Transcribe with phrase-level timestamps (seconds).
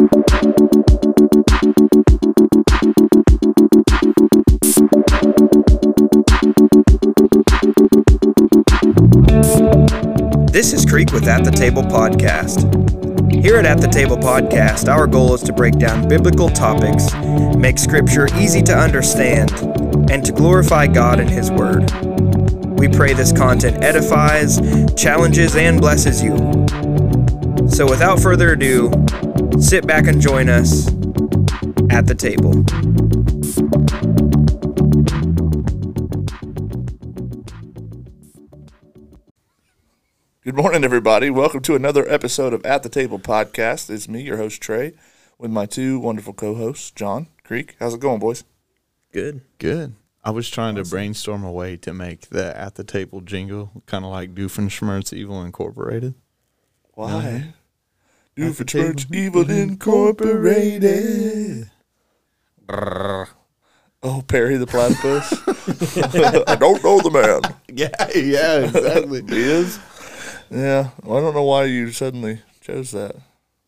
[0.00, 0.08] This
[10.72, 12.64] is Creek with At the Table Podcast.
[13.30, 17.12] Here at At the Table Podcast, our goal is to break down biblical topics,
[17.58, 19.52] make scripture easy to understand,
[20.10, 21.90] and to glorify God and His Word.
[22.78, 24.60] We pray this content edifies,
[24.94, 26.38] challenges, and blesses you.
[27.68, 28.90] So without further ado,
[29.60, 30.88] sit back and join us
[31.90, 32.64] at the table.
[40.42, 41.28] Good morning, everybody.
[41.28, 43.90] Welcome to another episode of At the Table podcast.
[43.90, 44.94] It's me, your host Trey,
[45.38, 47.76] with my two wonderful co-hosts, John Creek.
[47.78, 48.44] How's it going, boys?
[49.12, 49.42] Good.
[49.58, 49.94] Good.
[50.24, 54.04] I was trying to brainstorm a way to make the at the table jingle kind
[54.04, 56.14] of like Doofenshmirtz Evil Incorporated.
[56.94, 57.54] Why?
[58.42, 59.40] At the Doofenshmirtz table.
[59.40, 61.70] Evil Incorporated.
[64.02, 65.32] Oh, Perry the Platypus.
[66.48, 67.42] I don't know the man.
[67.68, 69.22] Yeah, yeah, exactly.
[69.28, 69.78] He is.
[70.50, 70.88] Yeah.
[71.04, 73.14] Well, I don't know why you suddenly chose that.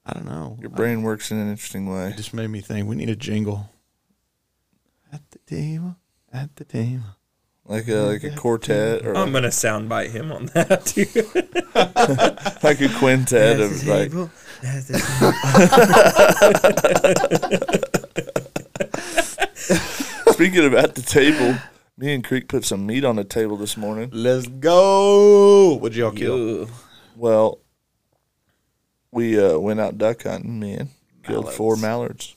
[0.06, 0.56] I don't know.
[0.60, 2.08] Your brain works in an interesting way.
[2.08, 3.70] It just made me think we need a jingle.
[5.12, 5.96] At the table,
[6.32, 7.04] at the table.
[7.64, 11.06] Like a like a quartet or I'm gonna soundbite him on that too.
[12.66, 14.10] like a quintet of like
[20.32, 21.56] Speaking of at the table,
[21.96, 24.10] me and Creek put some meat on the table this morning.
[24.12, 25.74] Let's go.
[25.76, 26.36] What'd y'all kill?
[26.38, 26.68] Ew.
[27.16, 27.58] Well,
[29.10, 30.88] we uh, went out duck hunting, man.
[31.24, 31.56] Killed Mallards.
[31.56, 32.34] four mallards.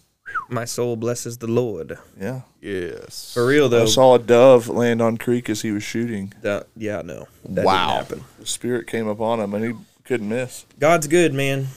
[0.49, 1.97] My soul blesses the Lord.
[2.19, 2.41] Yeah.
[2.61, 3.33] Yes.
[3.33, 3.83] For real though.
[3.83, 6.33] I saw a dove land on Creek as he was shooting.
[6.41, 7.27] that, yeah, no.
[7.45, 7.87] That Wow.
[7.87, 8.23] Didn't happen.
[8.39, 10.65] The spirit came upon him and he couldn't miss.
[10.79, 11.67] God's good, man.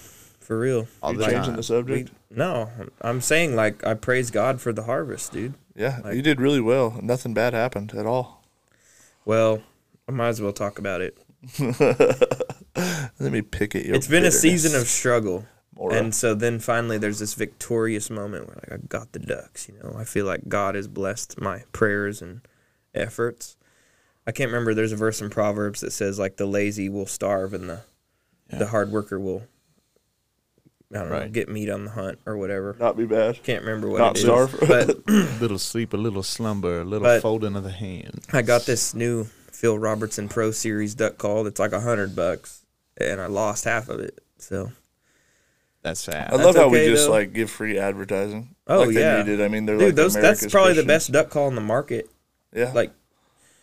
[0.48, 0.88] For real.
[1.02, 1.56] All You the changing time.
[1.56, 2.10] the subject?
[2.30, 2.70] No,
[3.02, 5.52] I'm saying like I praise God for the harvest, dude.
[5.76, 6.98] Yeah, Like- you did really well.
[7.02, 8.42] Nothing bad happened at all.
[9.26, 9.62] Well,
[10.08, 11.18] I might as well talk about it.
[13.20, 15.44] Let me pick at your it's been a season of struggle.
[15.76, 15.96] Mora.
[15.96, 19.74] And so then finally there's this victorious moment where like I got the ducks, you
[19.82, 19.94] know.
[19.98, 22.40] I feel like God has blessed my prayers and
[22.94, 23.56] efforts.
[24.26, 27.52] I can't remember there's a verse in Proverbs that says like the lazy will starve
[27.52, 27.80] and the
[28.50, 28.58] Yeah.
[28.60, 29.42] the hard worker will
[30.94, 31.32] I don't know, Right.
[31.32, 32.74] get meat on the hunt or whatever.
[32.80, 33.42] Not be bad.
[33.42, 34.24] Can't remember what Not it is.
[34.24, 34.54] starve.
[34.66, 35.06] But
[35.40, 38.24] little sleep, a little slumber, a little folding of the hand.
[38.32, 42.62] I got this new Phil Robertson Pro Series duck call that's like a hundred bucks,
[42.96, 44.18] and I lost half of it.
[44.38, 44.72] So
[45.82, 46.30] That's sad.
[46.32, 47.12] I love That's how we just though.
[47.12, 48.54] like give free advertising.
[48.66, 49.16] Oh, like yeah.
[49.16, 49.42] they needed.
[49.44, 51.60] I mean, they're dude, like those America's that's probably the best duck call in the
[51.60, 52.08] market.
[52.54, 52.92] Yeah, Like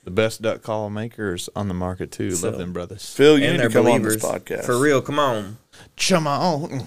[0.03, 2.29] the best duck call makers on the market too.
[2.31, 3.15] So- Love them brothers.
[3.15, 5.01] Phil, you and need to come believers on this podcast for real.
[5.01, 5.57] Come on.
[5.95, 6.85] Chum on.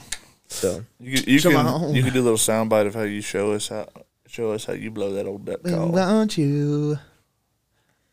[0.49, 1.95] So You, you Come can on.
[1.95, 3.87] you can do a little soundbite of how you show us how
[4.27, 5.89] show us how you blow that old duck call.
[5.91, 6.99] want you.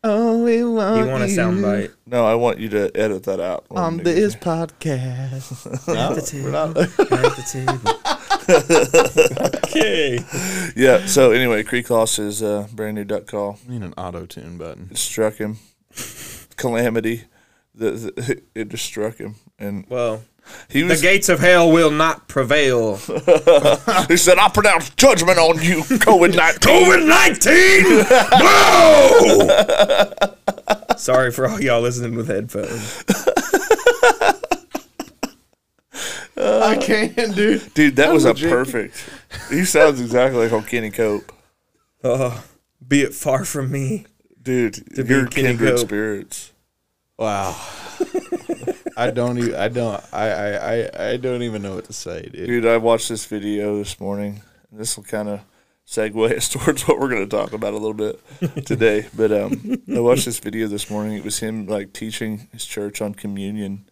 [0.04, 1.92] Oh, we want you want a soundbite?
[2.06, 5.66] No, I want you to edit that out when on you- this podcast.
[5.88, 6.56] At the table.
[6.56, 6.74] At
[7.36, 7.42] the
[9.36, 9.46] table.
[9.64, 10.18] okay.
[10.76, 11.06] Yeah.
[11.06, 13.58] So anyway, Creek lost his uh, brand new duck call.
[13.66, 14.88] I need an auto tune button.
[14.90, 15.58] It struck him.
[16.56, 17.24] Calamity.
[17.74, 20.22] The, the, it just struck him, and Well,
[20.68, 22.96] he the gates of hell will not prevail.
[24.08, 26.72] he said, "I pronounce judgment on you, COVID nineteen.
[26.72, 28.04] COVID nineteen.
[30.86, 30.96] Whoa!
[30.96, 33.04] Sorry for all y'all listening with headphones.
[36.38, 37.72] I can't, dude.
[37.74, 39.02] Dude, that was a perfect.
[39.50, 41.32] He sounds exactly like old Kenny Cope.
[42.04, 42.44] Oh,
[42.86, 44.06] be it far from me.
[44.42, 45.86] Dude, To you're Kenny kindred Cope.
[45.88, 46.52] spirits.
[47.18, 47.56] Wow.
[48.96, 49.54] I don't even.
[49.54, 50.02] I don't.
[50.12, 50.74] I, I.
[50.74, 51.08] I.
[51.10, 52.46] I don't even know what to say, dude.
[52.46, 54.42] Dude, I watched this video this morning.
[54.72, 55.40] This will kind of
[55.86, 58.20] segue us towards what we're going to talk about a little bit
[58.66, 59.06] today.
[59.14, 61.16] But um, I watched this video this morning.
[61.16, 63.84] It was him like teaching his church on communion,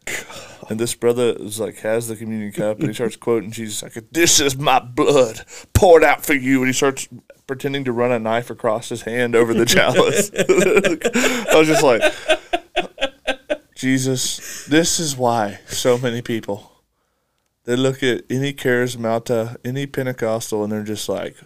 [0.69, 4.11] and this brother is like has the communion cup, and he starts quoting Jesus like,
[4.11, 5.45] "This is my blood
[5.75, 7.09] poured out for you," and he starts
[7.47, 10.31] pretending to run a knife across his hand over the chalice.
[10.35, 12.03] I was just like,
[13.75, 16.75] Jesus, this is why so many people
[17.65, 21.37] they look at any charismata, any Pentecostal, and they're just like,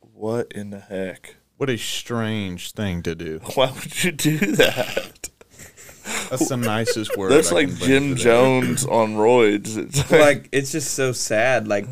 [0.00, 1.36] "What in the heck?
[1.56, 3.40] What a strange thing to do.
[3.54, 5.30] Why would you do that?"
[6.30, 7.32] That's the nicest word.
[7.32, 8.16] That's I like can Jim.
[8.16, 9.76] Jones on roids.
[9.76, 11.86] It's like, like it's just so sad like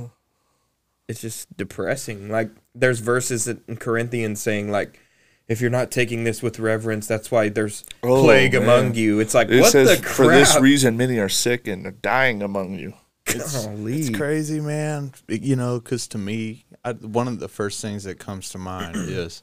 [1.09, 5.01] it's just depressing like there's verses in corinthians saying like
[5.49, 8.63] if you're not taking this with reverence that's why there's Oh, plague man.
[8.63, 11.67] among you it's like it what says, the crap "For this reason, many are sick
[11.69, 12.95] and are dying among you."
[13.29, 15.13] It's, it's crazy, man.
[15.29, 18.95] You know, because to me, I, one of the first things that comes to mind
[18.97, 19.43] is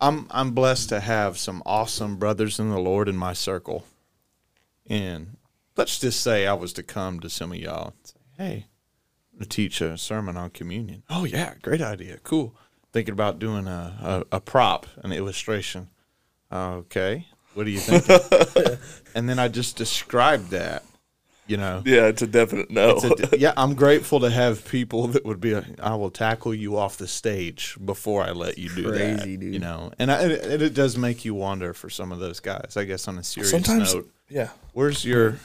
[0.00, 3.84] I'm I'm blessed to have some awesome brothers in the Lord in my circle,
[4.88, 5.36] and
[5.76, 8.66] let's just say I was to come to some of y'all and say, "Hey,
[9.34, 12.54] gonna teach a sermon on communion." Oh yeah, great idea, cool.
[12.94, 15.88] Thinking about doing a a, a prop, an illustration.
[16.52, 18.78] Okay, what do you think?
[19.16, 20.84] and then I just described that,
[21.48, 21.82] you know.
[21.84, 23.00] Yeah, it's a definite no.
[23.02, 25.56] A- yeah, I'm grateful to have people that would be.
[25.56, 29.18] like, I will tackle you off the stage before I let you do that.
[29.18, 29.54] Crazy, dude.
[29.54, 32.76] You know, and, I, and it does make you wonder for some of those guys.
[32.76, 34.50] I guess on a serious Sometimes, note, yeah.
[34.72, 35.38] where's your?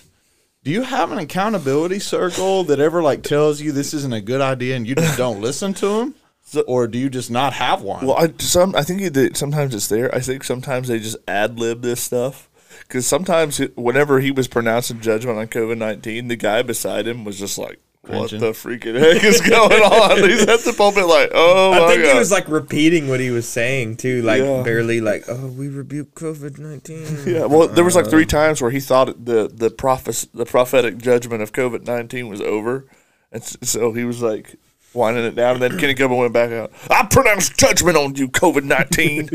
[0.63, 4.41] Do you have an accountability circle that ever like tells you this isn't a good
[4.41, 6.15] idea and you just don't listen to them,
[6.51, 8.05] So- or do you just not have one?
[8.07, 10.13] Well, I some I think it, sometimes it's there.
[10.13, 12.49] I think sometimes they just ad lib this stuff
[12.87, 17.23] because sometimes it, whenever he was pronouncing judgment on COVID nineteen, the guy beside him
[17.23, 18.39] was just like, "What Cringing.
[18.39, 22.13] the freaking heck is going on?" He's at the pulpit like, "Oh I think god!"
[22.13, 24.63] he was like repeating what he was saying too, like Yeah.
[24.63, 28.27] barely like, "Oh, we rebuke COVID 19 yeah, well, there was like three uh.
[28.27, 32.87] times where he thought the the prophes- the prophetic judgment of COVID nineteen was over,
[33.31, 34.55] and so he was like
[34.93, 36.71] winding it down, and then Kenny Copeland went back out.
[36.89, 39.29] I pronounce judgment on you, COVID nineteen.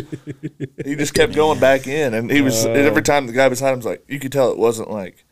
[0.85, 3.71] he just kept going back in, and he was and every time the guy beside
[3.73, 5.25] him was like, you could tell it wasn't like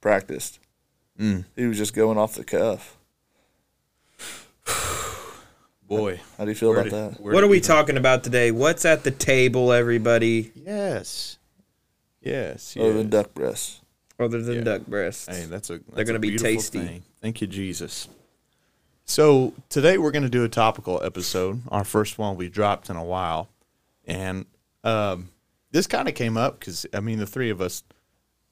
[0.00, 0.58] practiced.
[1.18, 1.44] Mm.
[1.56, 2.96] He was just going off the cuff.
[5.86, 7.20] Boy, How do you feel about do- that?
[7.20, 8.50] What are we you- talking about today?
[8.50, 11.38] What's at the table, everybody, Yes,
[12.20, 13.80] yes, Other than duck breasts.
[14.20, 14.60] other than Yeah.
[14.64, 15.26] duck breasts?
[15.26, 16.78] Hey, that's a that's They're gonna be tasty.
[16.80, 17.02] thing.
[17.22, 18.06] Thank you, Jesus.
[19.08, 21.62] So today we're going to do a topical episode.
[21.68, 23.48] Our first one we dropped in a while,
[24.06, 24.44] and
[24.84, 25.30] um,
[25.70, 27.82] this kind of came up because I mean the three of us,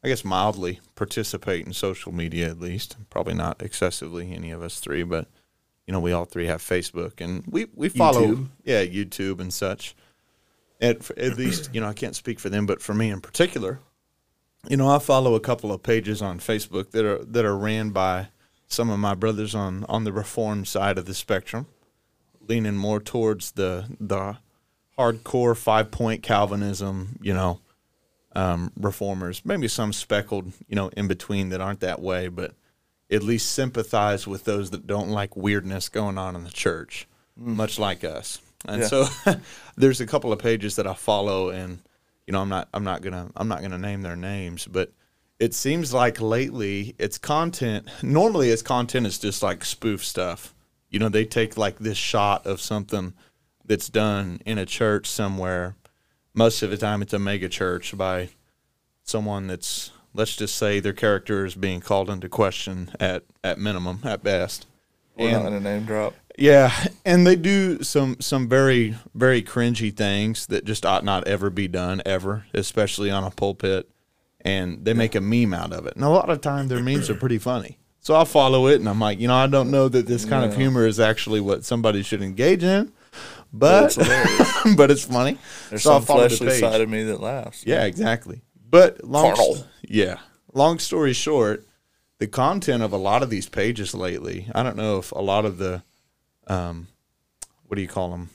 [0.02, 2.96] I guess mildly participate in social media at least.
[3.10, 5.28] Probably not excessively any of us three, but
[5.86, 8.48] you know we all three have Facebook and we we follow YouTube.
[8.64, 9.94] yeah YouTube and such.
[10.80, 13.80] At at least you know I can't speak for them, but for me in particular,
[14.70, 17.90] you know, I follow a couple of pages on Facebook that are that are ran
[17.90, 18.28] by
[18.68, 21.66] some of my brothers on on the reform side of the spectrum,
[22.40, 24.36] leaning more towards the the
[24.98, 27.60] hardcore five point Calvinism, you know,
[28.34, 29.42] um, reformers.
[29.44, 32.54] Maybe some speckled, you know, in between that aren't that way, but
[33.10, 37.78] at least sympathize with those that don't like weirdness going on in the church, much
[37.78, 38.40] like us.
[38.66, 38.88] And Yeah.
[38.88, 39.06] so
[39.76, 41.78] there's a couple of pages that I follow and
[42.26, 44.90] you know, I'm not I'm not gonna I'm not gonna name their names, but
[45.38, 50.54] it seems like lately its content normally its content is just like spoof stuff.
[50.90, 53.12] You know, they take like this shot of something
[53.64, 55.74] that's done in a church somewhere.
[56.32, 58.30] Most of the time it's a mega church by
[59.02, 64.00] someone that's let's just say their character is being called into question at at minimum
[64.04, 64.66] at best.
[65.16, 66.14] We're And- not in a name drop.
[66.38, 66.72] yeah,
[67.04, 71.68] and they do some some very very cringy things that just ought not ever be
[71.68, 73.88] done ever, especially on a pulpit.
[74.46, 75.96] And they make a meme out of it.
[75.96, 77.78] And a lot of time their memes are pretty funny.
[78.00, 80.44] So I follow it and I'm like, you know, I don't know that this kind
[80.44, 82.92] of humor is actually what somebody should engage in,
[83.52, 83.96] but it's
[84.76, 85.38] but it's funny.
[85.70, 86.60] There's So some the fleshly page.
[86.60, 87.64] side of me that laughs.
[87.66, 88.42] Yeah, exactly.
[88.70, 89.34] But long,
[89.82, 90.18] yeah.
[90.52, 91.66] Long story short,
[92.18, 95.44] the content of a lot of these pages lately, I don't know if a lot
[95.44, 95.82] of the,
[96.46, 96.86] um,
[97.66, 98.30] what do you call them,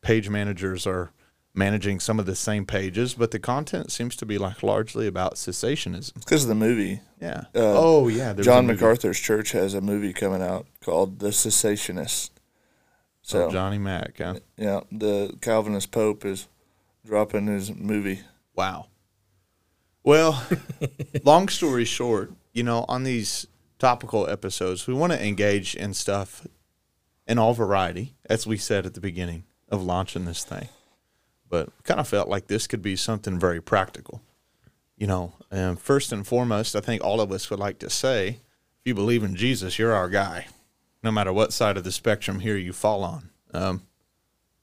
[0.00, 1.10] page managers are
[1.54, 5.34] managing some of the same pages, but the content seems to be like largely about
[5.34, 6.14] cessationism.
[6.14, 7.00] because of the movie.
[7.20, 7.44] Yeah.
[7.54, 8.32] Uh, oh yeah.
[8.34, 8.66] John.
[8.66, 12.30] MacArthur's church has a movie coming out called The Cessationist.
[13.22, 14.18] So Oh, Johnny Mack.
[14.18, 14.36] Huh?
[14.56, 16.48] yeah, the Calvinist Pope is
[17.06, 18.20] dropping his movie.
[18.56, 18.86] Wow.
[20.02, 20.44] Well,
[21.24, 23.46] long story short, you know, on these
[23.78, 26.46] topical episodes, we want to engage in stuff
[27.28, 30.68] in all variety, as we said at the beginning of launching this thing.
[31.52, 34.22] But kind of felt like this could be something very practical.
[34.96, 38.28] You know, and first and foremost, I think all of us would like to say,
[38.28, 40.46] if you believe in Jesus, you're our guy,
[41.02, 43.28] no matter what side of the spectrum here you fall on.
[43.52, 43.82] Um,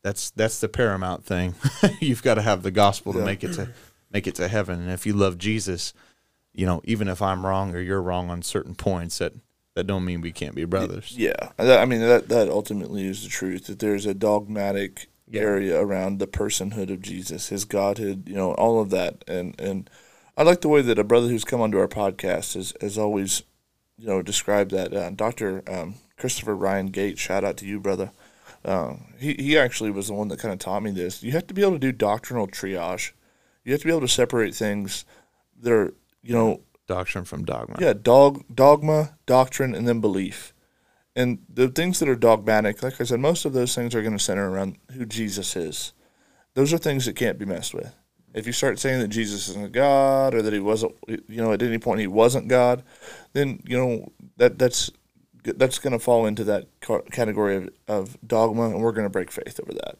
[0.01, 1.53] that's that's the paramount thing.
[1.99, 3.25] You've got to have the gospel to Yeah.
[3.25, 3.69] make it to
[4.11, 4.79] make it to heaven.
[4.81, 5.93] And if you love Jesus,
[6.53, 9.33] you know, even if I'm wrong or you're wrong on certain points, that
[9.75, 11.13] that don't mean we can't be brothers.
[11.15, 13.67] Yeah, I mean that that ultimately is the truth.
[13.67, 15.41] That there's a dogmatic Yeah.
[15.41, 19.23] area around the personhood of Jesus, His Godhood, you know, all of that.
[19.27, 19.89] And and
[20.35, 23.43] I like the way that a brother who's come onto our podcast has has always,
[23.97, 24.93] you know, described that.
[24.93, 28.11] Uh, Doctor um, Christopher Ryan Gates, shout out to you, brother.
[28.65, 31.23] Uh, he he actually was the one that kind of taught me this.
[31.23, 33.11] You have to be able to do doctrinal triage.
[33.63, 35.05] You have to be able to separate things
[35.61, 35.93] that are,
[36.23, 37.77] you know, doctrine from dogma.
[37.79, 40.53] Yeah, dog, dogma, doctrine, and then belief.
[41.19, 44.17] And the things that are dogmatic, like I said, most of those things are going
[44.17, 45.91] to center around who Jesus is.
[46.53, 47.93] Those are things that can't be messed with.
[48.33, 51.61] If you start saying that Jesus isn't God or that he wasn't, you know, at
[51.61, 52.83] any point he wasn't God,
[53.33, 54.91] then you know that that's
[55.43, 56.67] that's going to fall into that
[57.11, 59.97] category of, of dogma, and we're going to break faith over that.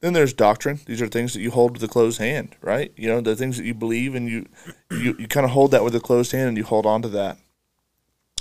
[0.00, 0.80] Then there's doctrine.
[0.86, 2.90] These are things that you hold with a closed hand, right?
[2.96, 4.46] You know, the things that you believe and you
[4.90, 7.08] you, you kind of hold that with a closed hand and you hold on to
[7.10, 7.36] that.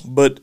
[0.06, 0.40] But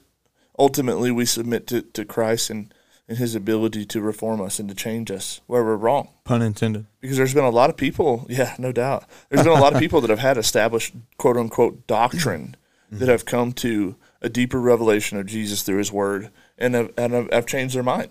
[0.58, 2.72] ultimately, we submit to, to Christ and,
[3.08, 6.10] and his ability to reform us and to change us where we're wrong.
[6.24, 6.86] Pun intended.
[7.00, 9.04] Because there's been a lot of people, yeah, no doubt.
[9.28, 12.56] There's been a lot of people that have had established quote unquote doctrine
[12.86, 12.98] mm-hmm.
[12.98, 17.12] that have come to a deeper revelation of Jesus through his word and have, and
[17.12, 18.10] have, have changed their mind.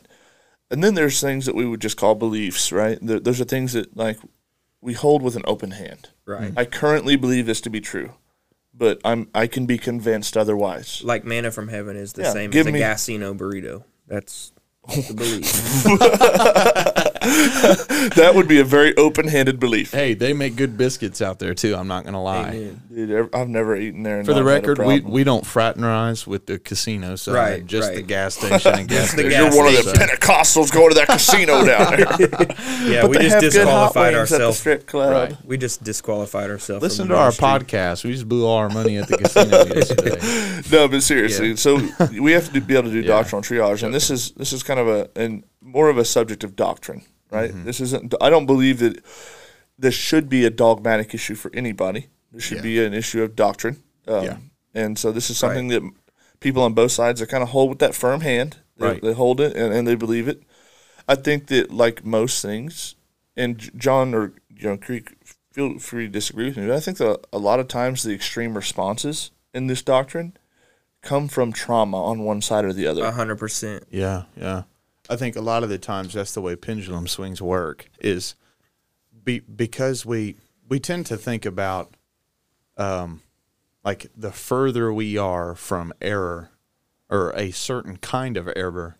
[0.69, 2.97] And then there's things that we would just call beliefs, right?
[3.01, 4.17] Those are things that like
[4.81, 6.09] we hold with an open hand.
[6.25, 6.53] Right.
[6.55, 8.13] I currently believe this to be true,
[8.73, 11.01] but I'm I can be convinced otherwise.
[11.03, 13.83] Like manna from heaven is the Yeah, same as a me- Gassino burrito.
[14.07, 14.51] That's
[14.87, 15.49] the belief.
[18.15, 19.91] That would be a very open-handed belief.
[19.91, 21.75] Hey, they make good biscuits out there too.
[21.75, 22.49] I'm not gonna lie.
[22.49, 22.81] Amen.
[22.93, 24.23] Dude, I've never eaten there.
[24.23, 27.65] For the not had a record, we, we don't fraternize with the casino side, Right,
[27.65, 27.95] just right.
[27.95, 29.29] the gas station and gas station.
[29.31, 30.07] gas You're one of the station.
[30.17, 32.91] Pentecostals going to that casino down there.
[32.91, 34.59] Yeah, But we just have good hot disqualified wings at the ourselves.
[34.59, 35.11] strip club.
[35.31, 35.45] Right.
[35.45, 36.83] We just disqualified ourselves.
[36.83, 37.47] Listen to our ministry.
[37.47, 38.03] podcast.
[38.03, 40.61] We just blew all our money at the casino yesterday.
[40.71, 41.55] No, but seriously, Yeah.
[41.55, 41.75] so
[42.19, 43.07] we have to do, be able to do Yeah.
[43.07, 46.43] doctrinal triage, and this is this is kind of a and more of a subject
[46.43, 47.51] of doctrine, right?
[47.51, 47.65] Mm-hmm.
[47.65, 48.13] This isn't.
[48.21, 49.03] I don't believe that
[49.79, 52.07] this should be a dogmatic issue for anybody.
[52.31, 52.63] This should Yeah.
[52.63, 53.81] be an issue of doctrine.
[54.07, 54.37] Um, Yeah.
[54.75, 55.83] And so this is something that
[56.39, 58.57] people on both sides are kind of hold with that firm hand.
[58.77, 59.01] They, Right.
[59.01, 60.43] they hold it and, and they believe it.
[61.07, 62.95] I think that like most things,
[63.37, 65.15] and John or you know Creek,
[65.51, 68.13] feel free to disagree with me, but I think that a lot of times the
[68.13, 70.35] extreme responses in this doctrine
[71.01, 73.03] come from trauma on one side or the other.
[73.03, 73.83] A hundred percent.
[73.91, 74.63] Yeah, yeah.
[75.09, 78.35] I think a lot of the times that's the way pendulum swings work is
[79.23, 81.95] be, because we we tend to think about
[82.77, 83.21] um
[83.83, 86.51] like the further we are from error
[87.09, 88.97] or a certain kind of error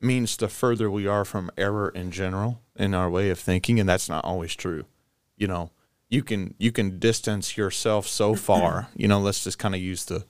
[0.00, 3.88] means the further we are from error in general in our way of thinking and
[3.88, 4.84] that's not always true.
[5.36, 5.70] You know,
[6.08, 8.88] you can you can distance yourself so far.
[8.96, 10.24] You know, let's just kind of use the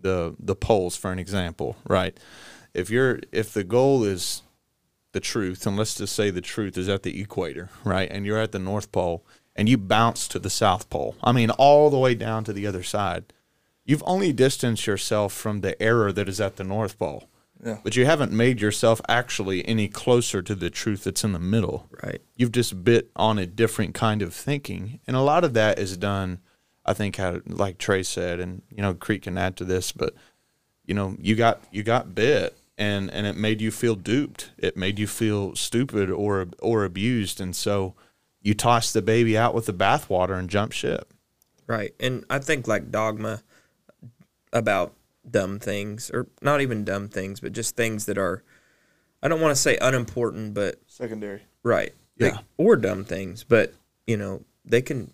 [0.00, 2.18] the the poles for an example, right?
[2.74, 4.42] If you're if the goal is
[5.18, 8.08] the truth, and let's just say the truth is at the equator, right?
[8.10, 9.24] And you're at the North Pole
[9.56, 11.16] and you bounce to the South Pole.
[11.24, 13.24] I mean, all the way down to the other side.
[13.84, 17.24] You've only distanced yourself from the error that is at the North Pole.
[17.64, 17.78] Yeah.
[17.82, 21.88] But you haven't made yourself actually any closer to the truth that's in the middle
[22.04, 22.20] Right.
[22.36, 25.96] you've just bit on a different kind of thinking and a lot of that is
[25.96, 26.38] done
[26.86, 30.14] i think how like trey said and you know creek can add to this but
[30.86, 34.76] you know you got you got bit and and it made you feel duped it
[34.76, 37.94] made you feel stupid or or abused and so
[38.40, 41.12] you toss the baby out with the bathwater and jump ship
[41.66, 41.92] Right.
[42.00, 43.42] And I think like dogma
[44.54, 44.94] about
[45.30, 48.42] dumb things, or not even dumb things, but just things that are,
[49.22, 51.42] I don't want to say unimportant, but Secondary.
[51.62, 51.92] right.
[52.16, 52.38] They- Yeah.
[52.56, 53.74] or dumb things, but,
[54.06, 55.12] you know, they can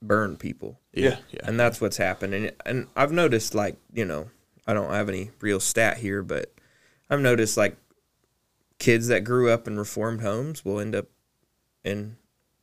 [0.00, 0.78] burn people.
[0.92, 1.16] Yeah.
[1.30, 2.32] yeah And that's what's happened.
[2.32, 4.30] And, and I've noticed, like, you know,
[4.68, 6.52] I don't have any real stat here, but
[7.10, 7.76] I've noticed, like,
[8.78, 11.06] kids that grew up in reformed homes will end up
[11.84, 12.16] in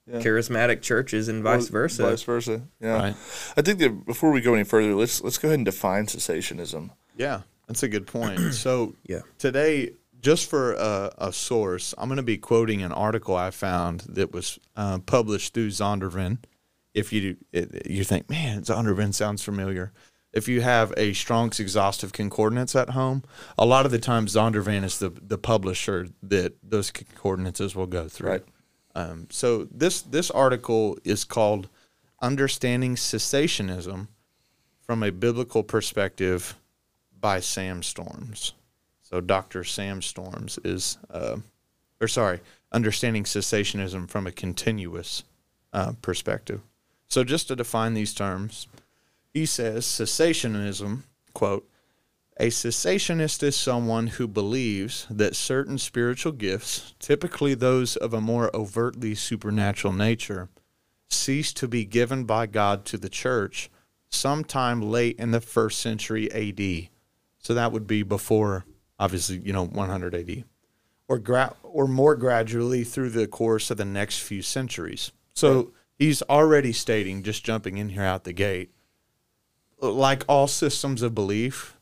[0.08, 0.20] Yeah.
[0.22, 2.04] charismatic churches and vice Or versa.
[2.04, 2.62] Vice versa.
[2.80, 2.94] Yeah.
[2.94, 3.16] Right.
[3.58, 6.92] I think that before we go any further, let's let's go ahead and define cessationism.
[7.18, 8.40] Yeah, that's a good point.
[8.54, 9.22] So Yeah.
[9.40, 14.02] today, just for a, a source, I'm going to be quoting an article I found
[14.10, 16.38] that was uh, published through Zondervan.
[16.94, 19.92] If you it, you think, man, Zondervan sounds familiar.
[20.36, 23.24] If you have a Strong's exhaustive concordance at home,
[23.58, 28.08] a lot of the times Zondervan is the the publisher that those concordances will go
[28.08, 28.30] through.
[28.30, 28.44] Right.
[28.94, 31.70] Um, so this this article is called
[32.22, 34.10] "Understanding Cessationism
[34.82, 36.56] from a Biblical Perspective"
[37.20, 38.54] by Sam Storms.
[39.02, 39.64] So Dr.
[39.64, 41.38] Sam Storms is, uh,
[42.02, 45.24] or sorry, understanding cessationism from a continuous
[45.74, 46.62] uh, perspective.
[47.08, 48.68] So just to define these terms,
[49.36, 51.70] he says cessationism, quote,
[52.38, 58.50] a cessationist is someone who believes that certain spiritual gifts, typically those of a more
[58.56, 60.48] overtly supernatural nature,
[61.10, 63.70] cease to be given by God to the church
[64.10, 66.90] sometime late in the first century AD.
[67.40, 68.64] So that would be before,
[68.98, 70.46] obviously, you know, 100 AD,
[71.10, 75.12] or gra- or more gradually through the course of the next few centuries.
[75.34, 78.72] So he's already stating, just jumping in here out the gate,
[79.82, 81.78] like all systems of belief,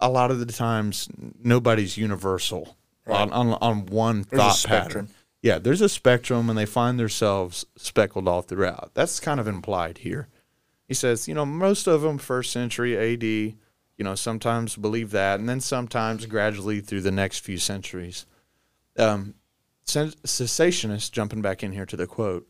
[0.00, 1.08] a lot of the times
[1.42, 5.08] nobody's universal on, on on one There's thought pattern.
[5.42, 8.92] Yeah, there's a spectrum, and they find themselves speckled all throughout.
[8.94, 10.28] That's kind of implied here.
[10.88, 13.54] He says, you know, most of them first century AD, you
[13.98, 18.24] know, sometimes believe that, and then sometimes gradually through the next few centuries.
[18.98, 19.34] Um,
[19.86, 22.48] cessationists, jumping back in here to the quote,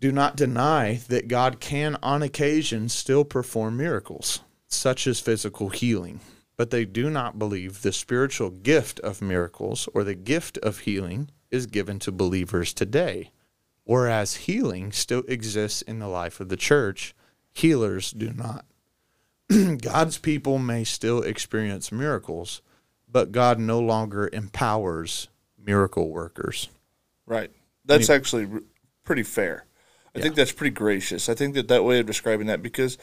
[0.00, 6.20] do not deny that God can, on occasion, still perform miracles, such as physical healing,
[6.56, 11.30] but they do not believe the spiritual gift of miracles or the gift of healing
[11.50, 13.30] is given to believers today.
[13.84, 17.14] Whereas healing still exists in the life of the church,
[17.52, 18.64] healers do not.
[19.82, 22.62] God's people may still experience miracles,
[23.10, 26.68] but God no longer empowers miracle workers.
[27.26, 27.50] Right.
[27.84, 28.48] That's actually
[29.04, 29.66] pretty fair.
[30.16, 31.28] I think that's pretty gracious.
[31.28, 32.98] I think that that way of describing that because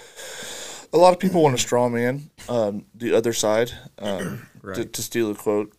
[0.93, 4.93] a lot of people want to straw man um, the other side um, to, Right.
[4.93, 5.73] to steal a quote.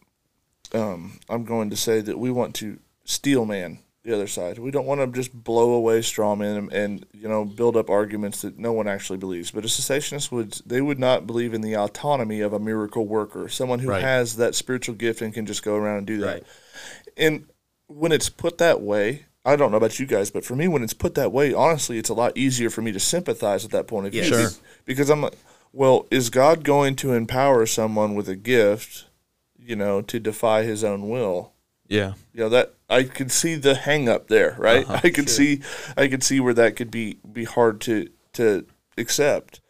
[0.73, 4.59] Um, I'm going to say that we want to steel man the other side.
[4.59, 7.89] We don't want to just blow away straw man and, and you know build up
[7.89, 9.51] arguments that no one actually believes.
[9.51, 13.49] But a cessationist would they would not believe in the autonomy of a miracle worker,
[13.49, 14.03] someone who Right.
[14.03, 16.43] has that spiritual gift and can just go around and do that Right.
[17.17, 17.47] and
[17.87, 20.83] when it's put that way, I don't know about you guys, but for me, when
[20.85, 23.89] it's put that way, honestly, it's a lot easier for me to sympathize at that
[23.89, 24.23] point of view.
[24.23, 24.29] Yeah.
[24.29, 24.49] Sure.
[24.85, 25.35] Because I'm like,
[25.73, 29.07] well, is God going to empower someone with a gift,
[29.59, 31.53] you know, to defy His own will?
[31.89, 32.15] Yeah.
[32.33, 34.89] You know that I could see the hang up there, right?
[35.05, 35.61] I could see,
[35.97, 38.65] I could see where that could be be hard to to
[38.97, 39.61] accept.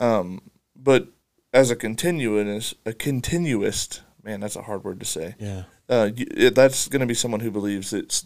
[0.00, 0.40] Um,
[0.74, 1.08] but
[1.52, 5.64] as a continuous, a continuist, man, that's a hard word to say Yeah.
[5.88, 8.24] uh, y- that's going to be someone who believes it's,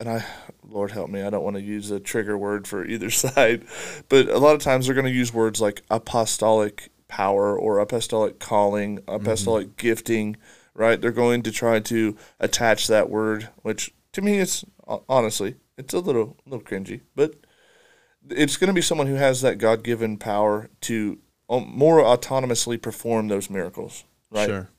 [0.00, 0.24] and I,
[0.62, 3.64] Lord help me, I don't want to use a trigger word for either side,
[4.08, 8.38] but a lot of times they're going to use words like apostolic power or apostolic
[8.38, 10.36] calling, apostolic gifting,
[10.74, 11.00] right?
[11.00, 14.64] They're going to try to attach that word, which to me, it's
[15.08, 17.34] honestly, it's a little, little cringy, but
[18.30, 22.80] it's going to be someone who has that God given power to um, more autonomously
[22.80, 24.48] perform those miracles, right?
[24.48, 24.70] Sure.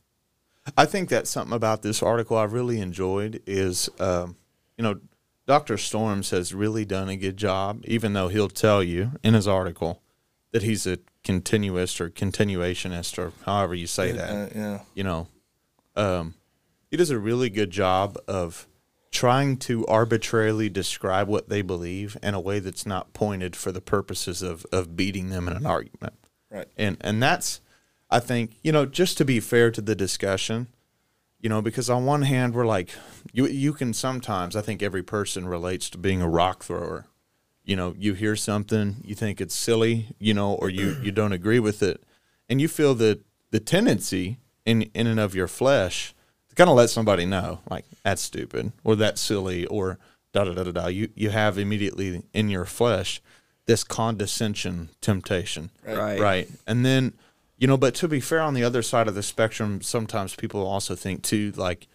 [0.76, 4.36] I think that's something about this article I really enjoyed is, um,
[4.78, 5.00] you know,
[5.48, 5.78] Dr.
[5.78, 10.02] Storms has really done a good job, even though he'll tell you in his article
[10.52, 14.30] that he's a continuist or continuationist or however you say that.
[14.30, 14.80] Uh, yeah.
[14.94, 15.28] You know,
[15.96, 16.34] um,
[16.90, 18.68] he does a really good job of
[19.12, 23.82] trying to arbitrarily describe what they believe in a way that's not pointed for the
[23.82, 26.14] purposes of, of beating them in an argument
[26.52, 26.68] Right.
[26.78, 27.62] and and that's
[28.10, 30.68] I think you know just to be fair to the discussion,
[31.46, 32.90] you know, because on one hand we're like
[33.32, 37.06] you you can sometimes I think every person relates to being a rock thrower.
[37.64, 41.34] You know, you hear something, you think it's silly, you know, or you you don't
[41.34, 42.02] agree with it,
[42.50, 43.20] and you feel that
[43.52, 46.16] the tendency in in and of your flesh
[46.50, 50.00] to kind of let somebody know like that's stupid or that's silly or
[50.34, 50.88] da da da da da.
[50.88, 53.22] You you have immediately in your flesh
[53.68, 56.20] this condescension temptation Right.
[56.20, 57.14] right and then
[57.58, 60.66] you know but to be fair on the other side of the spectrum sometimes people
[60.66, 61.88] also think too like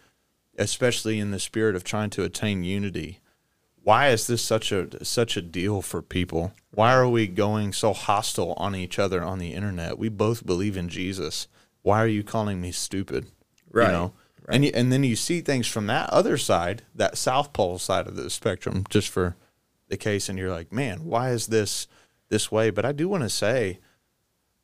[0.59, 3.21] especially in the spirit of trying to attain unity
[3.83, 6.53] why is this such a such a deal for people?
[6.71, 9.99] Why are we going so hostile on each other on the internet?
[9.99, 11.49] We both believe in jesus.
[11.83, 13.27] Why are you calling me stupid?
[13.73, 13.87] Right.
[13.87, 14.13] you know
[14.49, 18.09] and you, and then you see things from that other side that south pole side
[18.09, 19.37] of the spectrum just for
[19.89, 21.87] the case and you're like man why is this
[22.29, 22.71] this way?
[22.71, 23.79] But i do want to say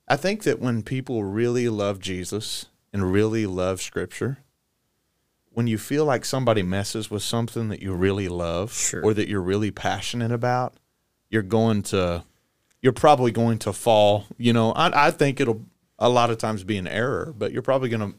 [0.08, 4.38] I think that when people really love Jesus and really love Scripture,
[5.50, 9.02] when you feel like somebody messes with something that you really love Sure.
[9.02, 10.74] or that you're really passionate about,
[11.30, 12.24] you're going to,
[12.82, 14.26] you're probably going to fall.
[14.36, 15.62] You know, I, I think it'll
[15.98, 18.18] a lot of times be an error, but you're probably going to,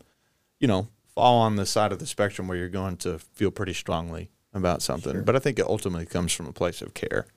[0.60, 3.73] you know, fall on the side of the spectrum where you're going to feel pretty
[3.73, 5.23] strongly about something.
[5.23, 7.28] But I think it ultimately comes from a place of care.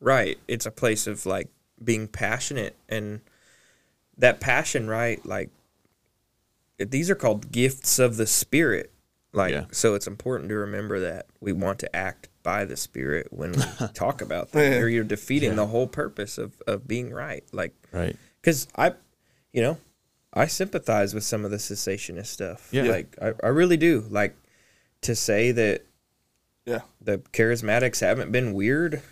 [0.00, 0.38] Right.
[0.48, 1.48] It's a place of like
[1.82, 3.20] being passionate and
[4.18, 5.24] that passion, right?
[5.26, 5.50] Like
[6.78, 8.92] these are called gifts of the spirit.
[9.32, 9.64] Like Yeah.
[9.72, 13.62] so it's important to remember that we want to act by the spirit when we
[13.94, 17.44] talk about that or you're defeating the whole purpose of of being right.
[17.52, 18.16] Like Right.
[18.42, 18.94] cuz I
[19.52, 19.78] you know,
[20.32, 22.68] I sympathize with some of the cessationist stuff.
[22.72, 22.84] Yeah.
[22.84, 24.04] Like I, I really do.
[24.10, 24.36] Like
[25.02, 25.82] to say that
[26.66, 26.80] Yeah.
[27.00, 29.02] the charismatics haven't been weird.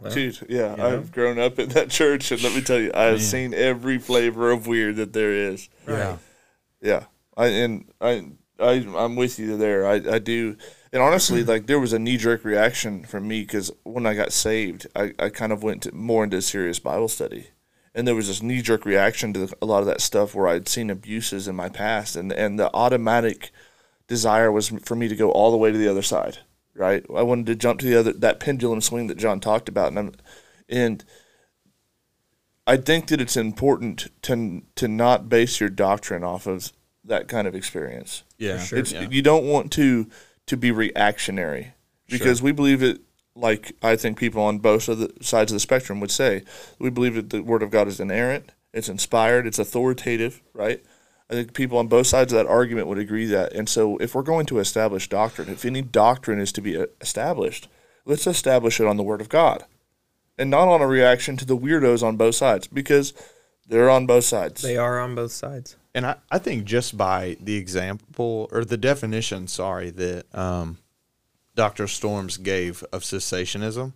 [0.00, 0.86] Well, Dude, yeah, know?
[0.86, 4.50] I've grown up in that church, and let me tell you, I've seen every flavor
[4.50, 5.68] of weird that there is.
[5.88, 6.18] Yeah.
[6.80, 7.04] Yeah,
[7.36, 8.30] I and I,
[8.60, 9.86] I, I'm with you there.
[9.86, 10.56] I, I do,
[10.92, 14.32] and honestly, like there was a knee jerk reaction from me because when I got
[14.32, 17.48] saved, I, I kind of went to, more into serious Bible study,
[17.94, 20.68] and there was this knee jerk reaction to a lot of that stuff where I'd
[20.68, 23.50] seen abuses in my past, and and the automatic
[24.06, 26.38] desire was for me to go all the way to the other side.
[26.78, 29.88] Right, I wanted to jump to the other that pendulum swing that John talked about,
[29.88, 30.14] and I'm,
[30.68, 31.04] and
[32.68, 37.48] I think that it's important to to not base your doctrine off of that kind
[37.48, 38.22] of experience.
[38.38, 38.78] Yeah, sure.
[38.78, 39.08] It's yeah.
[39.10, 40.08] you don't want to
[40.46, 41.72] to be reactionary
[42.08, 43.00] because we believe it.
[43.34, 46.42] Like I think people on both of the sides of the spectrum would say,
[46.78, 50.82] we believe that the Word of God is inerrant, it's inspired, it's authoritative, right?
[51.30, 53.52] I think people on both sides of that argument would agree that.
[53.52, 56.86] And so, if we're going to establish doctrine, if any doctrine is to be uh,
[57.00, 57.68] established,
[58.04, 59.64] let's establish it on the Word of God,
[60.38, 63.12] and not on a reaction to the weirdos on both sides, because
[63.66, 64.62] they're on both sides.
[64.62, 65.76] They are on both sides.
[65.94, 70.78] And I, I think just by the example or the definition, sorry, that um,
[71.54, 71.86] Dr.
[71.86, 73.92] Storms gave of cessationism,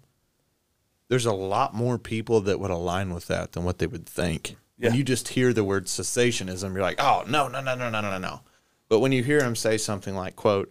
[1.09, 4.57] there's a lot more people that would align with that than what they would think.
[4.79, 8.01] When you just hear the word cessationism, you're like, oh, no, no, no, no, no,
[8.01, 8.41] no, no.
[8.89, 10.71] But when you hear him say something like, quote,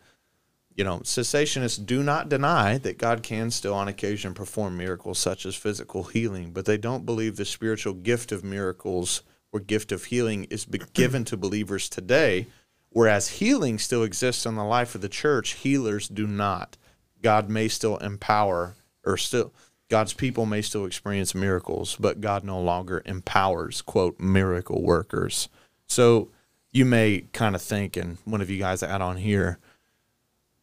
[0.76, 5.46] you know, cessationists do not deny that God can still on occasion perform miracles such
[5.46, 10.06] as physical healing, but they don't believe the spiritual gift of miracles or gift of
[10.06, 12.48] healing is be- given to believers today,
[12.90, 16.78] whereas healing still exists in the life of the church, healers do not.
[17.22, 19.54] God may still empower or still
[19.92, 25.50] God's people may still experience miracles, but God no longer empowers quote miracle workers.
[25.86, 26.30] So
[26.72, 29.60] you may kind of think, and one of you guys add on here,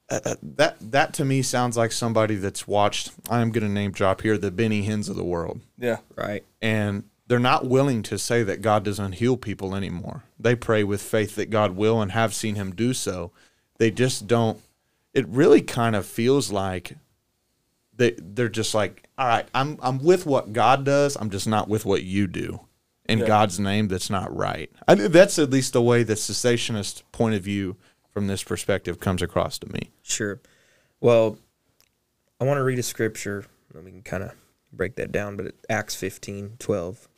[0.09, 3.13] uh, that that to me sounds like somebody that's watched.
[3.29, 6.43] I'm going to name drop here the Benny Hinns of the world, yeah, Right.
[6.63, 10.25] and they're not willing to say that God doesn't heal people anymore.
[10.41, 13.33] They pray with faith that God will and have seen Him do so.
[13.77, 14.59] They just don't.
[15.13, 16.97] It really kind of feels like
[17.99, 21.17] they they're just like, all right, I'm I'm with what God does.
[21.17, 22.61] I'm just not with what you do.
[23.07, 23.27] In Yeah.
[23.27, 24.71] God's name, that's not right.
[24.87, 27.77] I, that's at least the way the cessationist point of view
[28.13, 29.91] from this perspective comes across to me.
[30.03, 30.41] Sure.
[31.01, 31.39] Well,
[32.41, 33.47] I want to read a scripture.
[33.75, 34.33] and We can kind of
[34.73, 37.09] break that down, but Acts 15, 12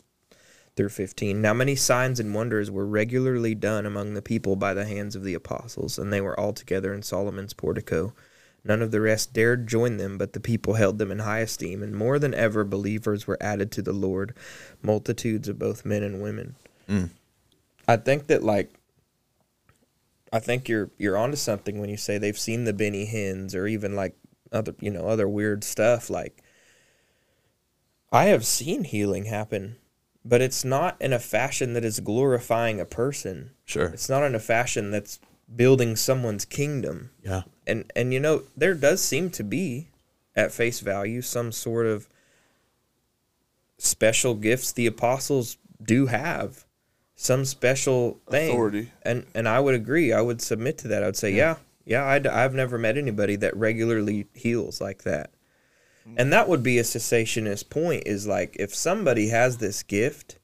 [0.76, 1.42] through 15.
[1.42, 5.24] Now, many signs and wonders were regularly done among the people by the hands of
[5.24, 8.14] the apostles, and they were all together in Solomon's portico.
[8.64, 11.82] None of the rest dared join them, but the people held them in high esteem,
[11.82, 14.34] and more than ever believers were added to the Lord,
[14.82, 16.56] multitudes of both men and women.
[16.88, 17.10] Mm.
[17.88, 18.70] I think that, like,
[20.32, 23.66] I think you're you're onto something when you say they've seen the Benny Hinns or
[23.66, 24.14] even like
[24.52, 26.08] other you know other weird stuff.
[26.08, 26.42] Like
[28.12, 29.76] I have seen healing happen,
[30.24, 33.50] but it's not in a fashion that is glorifying a person.
[33.64, 33.86] Sure.
[33.86, 35.18] It's not in a fashion that's
[35.54, 37.10] building someone's kingdom.
[37.22, 37.42] Yeah.
[37.66, 39.88] And and you know there does seem to be
[40.36, 42.08] at face value some sort of
[43.78, 46.64] special gifts the apostles do have
[47.14, 48.92] some special thing Authority.
[49.02, 50.12] and and I would agree.
[50.12, 51.02] I would submit to that.
[51.02, 52.04] I would say, yeah, yeah.
[52.04, 55.30] I'd, I've never met anybody that regularly heals like that.
[56.16, 58.04] And that would be a cessationist point.
[58.06, 60.38] Is like if somebody has this gift,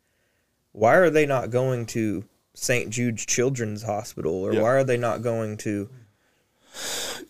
[0.73, 2.25] why are they not going to
[2.59, 2.89] St.
[2.89, 4.63] Jude's Children's Hospital, or Yeah.
[4.63, 5.91] why are they not going to?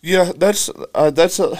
[0.00, 1.58] Yeah, that's uh, that's a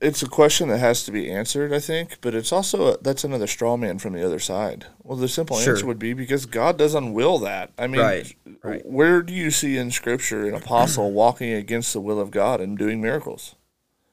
[0.00, 3.24] it's a question that has to be answered, I think, but it's also a, that's
[3.24, 4.86] another straw man from the other side.
[5.02, 5.74] Well, the simple Sure.
[5.74, 7.70] answer would be because God doesn't will that.
[7.78, 8.84] I mean, Right, right.
[8.86, 12.76] where do you see in Scripture an apostle walking against the will of God and
[12.76, 13.54] doing miracles?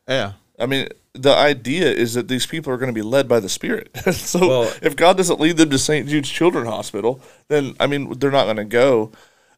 [0.07, 0.33] Yeah.
[0.61, 3.49] I mean, the idea is that these people are going to be led by the
[3.49, 3.89] Spirit.
[4.13, 6.07] so Well- if God doesn't lead them to St.
[6.07, 9.11] Jude's Children's Hospital, then I mean they're not going to go.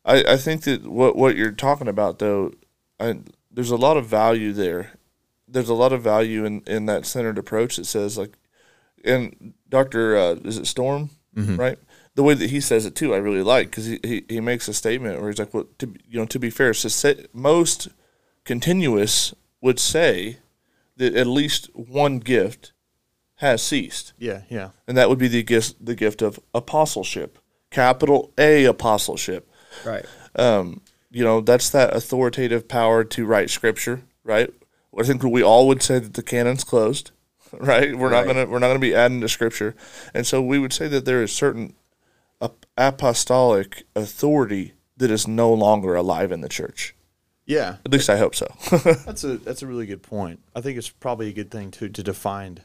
[0.05, 2.53] I, I think that what what you're talking about though,
[2.99, 3.19] I,
[3.51, 4.93] there's a lot of value there.
[5.47, 8.33] There's a lot of value in, in that centered approach that says like,
[9.05, 11.09] and Doctor uh, is it Storm
[11.57, 11.77] right?
[12.15, 14.67] The way that he says it too, I really like because he, he, he makes
[14.67, 16.73] a statement where he's like, well, to you know, to be fair,
[17.33, 17.87] most
[18.45, 20.37] continuous would say
[20.97, 22.71] that at least one gift
[23.35, 24.41] has ceased, Yeah.
[24.49, 24.69] Yeah.
[24.87, 27.39] and that would be the gift the gift of apostleship,
[27.71, 29.49] capital A apostleship.
[29.85, 30.05] Right.
[30.35, 34.51] Um, you know, that's that authoritative power to write scripture, right?
[34.97, 37.11] I think we all would say that the canon's closed,
[37.53, 37.95] right?
[37.97, 39.75] We're not gonna we're not gonna be adding to scripture,
[40.13, 41.75] and so we would say that there is certain
[42.77, 46.95] apostolic authority that is no longer alive in the church.
[47.45, 47.77] Yeah.
[47.85, 48.47] At least I hope so.
[49.05, 50.39] That's a that's a really good point.
[50.55, 52.59] I think it's probably a good thing to to define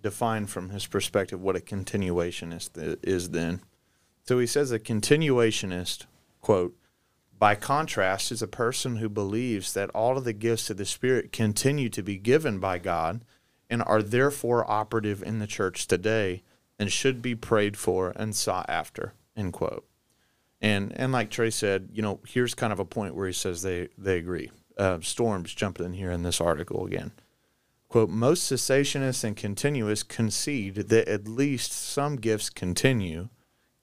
[0.00, 3.60] define from his perspective what a continuationist is then.
[4.24, 6.06] So he says a continuationist,
[6.40, 6.76] quote,
[7.38, 11.32] by contrast, is a person who believes that all of the gifts of the Spirit
[11.32, 13.24] continue to be given by God
[13.68, 16.42] and are therefore operative in the church today
[16.78, 19.14] and should be prayed for and sought after.
[19.36, 19.84] End quote.
[20.62, 23.62] And and like Trey said, you know, here's kind of a point where he says
[23.62, 24.50] they they agree.
[24.78, 27.12] Uh, Storms jumping in here in this article again.
[27.88, 33.28] Quote, most cessationists and continuists concede that at least some gifts continue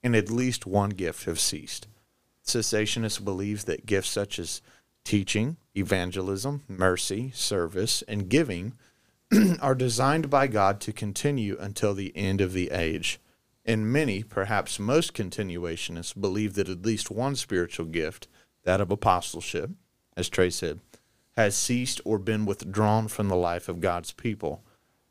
[0.02, 1.86] and at least one gift have ceased.
[2.44, 4.62] Cessationists believe that gifts such as
[5.04, 8.72] teaching, evangelism, mercy, service, and giving
[9.60, 13.20] are designed by God to continue until the end of the age.
[13.64, 18.26] And many, perhaps most continuationists, believe that at least one spiritual gift,
[18.64, 19.70] that of apostleship,
[20.16, 20.80] as Trey said,
[21.36, 24.64] has ceased or been withdrawn from the life of God's people.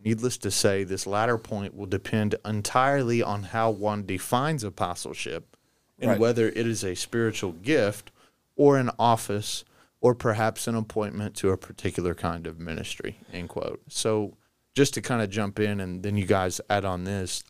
[0.03, 5.55] Needless to say, this latter point will depend entirely on how one defines apostleship
[5.99, 6.19] and Right.
[6.19, 8.11] whether it is a spiritual gift
[8.55, 9.63] or an office
[10.01, 13.19] or perhaps an appointment to a particular kind of ministry.
[13.33, 13.81] End quote.
[13.89, 14.37] So
[14.73, 17.43] just to kind of jump in and then you guys add on this,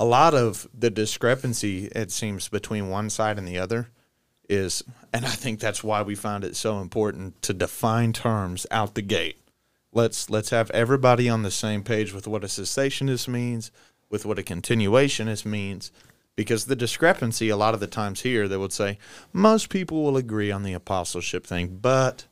[0.00, 3.90] a lot of the discrepancy it seems between one side and the other
[4.48, 4.82] is
[5.12, 9.02] and I think that's why we find it so important to define terms out the
[9.02, 9.36] gate.
[9.92, 13.70] Let's let's have everybody on the same page with what a cessationist means,
[14.08, 15.92] with what a continuationist means,
[16.34, 18.98] because the discrepancy a lot of the times here they would say
[19.32, 22.26] most people will agree on the apostleship thing, but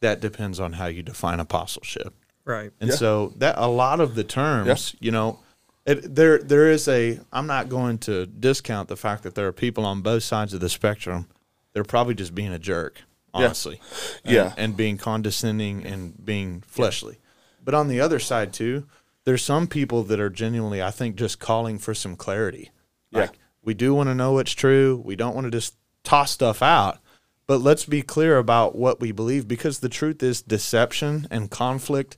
[0.00, 2.14] that depends on how you define apostleship.
[2.44, 2.72] Right.
[2.80, 2.96] And Yeah.
[2.96, 5.38] so that a lot of the terms, you know,
[5.86, 7.18] it, there there is a.
[7.32, 10.60] I'm not going to discount the fact that there are people on both sides of
[10.60, 11.28] the spectrum.
[11.72, 13.00] They're probably just being a jerk,
[13.32, 13.80] honestly.
[14.24, 14.52] And- Yeah.
[14.56, 17.18] and being condescending and being fleshly.
[17.64, 18.86] But on the other side too,
[19.24, 22.70] there's some people that are genuinely, I think, just calling for some clarity.
[23.10, 23.20] Yeah.
[23.22, 25.00] Like we do want to know what's true.
[25.04, 26.98] We don't want to just toss stuff out.
[27.46, 32.16] But let's be clear about what we believe because the truth is deception and conflict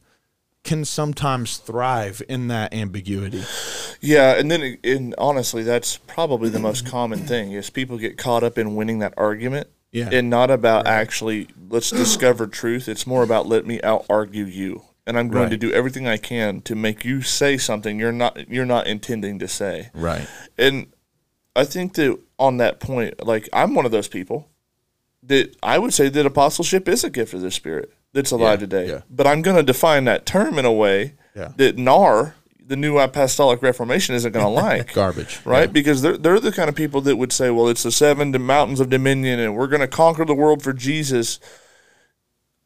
[0.64, 3.44] can sometimes thrive in that ambiguity.
[4.00, 8.42] Yeah, and then and honestly, that's probably the most common thing is people get caught
[8.42, 10.08] up in winning that argument, Yeah.
[10.10, 12.88] and not about actually let's discover truth.
[12.88, 16.16] It's more about let me out argue you, and I'm going to do everything I
[16.16, 19.90] can to make you say something you're not you're not intending to say.
[19.94, 20.26] Right.
[20.58, 20.86] And
[21.54, 24.48] I think that on that point, like I'm one of those people
[25.22, 28.66] that I would say that apostleship is a gift of the Spirit that's alive Yeah,
[28.66, 28.88] today.
[28.88, 29.00] yeah.
[29.10, 31.52] But I'm going to define that term in a way Yeah.
[31.56, 32.34] that NAR,
[32.66, 34.94] the New Apostolic Reformation, isn't going to like.
[34.94, 35.40] Garbage.
[35.44, 38.30] Right, because they're they're the kind of people that would say, "Well, it's the seven
[38.40, 41.38] mountains of dominion, and we're going to conquer the world for Jesus."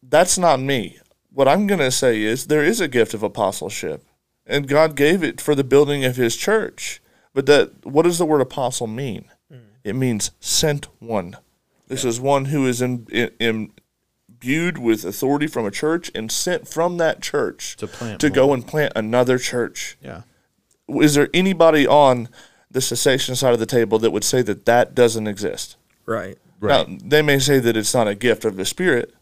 [0.03, 0.99] That's not me.
[1.33, 4.05] What I'm going to say is there is a gift of apostleship,
[4.47, 7.01] and God gave it for the building of His church.
[7.35, 9.27] But that what does the word apostle mean?
[9.53, 9.61] Mm.
[9.85, 11.37] It means sent one.
[11.87, 13.71] This is one who is in, in,
[14.43, 18.35] imbued with authority from a church and sent from that church To plant to more.
[18.35, 20.23] go and plant another church Yeah.
[20.89, 22.29] is there anybody on
[22.71, 25.77] the cessation side of the table that would say that that doesn't exist?
[26.07, 26.39] Right.
[26.61, 26.89] Right.
[26.89, 29.15] Now, they may say that it's not a gift of the Spirit.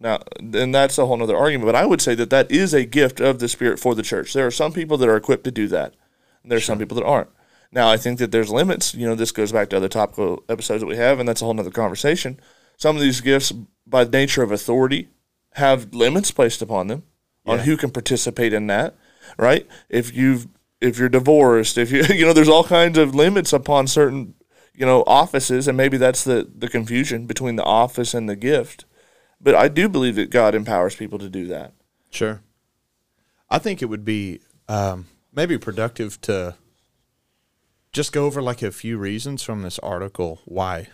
[0.00, 1.66] Now, then that's a whole other argument.
[1.68, 4.32] But I would say that that is a gift of the Spirit for the church.
[4.32, 5.94] There are some people that are equipped to do that.
[6.42, 7.28] And there are some people that aren't.
[7.70, 8.94] Now, I think that there's limits.
[8.94, 11.44] You know, this goes back to other topical episodes that we have, and that's a
[11.44, 12.40] whole other conversation.
[12.76, 13.52] Some of these gifts,
[13.92, 15.08] by nature of authority,
[15.52, 17.04] have limits placed upon them
[17.46, 18.96] on who can participate in that.
[19.38, 19.68] Right?
[19.88, 20.48] If you've
[20.80, 24.34] if you're divorced, if you you know, there's all kinds of limits upon certain
[24.74, 28.84] you know offices, and maybe that's the the confusion between the office and the gift.
[29.40, 31.72] But I do believe that God empowers people to do that.
[32.10, 32.42] Sure.
[33.50, 36.56] I think it would be um, maybe productive to
[37.92, 40.88] just go over like a few reasons from this article why.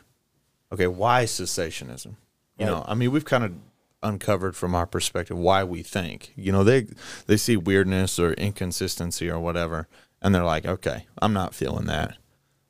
[0.73, 2.17] Okay, why cessationism?
[2.59, 3.55] You know, I mean, we've kind of
[4.03, 6.33] uncovered from our perspective why we think.
[6.37, 6.87] You know, they
[7.27, 9.89] they see weirdness or inconsistency or whatever,
[10.21, 12.17] and they're like, okay, I'm not feeling that.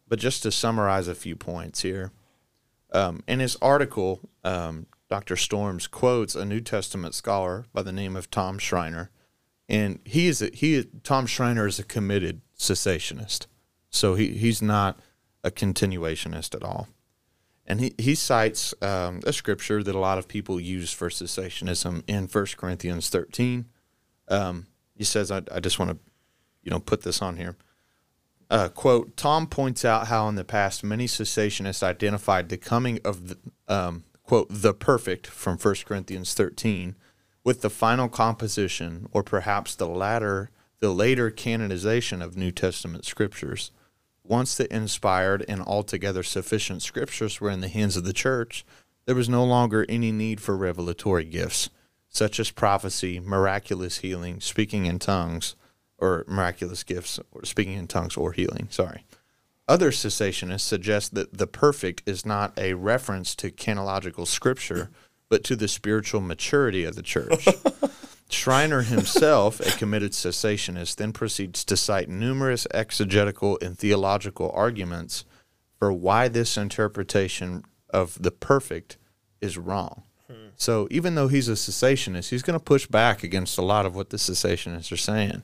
[0.07, 2.12] But just to summarize a few points here,
[2.92, 5.37] um, in his article, um, Dr.
[5.37, 9.11] Storms quotes a New Testament scholar by the name of Tom Schreiner,
[9.68, 13.46] and he is a, he Tom Schreiner is a committed cessationist,
[13.90, 14.98] so he he's not
[15.44, 16.88] a continuationist at all.
[17.68, 22.02] And he, he cites um, a scripture that a lot of people use for cessationism
[22.07, 23.66] in 1 Corinthians 13.
[24.28, 25.98] Um, he says, I, I just want to,
[26.62, 27.57] you know, put this on here.
[28.50, 33.28] Uh, quote, Tom points out how in the past many cessationists identified the coming of,
[33.28, 36.96] the, um, quote, the perfect from 1 Corinthians 13
[37.44, 40.50] with the final composition or perhaps the latter,
[40.81, 43.72] the later canonization of New Testament scriptures.
[44.29, 48.62] Once the inspired and altogether sufficient scriptures were in the hands of the church,
[49.07, 51.71] there was no longer any need for revelatory gifts,
[52.11, 55.57] such as prophecy, miraculous healing, speaking in tongues,
[55.97, 58.69] or miraculous gifts, or speaking in tongues or healing.
[58.71, 59.07] Sorry.
[59.67, 64.91] Other cessationists suggest that the perfect is not a reference to canological scripture,
[65.31, 67.49] but to the spiritual maturity of the church.
[68.31, 75.25] Schreiner himself, a committed cessationist, then proceeds to cite numerous exegetical and theological arguments
[75.79, 78.99] for why this interpretation of the perfect
[79.41, 80.03] is wrong.
[80.31, 80.49] Hmm.
[80.57, 83.97] So even though he's a cessationist, he's going to push back against a lot of
[83.97, 85.43] what the cessationists are saying.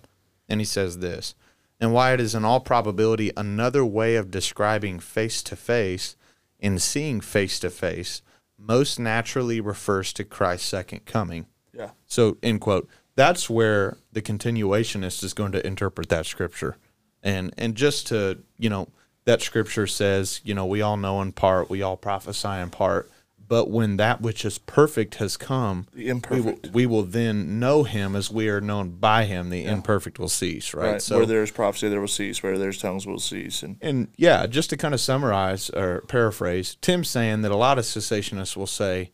[0.48, 1.34] And he says this,
[1.80, 6.16] and why it is in all probability another way of describing face to face
[6.60, 8.22] and seeing face to face
[8.58, 11.46] most naturally refers to Christ's second coming.
[11.76, 11.90] Yeah.
[12.06, 12.88] So, end quote.
[13.16, 16.76] That's where the continuationist is going to interpret that scripture.
[17.22, 18.88] And and just to, you know,
[19.24, 23.10] that scripture says, you know, we all know in part, we all prophesy in part,
[23.46, 26.74] but when that which is perfect has come, The we will, imperfect.
[26.74, 30.74] we will then know him as we are known by him, the imperfect will cease,
[30.74, 30.92] right?
[30.92, 31.02] Right.
[31.02, 32.42] So where there's prophecy, there will cease.
[32.42, 33.62] Where there's tongues, will cease.
[33.62, 37.78] And and yeah, just to kind of summarize or paraphrase, Tim's saying that a lot
[37.78, 39.12] of cessationists will say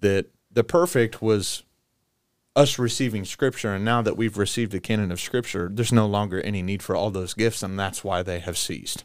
[0.00, 1.62] that the perfect was
[2.56, 6.40] us receiving scripture, and now that we've received the canon of scripture, there's no longer
[6.40, 9.04] any need for all those gifts, and that's why they have ceased.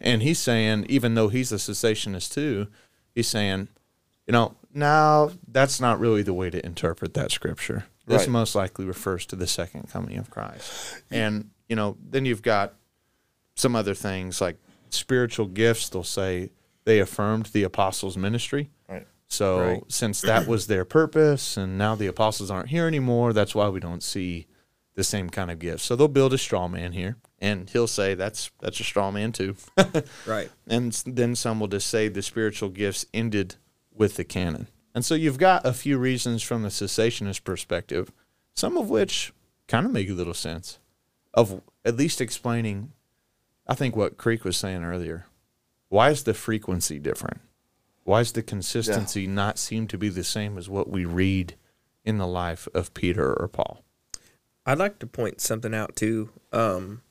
[0.00, 2.68] And he's saying, even though he's a cessationist too,
[3.14, 3.68] he's saying,
[4.26, 7.84] you know, now that's not really the way to interpret that scripture.
[8.06, 8.30] This Right.
[8.30, 11.02] most likely refers to the second coming of Christ.
[11.10, 12.74] And, you know, then you've got
[13.54, 14.56] some other things like
[14.88, 15.88] spiritual gifts.
[15.88, 16.50] They'll say
[16.84, 18.70] they affirmed the apostles' ministry.
[19.32, 19.82] So Right.
[19.88, 23.80] since that was their purpose, and now the apostles aren't here anymore, that's why we
[23.80, 24.46] don't see
[24.94, 25.84] the same kind of gifts.
[25.84, 29.32] So they'll build a straw man here, and he'll say that's that's a straw man
[29.32, 29.56] too.
[30.26, 30.50] Right.
[30.68, 33.56] and then some will just say the spiritual gifts ended
[33.94, 34.68] with the canon.
[34.94, 38.12] And so you've got a few reasons from the cessationist perspective,
[38.54, 39.32] some of which
[39.66, 40.78] kind of make a little sense,
[41.32, 42.92] of at least explaining,
[43.66, 45.24] I think what Creek was saying earlier.
[45.88, 47.40] Why is the frequency different?
[48.04, 51.54] Why does the consistency not seem to be the same as what we read
[52.04, 53.84] in the life of Peter or Paul?
[54.66, 56.30] I'd like to point something out too.
[56.52, 57.02] Um,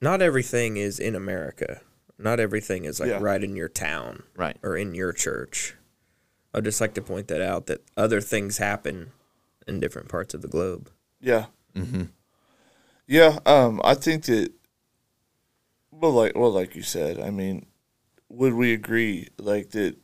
[0.00, 1.80] not everything is in America.
[2.18, 3.18] Not everything is like Yeah.
[3.20, 4.56] right in your town Right.
[4.62, 5.74] or in your church.
[6.52, 9.12] I'd just like to point that out that other things happen
[9.66, 10.90] in different parts of the globe.
[11.20, 11.46] Yeah.
[11.74, 12.04] Mm-hmm.
[13.06, 13.38] Yeah.
[13.46, 13.80] Um.
[13.84, 14.52] I think that.
[15.90, 17.66] Well, like well, like you said, I mean,
[18.30, 19.96] would we agree like that?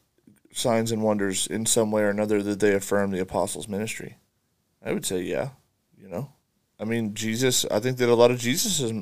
[0.53, 4.17] Signs and wonders in some way or another that they affirm the apostles' ministry.
[4.83, 5.51] I would say, yeah.
[6.01, 6.33] You know,
[6.81, 7.67] I mean, Jesus.
[7.71, 8.93] I think that a lot of Jesus's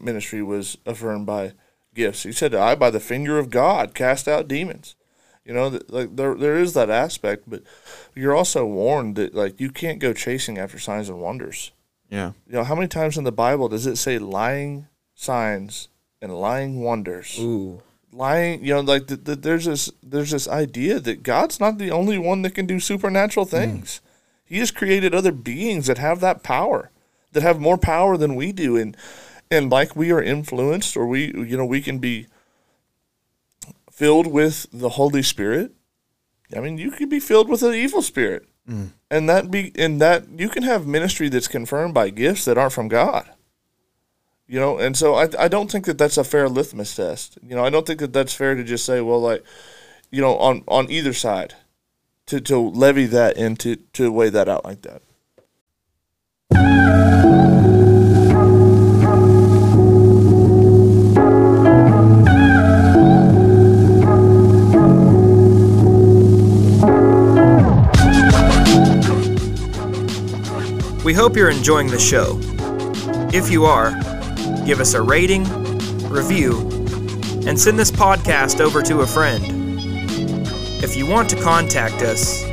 [0.00, 1.52] ministry was affirmed by
[1.94, 2.24] gifts.
[2.24, 4.96] He said, "I, by the finger of God, cast out demons."
[5.44, 7.62] You know, like there there is that aspect, but
[8.14, 11.72] you're also warned that like you can't go chasing after signs and wonders.
[12.10, 12.32] Yeah.
[12.46, 15.88] You know, how many times in the Bible does it say lying signs
[16.20, 17.38] and lying wonders?
[17.38, 17.82] Ooh.
[18.12, 21.90] Lying, you know, like the, the, there's this there's this idea that God's not the
[21.90, 23.50] only one that can do supernatural hmm.
[23.50, 24.00] things.
[24.44, 26.90] He has created other beings that have that power,
[27.32, 28.96] that have more power than we do, and
[29.50, 32.26] and like we are influenced, or we you know we can be
[33.90, 35.72] filled with the Holy Spirit.
[36.54, 38.88] I mean, you could be filled with an evil spirit, hmm.
[39.10, 42.74] and that be and that you can have ministry that's confirmed by gifts that aren't
[42.74, 43.30] from God.
[44.52, 47.38] You know, and so I I don't think that that's a fair litmus test.
[47.42, 49.42] You know, I don't think that that's fair to just say, well, like,
[50.10, 51.54] you know, on on either side,
[52.26, 55.00] to to levy that and to to weigh that out like that.
[71.02, 72.38] We hope you're enjoying the show.
[73.34, 74.11] If you are,
[74.64, 75.44] give us a rating,
[76.08, 76.60] review,
[77.46, 79.44] and send this podcast over to a friend.
[80.82, 82.44] If you want to contact us,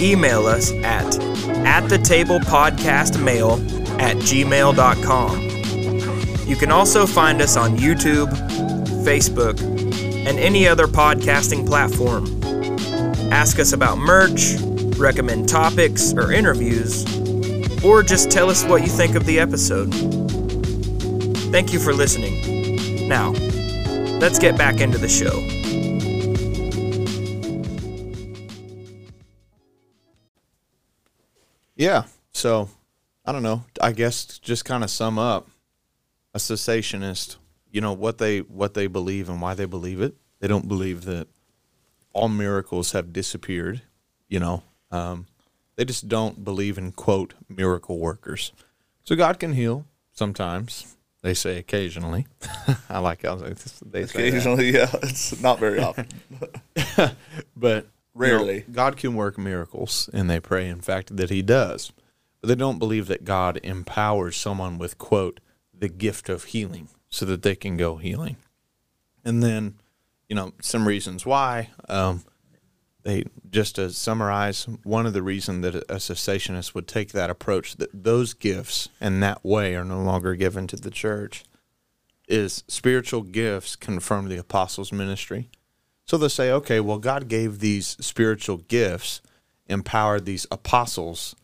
[0.00, 1.18] email us at
[1.66, 3.54] at the table podcast mail
[4.00, 5.40] at gmail.com.
[6.48, 8.30] You can also find us on YouTube,
[9.04, 9.60] Facebook,
[10.26, 12.26] and any other podcasting platform.
[13.32, 14.56] Ask us about merch,
[14.96, 17.04] recommend topics or interviews,
[17.84, 20.29] or just tell us what you think of the episode.
[21.50, 23.08] Thank you for listening.
[23.08, 23.30] Now,
[24.20, 25.40] let's get back into the show.
[31.74, 32.04] Yeah.
[32.32, 32.68] So,
[33.24, 33.64] I don't know.
[33.82, 35.48] I guess just kind of sum up
[36.34, 37.36] a cessationist,
[37.72, 40.14] you know, what they what they believe and why they believe it.
[40.38, 41.26] They don't believe that
[42.12, 43.82] all miracles have disappeared,
[44.28, 44.62] you know.
[44.92, 45.26] Um,
[45.74, 48.52] they just don't believe in quote miracle workers.
[49.02, 50.96] So God can heal sometimes.
[51.22, 52.26] They say occasionally.
[52.88, 54.10] I like how they say that.
[54.10, 56.06] Occasionally, yeah, it's not very often.
[56.86, 57.16] But
[57.56, 58.64] you know, Rarely.
[58.72, 61.92] God can work miracles, and they pray, in fact, that He does.
[62.40, 65.40] But they don't believe that God empowers someone with, quote,
[65.76, 68.36] the gift of healing so that they can go healing.
[69.24, 69.74] And then,
[70.28, 71.70] you know, some reasons why.
[71.88, 72.24] Um,
[73.02, 77.76] they just to summarize, one of the reasons that a cessationist would take that approach,
[77.76, 81.44] that those gifts and that way are no longer given to the church,
[82.28, 85.50] is spiritual gifts confirm the apostles' ministry.
[86.04, 89.20] So they'll say, okay, well, God gave these spiritual gifts,
[89.66, 91.34] empowered these apostles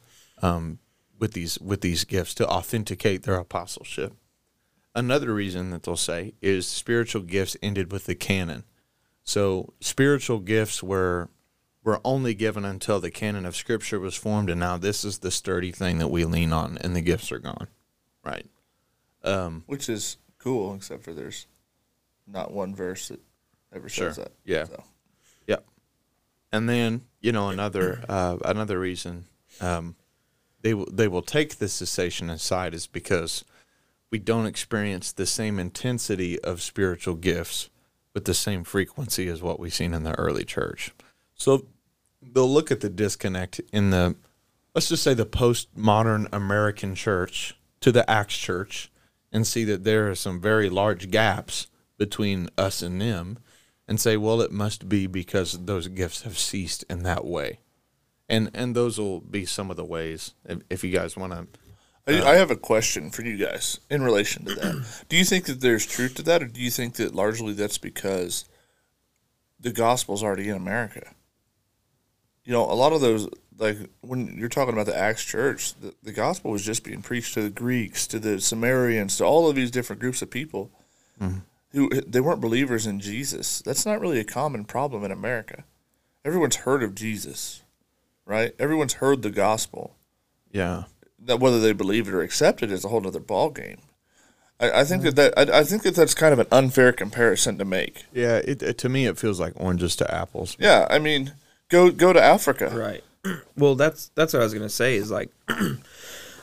[0.42, 0.78] um,
[1.18, 4.14] with these with these gifts to authenticate their apostleship.
[4.94, 8.64] Another reason that they'll say is spiritual gifts ended with the canon.
[9.22, 11.28] So spiritual gifts were
[11.86, 15.30] were only given until the canon of Scripture was formed, and now this is the
[15.30, 17.68] sturdy thing that we lean on, and the gifts are gone.
[18.24, 18.44] Right.
[19.22, 21.46] Um, Which is cool, except for there's
[22.26, 23.20] not one verse that
[23.72, 24.08] ever Sure.
[24.08, 24.32] says that.
[24.44, 24.64] Yeah.
[24.64, 24.82] So,
[25.46, 25.64] Yep.
[26.50, 29.26] And then you know another uh, another reason
[29.60, 29.94] um,
[30.62, 33.44] they will they will take the cessation aside is because
[34.10, 37.70] we don't experience the same intensity of spiritual gifts
[38.12, 40.92] with the same frequency as what we've seen in the early church.
[41.34, 41.66] So
[42.32, 44.16] they'll look at the disconnect in the
[44.74, 48.90] let's just say the postmodern American church to the Acts church
[49.32, 51.66] and see that there are some very large gaps
[51.98, 53.38] between us and them
[53.88, 57.60] and say, well, it must be because those gifts have ceased in that way.
[58.28, 61.46] And and those will be some of the ways if, if you guys want to.
[62.08, 65.04] I, I um, have a question for you guys in relation to that.
[65.08, 67.78] do you think that there's truth to that, or do you think that largely that's
[67.78, 68.44] because
[69.60, 71.14] the gospel's already in America?
[72.46, 73.28] You know, a lot of those,
[73.58, 77.34] like when you're talking about the Acts church, the, the gospel was just being preached
[77.34, 80.70] to the Greeks, to the Sumerians, to all of these different groups of people
[81.20, 81.38] mm-hmm.
[81.72, 83.60] who they weren't believers in Jesus.
[83.62, 85.64] That's not really a common problem in America.
[86.24, 87.62] Everyone's heard of Jesus,
[88.24, 88.54] right?
[88.58, 89.96] Everyone's heard the gospel
[90.52, 90.84] Yeah.
[91.18, 93.78] that whether they believe it or accept it is a whole other ball game.
[94.60, 97.58] I, I think that, that I, I think that that's kind of an unfair comparison
[97.58, 98.04] to make.
[98.12, 98.36] Yeah.
[98.36, 100.56] It, it- to me, it feels like oranges to apples.
[100.60, 101.32] Yeah, I mean,
[101.68, 102.70] go go to Africa.
[102.74, 103.04] Right.
[103.56, 104.96] Well, that's that's what I was gonna say.
[104.96, 105.30] Is like,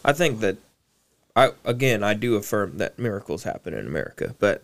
[0.04, 0.58] I think that
[1.36, 4.64] I again I do affirm that miracles happen in America, but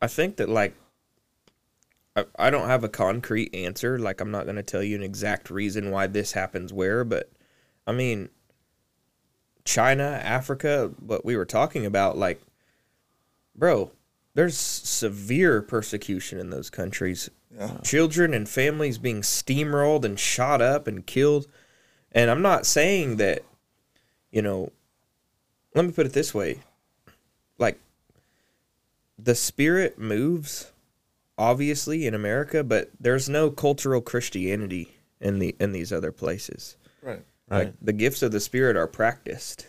[0.00, 0.74] I think that like
[2.16, 3.98] I, I don't have a concrete answer.
[3.98, 7.30] Like I'm not gonna tell you an exact reason why this happens where, but
[7.86, 8.30] I mean,
[9.64, 12.40] China, Africa, what we were talking about, like,
[13.54, 13.90] bro,
[14.34, 17.78] there's severe persecution in those countries Yeah.
[17.82, 21.48] children and families being steamrolled and shot up and killed.
[22.12, 23.42] And I'm not saying that,
[24.30, 24.70] you know,
[25.74, 26.60] let me put it this way.
[27.58, 27.78] Like,
[29.18, 30.72] the spirit moves,
[31.36, 36.76] obviously, in America, but there's no cultural Christianity in the in these other places.
[37.02, 37.22] Right.
[37.48, 37.74] Right.
[37.82, 39.66] The gifts of the spirit are practiced.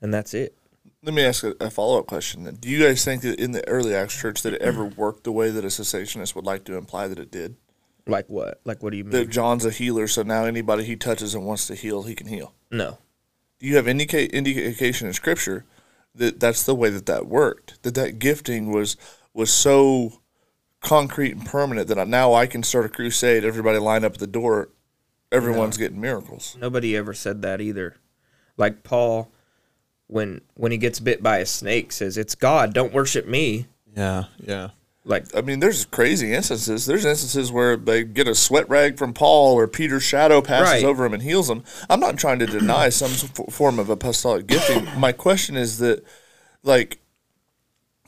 [0.00, 0.57] And that's it.
[1.02, 2.44] Let me ask a, a follow up question.
[2.60, 5.00] Do you guys think that in the early Acts church that it ever mm-hmm.
[5.00, 7.56] worked the way that a cessationist would like to imply that it did?
[8.06, 8.60] Like what?
[8.64, 9.12] Like what do you mean?
[9.12, 12.26] That John's a healer, so now anybody he touches and wants to heal, he can
[12.26, 12.54] heal.
[12.70, 12.98] no.
[13.60, 15.64] Do you have indica- indication in Scripture
[16.14, 17.82] that that's the way that that worked?
[17.82, 18.96] That that gifting was
[19.34, 20.20] was so
[20.80, 23.44] concrete and permanent that now I can start a crusade.
[23.44, 24.70] Everybody line up at the door.
[25.32, 26.56] Everyone's getting miracles.
[26.60, 27.96] Nobody ever said that either.
[28.56, 29.32] Like Paul,
[30.08, 32.74] when when he gets bit by a snake, says, "It's God.
[32.74, 34.24] Don't worship me." Yeah.
[34.40, 34.70] Yeah.
[35.04, 36.84] Like I mean, there's crazy instances.
[36.84, 40.84] There's instances where they get a sweat rag from Paul, or Peter's shadow passes Right.
[40.84, 41.62] over him and heals him.
[41.88, 44.86] I'm not trying to deny some f- form of apostolic gifting.
[45.00, 46.04] My question is that,
[46.62, 46.98] like,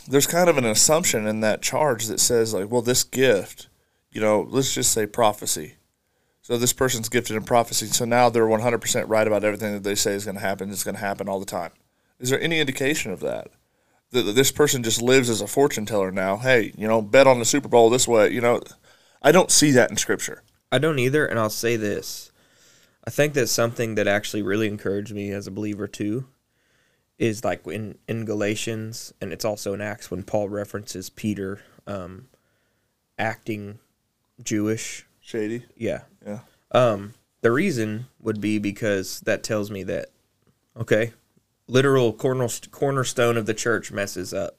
[0.08, 3.68] there's kind of an assumption in that charge that says, like, well, this gift,
[4.10, 5.74] you know, let's just say prophecy.
[6.42, 7.86] So this person's gifted in prophecy.
[7.86, 10.70] So now they're 100% right about everything that they say is going to happen.
[10.70, 11.70] It's going to happen all the time.
[12.20, 13.48] Is there any indication of that?
[14.12, 16.36] That this person just lives as a fortune teller now.
[16.36, 18.30] Hey, you know, bet on the Super Bowl this way.
[18.30, 18.60] You know,
[19.22, 20.42] I don't see that in Scripture.
[20.70, 22.30] I don't either, and I'll say this:
[23.04, 26.26] I think that something that actually really encouraged me as a believer too
[27.18, 32.28] is like in in Galatians, and it's also in Acts when Paul references Peter um,
[33.18, 33.78] acting
[34.42, 35.06] Jewish.
[35.20, 35.64] Shady.
[35.76, 36.40] Yeah, Yeah.
[36.72, 40.10] Um, the reason would be because that tells me that,
[40.76, 41.12] okay,
[41.70, 44.58] literal corner, cornerstone of the church messes up.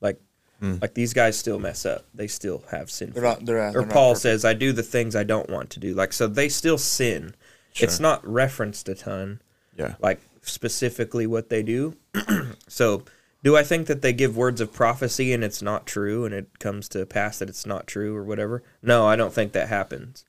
[0.00, 0.20] Like,
[0.60, 0.76] hmm.
[0.80, 2.04] like these guys still mess up.
[2.14, 3.12] They still have sin.
[3.12, 3.44] They're not.
[3.44, 4.22] They're, or they're not Paul perfect.
[4.22, 7.34] says, "I do the things I don't want to do." Like, so they still sin.
[7.72, 7.86] Sure.
[7.86, 9.40] It's not referenced a ton.
[9.76, 9.94] Yeah.
[10.00, 11.96] Like specifically what they do.
[12.68, 13.02] so,
[13.42, 16.58] do I think that they give words of prophecy and it's not true and it
[16.58, 18.62] comes to pass that it's not true or whatever?
[18.82, 20.24] No, I don't think that happens.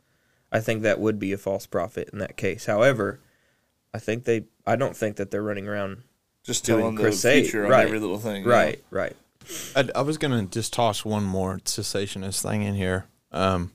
[0.52, 2.66] I think that would be a false prophet in that case.
[2.66, 3.20] However,
[3.94, 6.04] I think they I don't think that they're running around
[6.44, 7.44] Just doing telling the crusade.
[7.44, 7.86] future on Right.
[7.86, 8.44] every little thing.
[8.44, 8.56] you know?
[8.56, 9.16] right, right.
[9.76, 13.06] I, I was gonna just toss one more cessationist thing in here.
[13.32, 13.72] Um,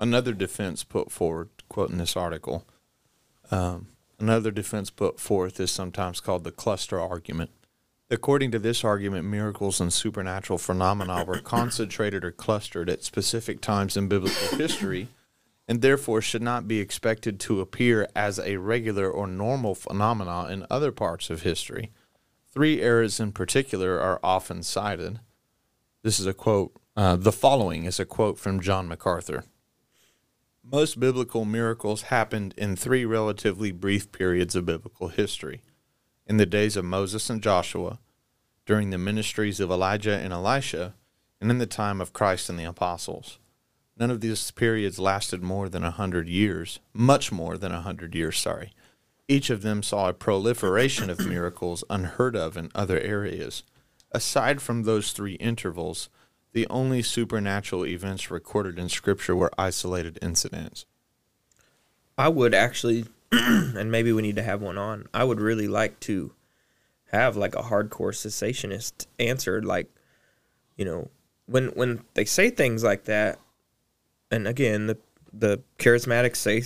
[0.00, 2.66] another defense put forward, quoting this article.
[3.50, 3.88] Um,
[4.18, 7.50] another defense put forth is sometimes called the cluster argument.
[8.10, 13.96] According to this argument, miracles and supernatural phenomena were concentrated or clustered at specific times
[13.98, 15.08] in biblical history,
[15.68, 20.66] and therefore should not be expected to appear as a regular or normal phenomena in
[20.70, 21.92] other parts of history.
[22.50, 25.20] Three eras in particular are often cited.
[26.02, 26.74] This is a quote.
[26.96, 29.44] Uh, the following is a quote from John MacArthur.
[30.64, 35.62] Most biblical miracles happened in three relatively brief periods of biblical history
[36.26, 37.98] in the days of Moses and Joshua,
[38.66, 40.94] during the ministries of Elijah and Elisha,
[41.40, 43.38] and in the time of Christ and the apostles.
[43.98, 48.14] None of these periods lasted more than a hundred years, much more than a hundred
[48.14, 48.72] years, sorry.
[49.26, 53.64] Each of them saw a proliferation of miracles unheard of in other areas.
[54.12, 56.08] Aside from those three intervals,
[56.52, 60.86] the only supernatural events recorded in Scripture were isolated incidents.
[62.16, 65.08] I would actually, and maybe we need to have one on.
[65.12, 66.32] I would really like to
[67.10, 69.90] have like a hardcore cessationist answer, like,
[70.76, 71.10] you know,
[71.46, 73.38] when when they say things like that,
[74.30, 74.98] and again, the
[75.32, 76.62] the charismatics say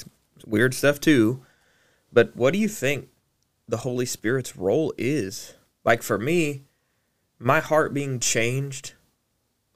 [0.47, 1.45] weird stuff too,
[2.13, 3.09] but what do you think
[3.69, 5.55] the Holy Spirit's role is?
[5.85, 6.63] Like for me,
[7.39, 8.95] my heart being changed,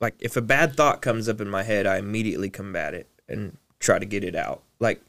[0.01, 3.57] like if a bad thought comes up in my head, I immediately combat it and
[3.81, 4.63] try to get it out.
[4.79, 5.03] Like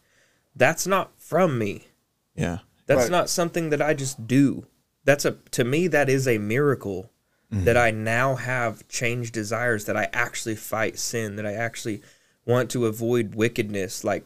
[0.56, 1.88] that's not from me.
[2.36, 2.60] Yeah.
[2.88, 3.12] That's Right.
[3.12, 4.66] not something that I just do.
[5.04, 7.12] That's a to me that is a miracle
[7.52, 7.66] mm-hmm.
[7.66, 12.02] that I now have changed desires that I actually fight sin that I actually
[12.48, 14.26] want to avoid wickedness like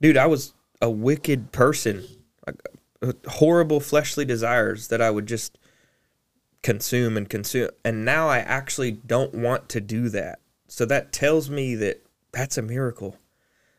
[0.00, 2.04] dude I was a wicked person
[2.46, 2.60] like
[3.02, 5.58] uh, horrible fleshly desires that I would just
[6.62, 11.50] consume and consume and now I actually don't want to do that so that tells
[11.50, 12.02] me that
[12.32, 13.16] that's a miracle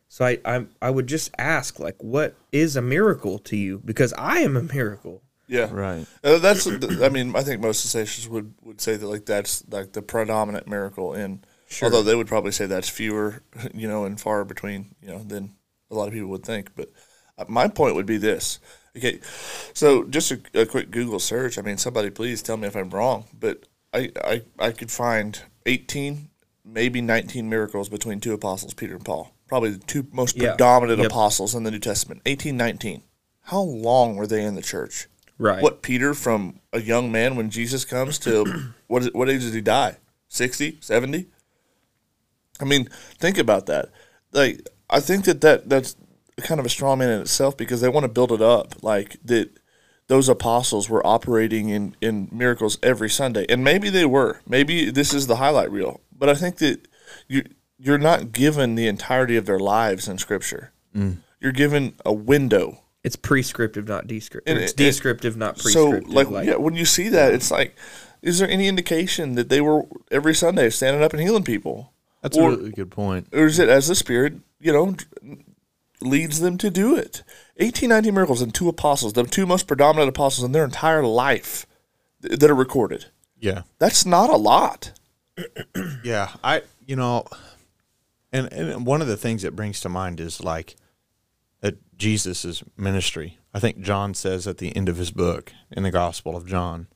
[0.09, 4.13] so I, I I would just ask like what is a miracle to you because
[4.13, 5.21] I am a miracle.
[5.47, 5.69] Yeah.
[5.71, 6.05] Right.
[6.23, 6.67] Uh, that's.
[6.67, 10.67] I mean, I think most cessations would, would say that like that's like the predominant
[10.67, 11.43] miracle in.
[11.81, 13.41] Although they would probably say that's fewer,
[13.73, 15.55] you know, and far between, you know, than
[15.91, 16.75] a lot of people would think.
[16.75, 16.89] But
[17.37, 18.59] uh, my point would be this.
[18.95, 19.19] Okay,
[19.73, 21.57] so just a, a quick Google search.
[21.57, 25.39] I mean, somebody please tell me if I'm wrong, but I I, I could find
[25.65, 26.29] 18,
[26.65, 29.33] maybe 19 miracles between two apostles, Peter and Paul.
[29.47, 30.49] Probably the two most Yeah.
[30.49, 31.11] predominant Yep.
[31.11, 32.21] apostles in the New Testament.
[32.25, 33.03] 18, 19.
[33.43, 35.07] How long were they in the church?
[35.37, 35.61] Right.
[35.61, 39.53] What Peter from a young man when Jesus comes to what is, what age did
[39.53, 39.97] he die?
[40.29, 41.27] 60, 70?
[42.59, 42.85] I mean,
[43.17, 43.89] think about that.
[44.31, 45.95] Like I think that, that that's
[46.37, 49.17] kind of a straw man in itself because they want to build it up like
[49.25, 49.49] that
[50.07, 53.45] those apostles were operating in, in miracles every Sunday.
[53.49, 54.39] And maybe they were.
[54.47, 55.99] Maybe this is the highlight reel.
[56.17, 56.87] But I think that
[57.27, 57.43] you
[57.77, 60.71] you're not given the entirety of their lives in scripture.
[60.95, 61.17] Mm.
[61.39, 64.57] You're given a window It's prescriptive, not descriptive.
[64.57, 66.31] It's it- it- descriptive, not so prescriptive.
[66.31, 67.75] like, yeah, when you see that, it's like,
[68.23, 71.93] is there any indication that they were every Sunday standing up and healing people,
[72.27, 73.27] That's Or- a really good point.
[73.33, 74.95] or is it as the Spirit, you know,
[76.01, 77.23] leads them to do it?
[77.57, 81.65] 18, 19 miracles and two apostles, the two most predominant apostles in their entire life
[82.21, 83.05] th- that are recorded.
[83.39, 83.63] Yeah.
[83.79, 84.91] That's not a lot.
[86.03, 87.25] Yeah, I you know,
[88.31, 90.75] and and one of the things that brings to mind is like
[91.61, 93.37] at Jesus's ministry.
[93.53, 96.87] I think John says at the end of his book in the Gospel of John,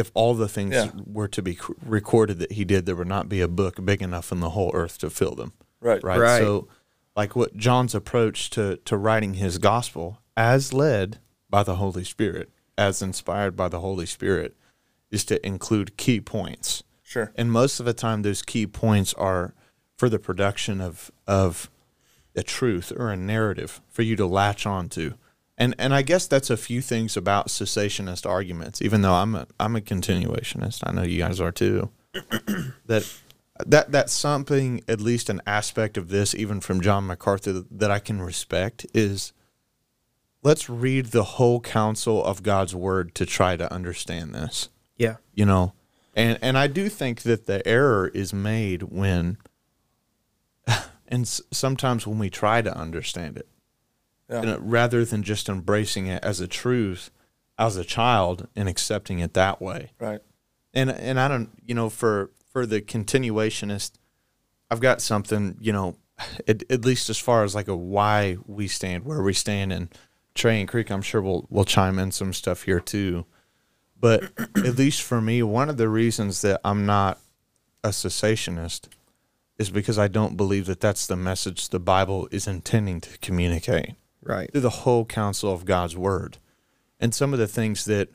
[0.00, 0.90] if all the things Yeah.
[1.06, 4.32] were to be recorded that he did, there would not be a book big enough
[4.32, 5.52] in the whole earth to fill them.
[5.80, 6.02] Right.
[6.02, 6.18] Right.
[6.18, 6.38] Right.
[6.42, 6.68] So,
[7.16, 12.50] like what John's approach to to writing his gospel, as led by the Holy Spirit,
[12.76, 14.56] as inspired by the Holy Spirit,
[15.10, 16.82] is to include key points.
[17.02, 17.32] Sure.
[17.36, 19.54] And most of the time, those key points are
[19.96, 21.70] for the production of of
[22.36, 25.14] a truth or a narrative for you to latch onto.
[25.60, 28.82] And and I guess that's a few things about cessationist arguments.
[28.82, 31.90] Even though I'm a I'm a continuationist, I know you guys are too.
[32.86, 33.08] that
[33.66, 38.00] that that's something, at least an aspect of this, even from John MacArthur, that I
[38.00, 39.32] can respect is.
[40.42, 45.46] Let's read the whole counsel of God's word to try to understand this yeah, you
[45.46, 45.72] know
[46.14, 49.38] and and i do think that the error is made when
[51.08, 53.48] and s- sometimes when we try to understand it
[54.30, 54.42] Yeah.
[54.42, 57.10] you uh, know, rather than just embracing it as a truth
[57.60, 59.90] as a child and accepting it that way.
[60.00, 60.20] Right.
[60.72, 63.92] And and I don't, you know, for for the continuationist,
[64.70, 65.96] I've got something, you know,
[66.48, 69.94] at, at least as far as like a why we stand where we stand and
[70.34, 73.26] Trey and Creek, I'm sure we'll we'll chime in some stuff here too.
[73.98, 74.24] But
[74.56, 77.20] at least for me, one of the reasons that I'm not
[77.84, 78.88] a cessationist
[79.58, 83.96] is because I don't believe that that's the message the Bible is intending to communicate
[84.22, 84.50] Right.
[84.52, 86.38] through the whole counsel of God's word.
[86.98, 88.10] And some of the things that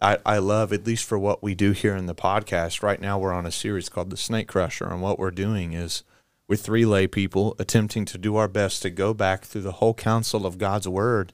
[0.00, 3.18] I, I love, at least for what we do here in the podcast, right now
[3.18, 4.86] we're on a series called The Snake Crusher.
[4.86, 6.02] And what we're doing is
[6.48, 9.94] we're three lay people attempting to do our best to go back through the whole
[9.94, 11.32] counsel of God's word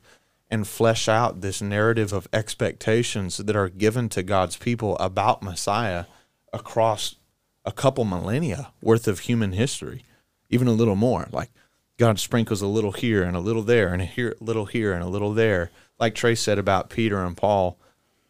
[0.51, 6.05] and flesh out this narrative of expectations that are given to God's people about Messiah
[6.53, 7.17] across
[7.65, 10.05] a couple millennia worth of human history,
[10.49, 11.29] even a little more.
[11.33, 11.51] Like
[11.99, 15.03] God sprinkles a little here and a little there and a here, little here and
[15.03, 15.71] a little there.
[15.99, 17.79] Like Trey said about Peter and Paul,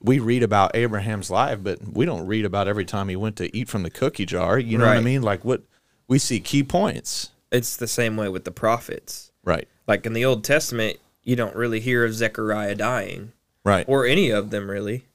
[0.00, 3.54] we read about Abraham's life, but we don't read about every time he went to
[3.56, 4.58] eat from the cookie jar.
[4.58, 5.22] You know what I mean?
[5.22, 5.62] Like what
[6.06, 7.30] we see key points.
[7.50, 9.32] It's the same way with the prophets.
[9.44, 9.66] Right.
[9.88, 13.32] Like in the Old Testament, you don't really hear of Zechariah dying
[13.64, 13.84] Right.
[13.88, 15.06] or any of them really.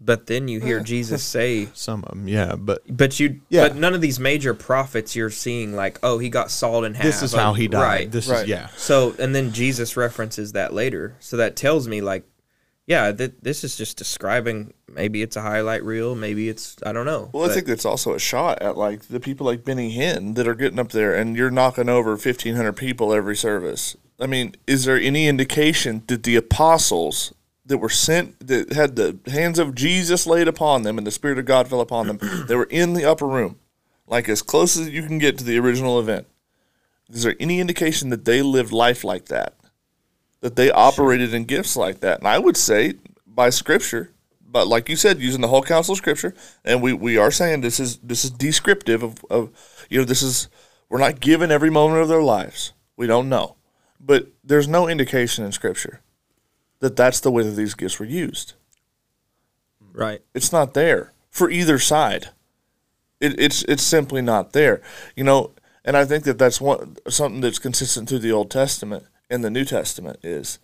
[0.00, 2.54] But then you hear Jesus say, Some of them, yeah.
[2.56, 3.68] But but you, Yeah.
[3.68, 7.02] but none of these major prophets you're seeing like, oh, he got sawed in half.
[7.04, 7.80] this is how he died.
[7.82, 8.10] Right.
[8.10, 8.42] This Right.
[8.42, 8.68] is, yeah.
[8.76, 11.14] So, and then Jesus references that later.
[11.20, 12.24] So that tells me, like,
[12.86, 14.72] yeah, th- this is just describing.
[14.88, 16.14] Maybe it's a highlight reel.
[16.14, 17.30] Maybe it's I don't know.
[17.32, 20.46] Well, I think that's also a shot at like the people like Benny Hinn that
[20.46, 23.96] are getting up there and you're knocking over fifteen hundred people every service.
[24.20, 27.34] I mean, is there any indication that the apostles
[27.66, 31.38] that were sent that had the hands of Jesus laid upon them and the Spirit
[31.38, 33.58] of God fell upon them, they were in the upper room,
[34.06, 36.26] like as close as you can get to the original event.
[37.10, 39.54] Is there any indication that they lived life like that?
[40.40, 42.18] That they operated in gifts like that?
[42.18, 42.94] And I would say
[43.26, 44.10] by scripture,
[44.40, 47.60] but like you said, using the whole counsel of scripture, and we, we are saying
[47.60, 49.50] this is this is descriptive of, of
[49.90, 50.48] you know, this is
[50.88, 52.72] we're not given every moment of their lives.
[52.96, 53.56] We don't know.
[53.98, 56.00] But there's no indication in scripture
[56.80, 58.54] that that's the way that these gifts were used.
[59.92, 60.20] right.
[60.34, 62.30] It's not there for either side.
[63.20, 64.82] It, it's it's simply not there,
[65.14, 65.52] you know.
[65.84, 69.50] And I think that that's one something that's consistent through the Old Testament and the
[69.50, 70.58] New Testament is,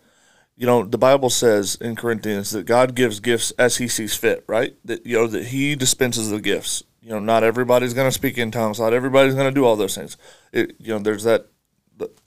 [0.57, 4.45] you know, the Bible says in Corinthians that God gives gifts as He sees fit,
[4.47, 4.75] right?
[4.85, 6.83] That you know that He dispenses the gifts.
[7.01, 8.79] You know, not everybody's going to speak in tongues.
[8.79, 10.17] Not everybody's going to do all those things.
[10.53, 11.47] It, you know, there's that.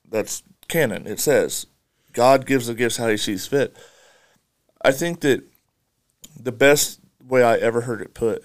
[0.07, 1.07] That's canon.
[1.07, 1.67] It says
[2.15, 3.77] God gives the gifts how He sees fit.
[4.81, 5.43] I think that
[6.39, 8.43] the best way I ever heard it put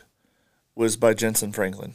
[0.75, 1.95] was by Jentezen Franklin.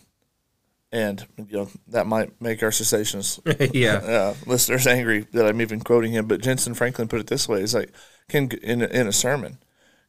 [0.91, 3.39] And you know that might make our cessations
[3.73, 3.95] yeah.
[3.95, 6.27] uh, listeners angry that I'm even quoting him.
[6.27, 7.91] But Jentezen Franklin put it this way: "It's like
[8.29, 9.57] can in a, in a sermon,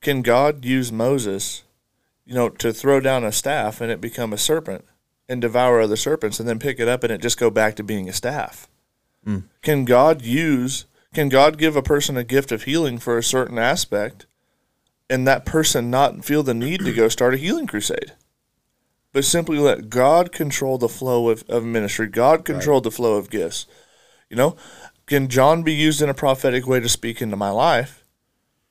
[0.00, 1.64] can God use Moses,
[2.24, 4.84] you know, to throw down a staff and it become a serpent
[5.28, 7.82] and devour other serpents, and then pick it up and it just go back to
[7.82, 8.68] being a staff?
[9.62, 10.84] Can God use?
[11.16, 14.26] Can God give a person a gift of healing for a certain aspect,
[15.08, 18.12] and that person not feel the need to go start a healing crusade?"
[19.16, 22.06] but simply let God control the flow of, of ministry.
[22.06, 23.64] God control the flow of gifts.
[24.28, 24.56] You know,
[25.06, 28.04] can John be used in a prophetic way to speak into my life?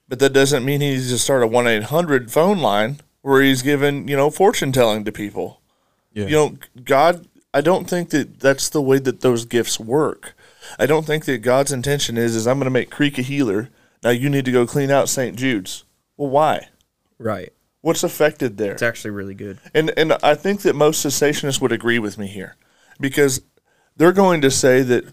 [0.07, 3.63] But that doesn't mean he needs to start a 1 800 phone line where he's
[3.63, 5.61] giving, you know, fortune telling to people.
[6.13, 6.25] Yeah.
[6.25, 10.35] You know, God, I don't think that that's the way that those gifts work.
[10.79, 13.69] I don't think that God's intention is, is I'm going to make Creek a healer.
[14.03, 15.35] Now you need to go clean out St.
[15.35, 15.83] Jude's.
[16.17, 16.69] Well, why?
[17.17, 17.53] Right.
[17.81, 18.73] What's affected there?
[18.73, 19.59] It's actually really good.
[19.73, 22.55] And and I think that most cessationists would agree with me here,
[22.99, 23.41] because
[23.95, 25.05] they're going to say that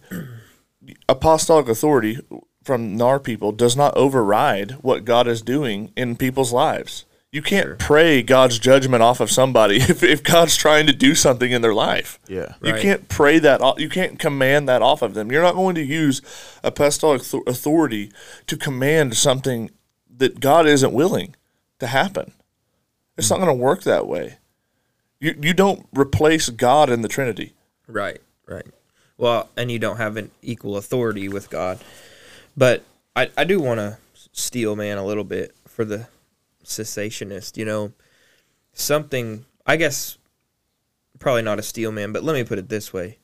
[1.08, 2.18] apostolic authority
[2.64, 7.04] from our people does not override what God is doing in people's lives.
[7.32, 11.50] You can't pray God's judgment off of somebody if, if God's trying to do something
[11.50, 12.20] in their life.
[12.28, 12.54] Yeah.
[12.62, 12.82] You Right.
[12.82, 13.62] can't pray that.
[13.62, 15.32] off- You can't command that off of them.
[15.32, 16.20] You're not going to use
[16.62, 18.12] apostolic author- authority
[18.46, 19.70] to command something
[20.14, 21.34] that God isn't willing
[21.78, 22.32] to happen.
[23.16, 23.44] It's not mm.
[23.46, 24.36] going to work that way.
[25.18, 27.54] You you don't replace God in the Trinity.
[27.86, 28.20] Right.
[28.46, 28.66] Right.
[29.16, 31.78] Well, and you don't have an equal authority with God.
[32.56, 32.82] But
[33.16, 33.98] I, I do want to
[34.32, 36.08] steel man a little bit for the
[36.64, 37.56] cessationist.
[37.56, 37.92] You know,
[38.72, 40.18] something, I guess,
[41.18, 43.18] probably not a steel man, but let me put it this way.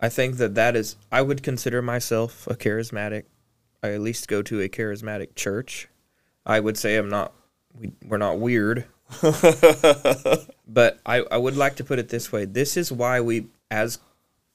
[0.00, 3.24] I think that that is, I would consider myself a charismatic.
[3.82, 5.88] I at least go to a charismatic church.
[6.46, 7.34] I would say I'm not,
[7.78, 8.86] we, we're not weird.
[9.22, 12.44] but I, I would like to put it this way.
[12.44, 13.98] This is why we, as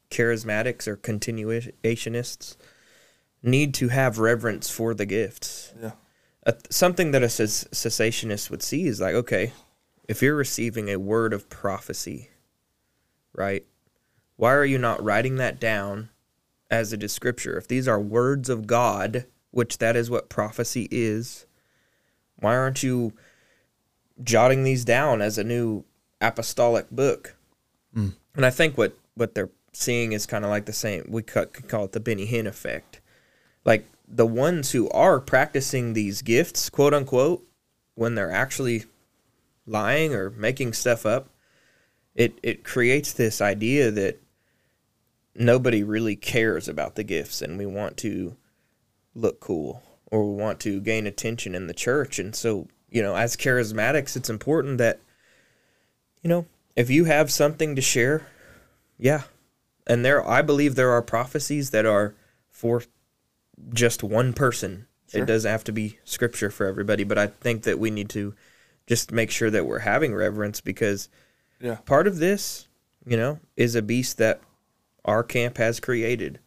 [0.10, 2.56] charismatics or continuationists,
[3.44, 5.74] need to have reverence for the gifts.
[5.82, 5.92] Yeah.
[6.46, 9.54] A, something that a ces- cessationist would see is like, okay,
[10.08, 12.30] if you're receiving a word of prophecy,
[13.34, 13.66] right?
[14.38, 16.10] Why are you not writing that down
[16.70, 17.58] as it is scripture?
[17.58, 21.46] If these are words of God, which that is what prophecy is,
[22.36, 23.14] why aren't you
[24.24, 25.86] jotting these down as a new
[26.22, 27.36] apostolic book?
[27.94, 28.10] Hmm.
[28.36, 31.06] And I think what what they're seeing is kind of like the same.
[31.08, 33.00] We could could call it the Benny Hinn effect.
[33.64, 37.46] Like the ones who are practicing these gifts, quote unquote,
[37.96, 38.86] when they're actually
[39.66, 41.30] lying or making stuff up,
[42.14, 44.22] it it creates this idea that
[45.34, 48.38] nobody really cares about the gifts and we want to
[49.14, 52.20] look cool or we want to gain attention in the church.
[52.20, 55.00] And so you know as charismatics it's important that
[56.22, 56.46] you know
[56.76, 58.26] if you have something to share
[58.98, 59.24] yeah.
[59.88, 62.16] And there i believe there are prophecies that are
[62.50, 62.84] for
[63.74, 64.88] just one person.
[65.14, 68.34] It doesn't have to be scripture for everybody but i think that we need to
[68.88, 71.08] just make sure that we're having reverence because
[71.62, 71.76] Yeah.
[71.86, 72.68] part of this
[73.06, 74.42] you know is a beast that
[75.06, 76.40] our camp has created.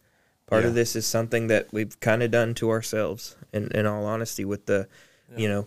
[0.47, 4.05] Part of this is something that we've kind of done to ourselves in, in all
[4.05, 4.89] honesty with the
[5.37, 5.67] you know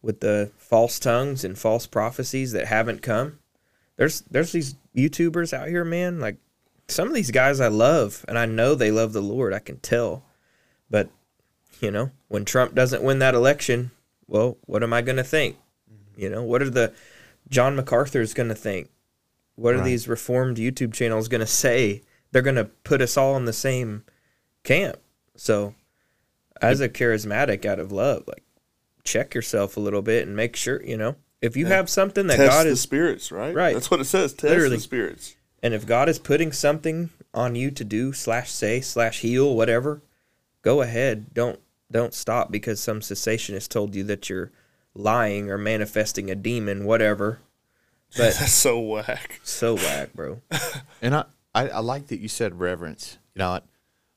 [0.00, 3.40] with the false tongues and false prophecies that haven't come.
[3.96, 6.36] There's there's these youtubers out here man like
[6.88, 9.78] some of these guys i love and i know they love the lord i can
[9.78, 10.24] tell
[10.90, 11.08] but
[11.80, 13.90] you know when trump doesn't win that election
[14.26, 15.56] well what am i going to think
[15.92, 16.20] mm-hmm.
[16.20, 16.92] you know what are the
[17.48, 18.88] john macarthur's going to think
[19.54, 19.84] what are Right.
[19.84, 23.52] these reformed youtube channels going to say they're going to put us all in the
[23.52, 24.04] same
[24.64, 24.98] camp
[25.36, 25.74] so
[26.60, 28.42] as a charismatic out of love like
[29.04, 32.36] check yourself a little bit and make sure you know if you have something that
[32.36, 33.54] Test god the is spirits, right?
[33.54, 33.72] Right.
[33.72, 34.32] That's what it says.
[34.32, 34.74] Test Literally.
[34.74, 35.36] the spirits.
[35.62, 40.02] and if God is putting something on you to do slash say slash heal whatever,
[40.62, 41.32] go ahead.
[41.34, 44.52] Don't don't stop because some cessationist told you that you're
[44.94, 47.40] lying or manifesting a demon, whatever.
[48.16, 49.40] But That's so whack.
[49.42, 50.40] so whack, bro.
[51.00, 53.18] And I, I, I like that you said reverence.
[53.34, 53.60] You know,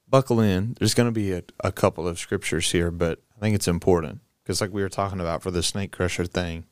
[0.09, 0.75] buckle in.
[0.79, 4.21] There's going to be a, a couple of scriptures here, but I think it's important
[4.43, 6.65] because, like we were talking about for the snake crusher thing,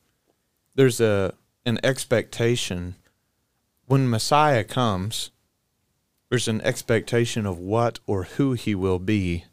[0.74, 2.96] there's a an expectation
[3.86, 5.30] when Messiah comes.
[6.28, 9.46] There's an expectation of what or who he will be,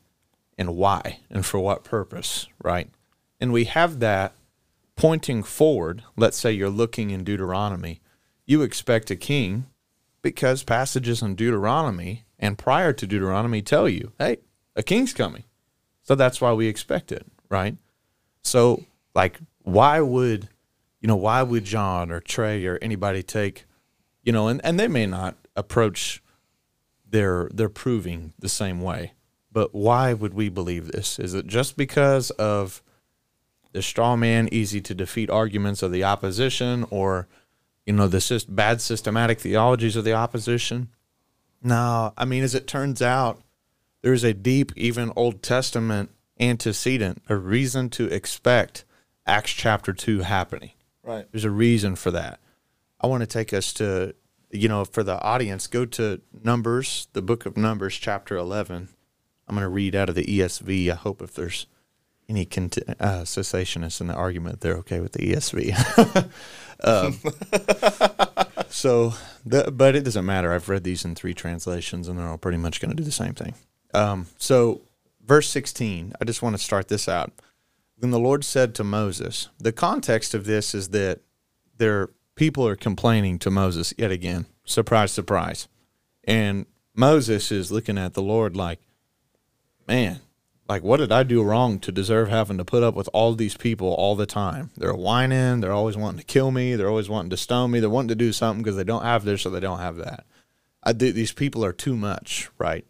[0.57, 2.89] and why, and for what purpose, right?
[3.39, 4.33] And we have that
[4.95, 6.03] pointing forward.
[6.15, 8.01] Let's say you're looking in Deuteronomy,
[8.45, 9.67] you expect a king
[10.21, 14.37] because passages in Deuteronomy and prior to Deuteronomy tell you, hey,
[14.75, 15.43] a king's coming.
[16.03, 17.75] So that's why we expect it, right?
[18.41, 20.47] So, like, why would,
[21.01, 23.65] you know, why would John or Trey or anybody take,
[24.23, 26.23] you know, and, and they may not approach
[27.09, 29.13] their their proving the same way,
[29.57, 31.17] but why would we believe this?
[31.17, 32.83] Is it just because of
[33.71, 37.27] the straw man, easy to defeat arguments of the opposition, or
[37.83, 40.89] you know the bad systematic theologies of the opposition?
[41.63, 43.41] No, I mean, as it turns out,
[44.03, 48.85] there is a deep, even Old Testament antecedent, a reason to expect
[49.25, 50.73] Acts chapter 2 happening.
[51.01, 51.25] Right.
[51.31, 52.39] There's a reason for that.
[53.01, 54.13] I want to take us to,
[54.51, 58.89] you know, for the audience, go to Numbers, the book of Numbers, chapter 11.
[59.47, 60.91] I'm going to read out of the ESV.
[60.91, 61.67] I hope if there's
[62.29, 66.29] any cont- uh, cessationists in the argument, they're okay with the ESV.
[66.83, 69.13] um, so,
[69.45, 70.53] the, but it doesn't matter.
[70.53, 73.11] I've read these in three translations, and they're all pretty much going to do the
[73.11, 73.53] same thing.
[73.93, 74.81] Um, so,
[75.25, 77.31] verse 16, I just want to start this out.
[77.97, 81.21] Then the Lord said to Moses, the context of this is that
[81.77, 84.45] their people are complaining to Moses yet again.
[84.65, 85.67] Surprise, surprise.
[86.23, 88.79] And Moses is looking at the Lord like,
[89.87, 90.19] man,
[90.67, 93.55] like what did I do wrong to deserve having to put up with all these
[93.55, 94.71] people all the time?
[94.75, 97.89] They're whining, they're always wanting to kill me, they're always wanting to stone me, they're
[97.89, 100.25] wanting to do something because they don't have this or they don't have that.
[100.83, 102.85] I, th- these people are too much, right?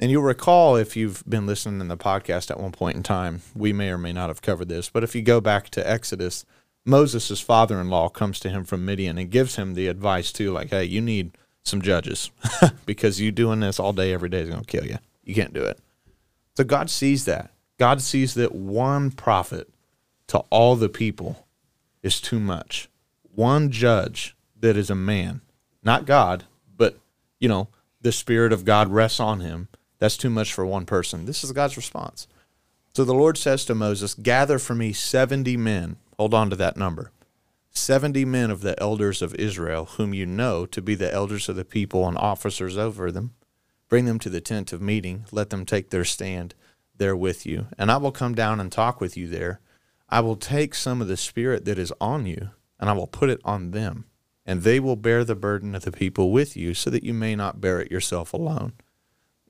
[0.00, 3.42] And you'll recall if you've been listening in the podcast at one point in time,
[3.54, 6.44] we may or may not have covered this, but if you go back to Exodus,
[6.84, 10.50] Moses' father in law comes to him from Midian and gives him the advice too,
[10.50, 12.30] like, hey, you need some judges
[12.86, 14.98] because you doing this all day, every day is going to kill you.
[15.22, 15.78] You can't do it.
[16.56, 17.50] So God sees that.
[17.78, 19.68] God sees that one prophet
[20.28, 21.46] to all the people
[22.02, 22.88] is too much.
[23.34, 25.40] One judge that is a man,
[25.82, 26.44] not God,
[26.76, 26.98] but,
[27.40, 27.68] you know,
[28.00, 29.68] the Spirit of God rests on him.
[29.98, 31.24] That's too much for one person.
[31.24, 32.26] This is God's response.
[32.94, 35.96] So the Lord says to Moses, Gather for me 70 men.
[36.18, 37.10] Hold on to that number.
[37.70, 41.56] 70 men of the elders of Israel, whom you know to be the elders of
[41.56, 43.32] the people and officers over them.
[43.92, 45.26] Bring them to the tent of meeting.
[45.32, 46.54] Let them take their stand
[46.96, 47.66] there with you.
[47.76, 49.60] And I will come down and talk with you there.
[50.08, 53.28] I will take some of the spirit that is on you, and I will put
[53.28, 54.06] it on them,
[54.46, 57.36] and they will bear the burden of the people with you, so that you may
[57.36, 58.72] not bear it yourself alone.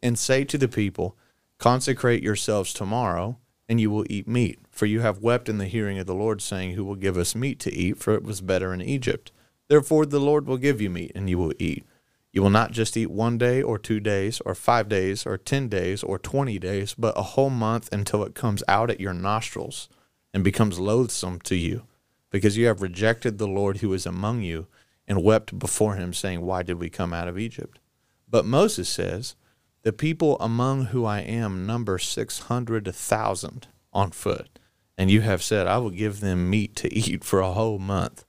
[0.03, 1.17] And say to the people,
[1.59, 3.39] Consecrate yourselves tomorrow,
[3.69, 4.59] and you will eat meat.
[4.73, 7.37] For you have wept in the hearing of the Lord, saying, Who will give us
[7.37, 7.99] meat to eat?
[7.99, 9.31] For it was better in Egypt.
[9.69, 11.87] Therefore the Lord will give you meat, and you will eat.
[12.33, 15.69] You will not just eat one day, or two days, or five days, or ten
[15.69, 19.89] days, or twenty days, but a whole month until it comes out at your nostrils
[20.33, 21.83] and becomes loathsome to you,
[22.31, 24.67] because you have rejected the Lord who is among you,
[25.07, 27.79] and wept before him, saying, Why did we come out of Egypt?
[28.27, 29.37] But Moses says,
[29.83, 34.59] The people among who I am number six hundred thousand on foot,
[34.97, 38.25] and you have said, I will give them meat to eat for a whole month.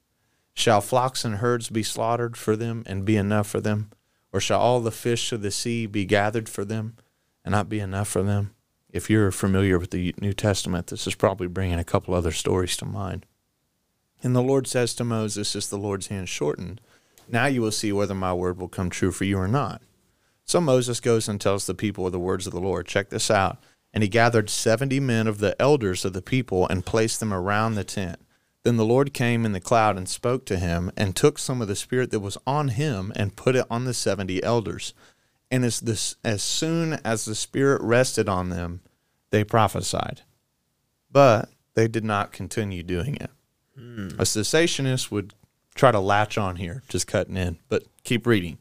[0.54, 3.90] Shall flocks and herds be slaughtered for them and be enough for them?
[4.32, 6.96] Or shall all the fish of the sea be gathered for them
[7.44, 8.54] and not be enough for them?
[8.90, 12.78] If you're familiar with the New Testament, this is probably bringing a couple other stories
[12.78, 13.26] to mind.
[14.22, 16.80] And the Lord says to Moses, Is the Lord's hand shortened?
[17.28, 19.82] Now you will see whether my word will come true for you or not.
[20.46, 22.86] So Moses goes and tells the people the words of the Lord.
[22.86, 23.58] Check this out.
[23.94, 27.76] And he gathered seventy men of the elders of the people and placed them around
[27.76, 28.20] the tent.
[28.64, 31.68] Then the Lord came in the cloud and spoke to him, and took some of
[31.68, 34.94] the spirit that was on him and put it on the seventy elders.
[35.52, 38.82] And as this, as soon as the spirit rested on them,
[39.30, 40.22] they prophesied.
[41.12, 43.30] But they did not continue doing it.
[43.78, 44.10] Hmm.
[44.20, 45.34] A cessationist would
[45.76, 48.58] try to latch on here, just cutting in, but keep reading.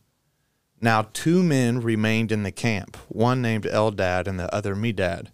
[0.81, 5.29] Now two men remained in the camp, one named Eldad and the other Medad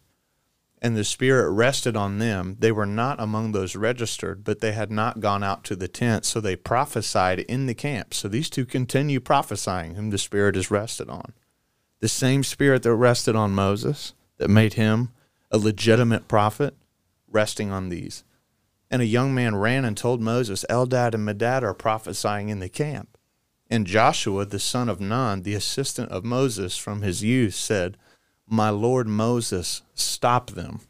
[0.80, 2.56] and the Spirit rested on them.
[2.58, 6.24] They were not among those registered, but they had not gone out to the tent,
[6.24, 8.14] so they prophesied in the camp.
[8.14, 11.32] So these two continue prophesying, whom the Spirit is rested on.
[12.00, 15.10] The same Spirit that rested on Moses, that made him
[15.50, 16.74] a legitimate prophet,
[17.26, 18.22] resting on these.
[18.90, 22.68] And a young man ran and told Moses, Eldad and Medad are prophesying in the
[22.68, 23.18] camp.
[23.68, 27.98] And Joshua, the son of Nun, the assistant of Moses from his youth, said,
[28.48, 30.80] my Lord Moses, stop them.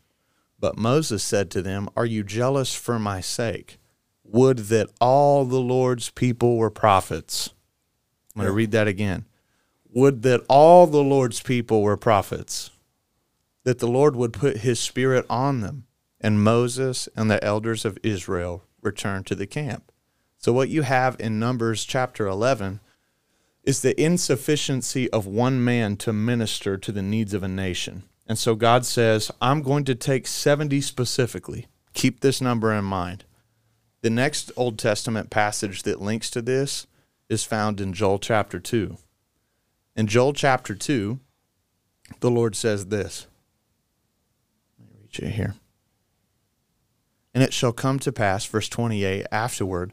[0.58, 3.78] But Moses said to them, Are you jealous for my sake?
[4.24, 7.50] Would that all the Lord's people were prophets.
[8.34, 9.24] I'm going to read that again.
[9.90, 12.70] Would that all the Lord's people were prophets,
[13.64, 15.84] that the Lord would put his spirit on them.
[16.20, 19.92] And Moses and the elders of Israel returned to the camp.
[20.36, 22.80] So, what you have in Numbers chapter 11
[23.68, 28.02] is the insufficiency of one man to minister to the needs of a nation.
[28.26, 31.66] And so God says, I'm going to take 70 specifically.
[31.92, 33.26] Keep this number in mind.
[34.00, 36.86] The next Old Testament passage that links to this
[37.28, 38.96] is found in Joel chapter 2.
[39.96, 41.20] In Joel chapter 2,
[42.20, 43.26] the Lord says this.
[44.78, 45.56] Let me reach it here.
[47.34, 49.92] And it shall come to pass, verse 28, afterward,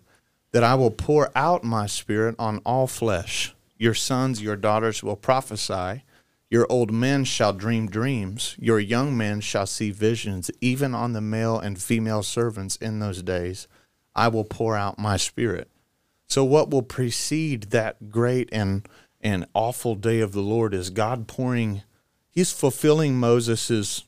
[0.53, 3.51] that I will pour out my spirit on all flesh.
[3.78, 6.03] Your sons, your daughters will prophesy.
[6.49, 8.55] Your old men shall dream dreams.
[8.59, 13.21] Your young men shall see visions, even on the male and female servants in those
[13.21, 13.67] days.
[14.15, 15.69] I will pour out my spirit.
[16.28, 18.88] So, what will precede that great and,
[19.21, 21.84] and awful day of the Lord is God pouring,
[22.30, 24.05] He's fulfilling Moses'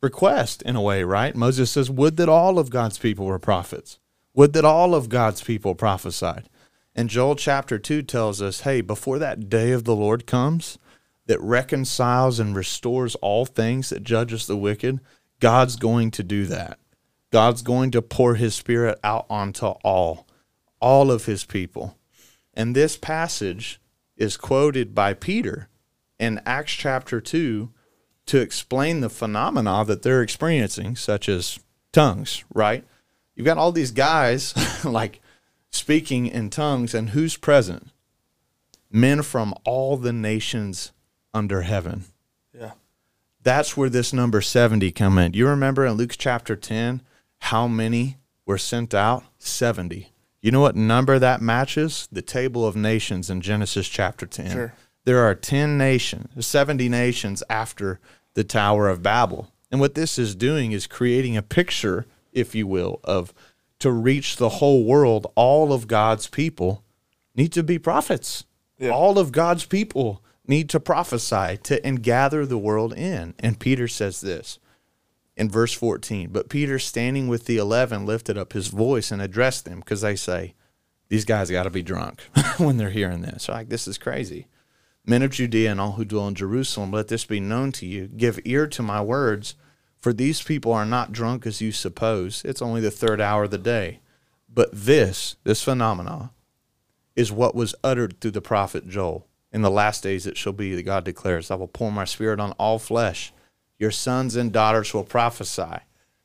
[0.00, 1.34] request in a way, right?
[1.34, 3.98] Moses says, Would that all of God's people were prophets.
[4.34, 6.48] Would that all of God's people prophesied.
[6.98, 10.80] And Joel chapter 2 tells us hey, before that day of the Lord comes
[11.26, 14.98] that reconciles and restores all things, that judges the wicked,
[15.38, 16.80] God's going to do that.
[17.30, 20.26] God's going to pour his spirit out onto all,
[20.80, 21.96] all of his people.
[22.52, 23.80] And this passage
[24.16, 25.68] is quoted by Peter
[26.18, 27.70] in Acts chapter 2
[28.26, 31.60] to explain the phenomena that they're experiencing, such as
[31.92, 32.84] tongues, right?
[33.36, 34.52] You've got all these guys
[34.84, 35.20] like
[35.70, 37.88] speaking in tongues, and who's present?
[38.90, 40.92] Men from all the nations
[41.34, 42.04] under heaven.
[42.58, 42.72] Yeah.
[43.42, 45.34] That's where this number 70 come in.
[45.34, 47.02] You remember in Luke chapter 10
[47.38, 48.16] how many
[48.46, 49.24] were sent out?
[49.38, 50.12] 70.
[50.40, 52.08] You know what number that matches?
[52.10, 54.50] The table of nations in Genesis chapter 10.
[54.50, 54.74] Sure.
[55.04, 58.00] There are 10 nations, 70 nations after
[58.34, 59.52] the Tower of Babel.
[59.70, 63.34] And what this is doing is creating a picture, if you will, of
[63.80, 66.84] to reach the whole world, all of God's people
[67.34, 68.44] need to be prophets.
[68.78, 68.90] Yeah.
[68.90, 73.34] All of God's people need to prophesy to and gather the world in.
[73.38, 74.58] And Peter says this
[75.36, 76.30] in verse 14.
[76.30, 80.16] But Peter, standing with the eleven, lifted up his voice and addressed them because they
[80.16, 80.54] say,
[81.08, 82.22] These guys got to be drunk
[82.58, 83.48] when they're hearing this.
[83.48, 84.48] Like, this is crazy.
[85.06, 88.08] Men of Judea and all who dwell in Jerusalem, let this be known to you.
[88.08, 89.54] Give ear to my words.
[90.00, 92.42] For these people are not drunk as you suppose.
[92.44, 94.00] It's only the third hour of the day.
[94.52, 96.32] But this, this phenomena,
[97.16, 99.26] is what was uttered through the prophet Joel.
[99.52, 102.38] In the last days it shall be that God declares, I will pour my spirit
[102.38, 103.32] on all flesh.
[103.78, 105.78] Your sons and daughters will prophesy.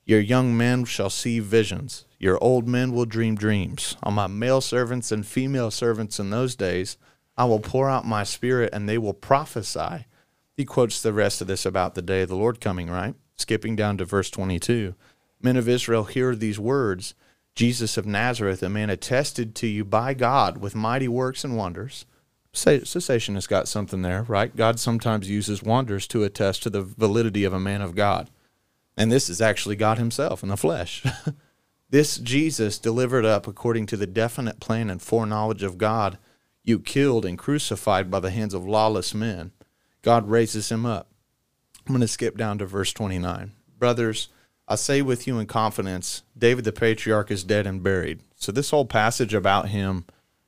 [0.06, 2.06] Your young men shall see visions.
[2.20, 3.96] Your old men will dream dreams.
[4.04, 6.98] On my male servants and female servants in those days,
[7.38, 10.06] I will pour out my spirit and they will prophesy.
[10.56, 13.16] He quotes the rest of this about the day of the Lord coming, right?
[13.38, 14.96] Skipping down to verse 22.
[15.42, 17.16] Men of Israel, hear these words
[17.56, 22.06] Jesus of Nazareth, a man attested to you by God with mighty works and wonders.
[22.52, 24.56] Cessation has got something there, right?
[24.56, 28.30] God sometimes uses wonders to attest to the validity of a man of God.
[28.96, 31.04] And this is actually God Himself in the flesh.
[31.90, 36.18] this Jesus delivered up according to the definite plan and foreknowledge of God,
[36.64, 39.52] you killed and crucified by the hands of lawless men.
[40.02, 41.10] God raises him up.
[41.86, 43.52] I'm going to skip down to verse 29.
[43.78, 44.30] Brothers,
[44.68, 48.22] I say with you in confidence, David the patriarch is dead and buried.
[48.36, 50.06] So this whole passage about him,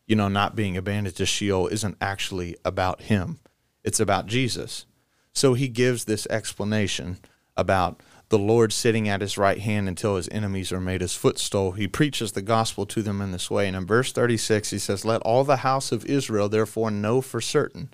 [0.07, 3.39] you know, not being abandoned to Sheol isn't actually about him.
[3.83, 4.85] It's about Jesus.
[5.33, 7.17] So he gives this explanation
[7.57, 11.73] about the Lord sitting at his right hand until his enemies are made his footstool.
[11.73, 13.67] He preaches the gospel to them in this way.
[13.67, 17.41] And in verse 36, he says, Let all the house of Israel therefore know for
[17.41, 17.89] certain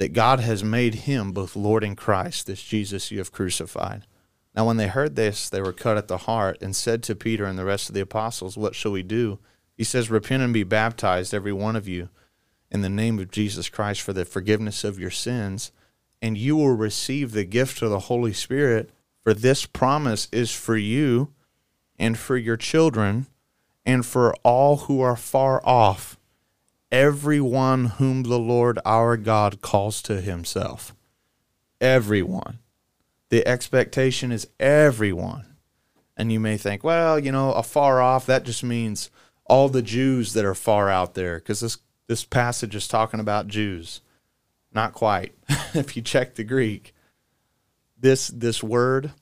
[0.00, 4.06] that God has made him both Lord and Christ, this Jesus you have crucified.
[4.56, 7.44] Now, when they heard this, they were cut at the heart and said to Peter
[7.44, 9.38] and the rest of the apostles, What shall we do?
[9.76, 12.08] He says, Repent and be baptized, every one of you,
[12.70, 15.70] in the name of Jesus Christ for the forgiveness of your sins,
[16.22, 18.88] and you will receive the gift of the Holy Spirit.
[19.22, 21.34] For this promise is for you
[21.98, 23.26] and for your children
[23.84, 26.18] and for all who are far off,
[26.90, 30.94] everyone whom the Lord our God calls to himself.
[31.80, 32.58] Everyone.
[33.30, 35.56] The expectation is everyone.
[36.16, 39.10] And you may think, well, you know, afar off, that just means
[39.46, 41.78] all the Jews that are far out there, because this,
[42.08, 44.00] this passage is talking about Jews.
[44.72, 45.34] Not quite.
[45.74, 46.94] if you check the Greek,
[47.98, 49.12] this this word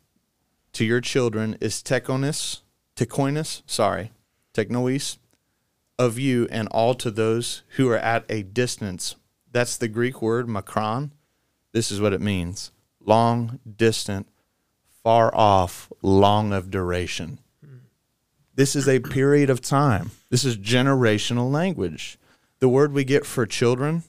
[0.72, 2.60] to your children is tekonis,
[2.96, 4.12] tekoinis, sorry,
[4.54, 5.18] teknois,
[5.98, 9.16] of you and all to those who are at a distance.
[9.50, 11.10] That's the Greek word makron.
[11.72, 12.70] This is what it means
[13.00, 14.28] long, distant,
[15.02, 17.38] far off, long of duration.
[18.54, 20.10] This is a period of time.
[20.30, 22.18] This is generational language.
[22.58, 24.02] The word we get for children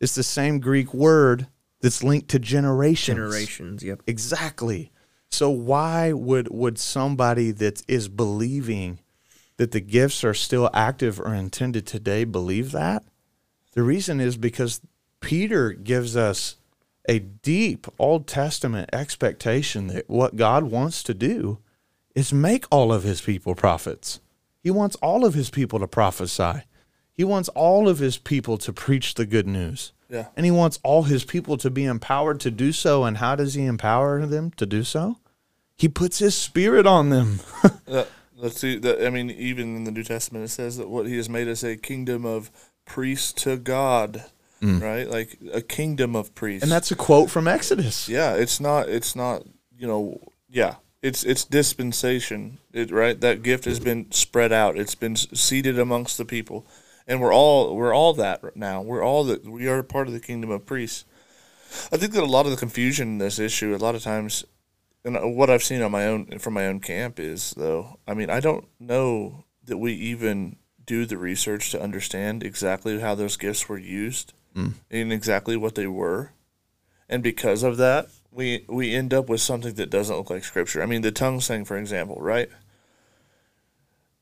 [0.00, 1.46] is the same Greek word
[1.82, 3.16] that's linked to generations.
[3.16, 4.02] Generations, yep.
[4.06, 4.90] Exactly.
[5.30, 8.98] So why would would somebody that is believing
[9.56, 13.04] that the gifts are still active or intended today believe that?
[13.72, 14.80] The reason is because
[15.20, 16.56] Peter gives us
[17.08, 21.58] a deep Old Testament expectation that what God wants to do
[22.14, 24.20] is make all of his people prophets.
[24.62, 26.62] He wants all of his people to prophesy.
[27.12, 29.92] He wants all of his people to preach the good news.
[30.08, 30.28] Yeah.
[30.36, 33.04] And he wants all his people to be empowered to do so.
[33.04, 35.16] And how does he empower them to do so?
[35.76, 37.40] He puts his spirit on them.
[37.88, 38.04] Uh,
[38.42, 38.78] let's see.
[38.78, 41.48] That I mean, even in the New Testament, it says that what He has made
[41.48, 42.50] us a kingdom of
[42.84, 44.24] priests to God,
[44.60, 44.82] mm.
[44.82, 45.08] right?
[45.08, 46.62] Like a kingdom of priests.
[46.62, 48.08] and that's a quote from Exodus.
[48.08, 48.34] yeah.
[48.34, 48.88] It's not.
[48.90, 49.44] It's not.
[49.78, 50.20] You know.
[50.50, 50.74] Yeah.
[51.00, 52.58] It's it's dispensation.
[52.72, 53.18] It right.
[53.20, 54.78] That gift has been spread out.
[54.78, 56.64] It's been seated amongst the people,
[57.08, 58.82] and we're all we're all that right now.
[58.82, 59.44] We're all that.
[59.44, 61.04] We are part of the kingdom of priests.
[61.90, 64.44] I think that a lot of the confusion in this issue, a lot of times,
[65.04, 68.14] and uh, what I've seen on my own from my own camp is though, I
[68.14, 73.36] mean, I don't know that we even do the research to understand exactly how those
[73.36, 74.74] gifts were used mm.
[74.90, 76.32] and exactly what they were,
[77.08, 80.82] and because of that, we we end up with something that doesn't look like scripture.
[80.82, 82.48] I mean, the tongues thing, for example, right?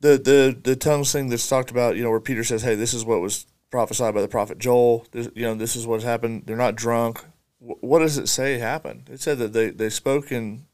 [0.00, 2.94] The the the tongues thing that's talked about, you know, where Peter says, "Hey, this
[2.94, 5.06] is what was prophesied by the prophet Joel.
[5.12, 6.44] This, you know, this is what's happened.
[6.46, 7.22] They're not drunk.
[7.58, 9.08] Wh- What does it say happened?
[9.10, 10.66] It said that they they spoke in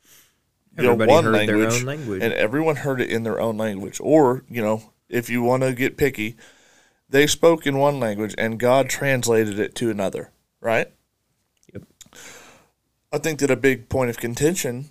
[0.78, 2.22] Everybody one their language, own language.
[2.22, 3.98] and everyone heard it in their own language.
[4.00, 6.36] Or you know, if you want to get picky,
[7.08, 10.30] they spoke in one language and God translated it to another.
[10.60, 10.92] Right.
[11.72, 11.84] Yep.
[13.12, 14.90] I think that a big point of contention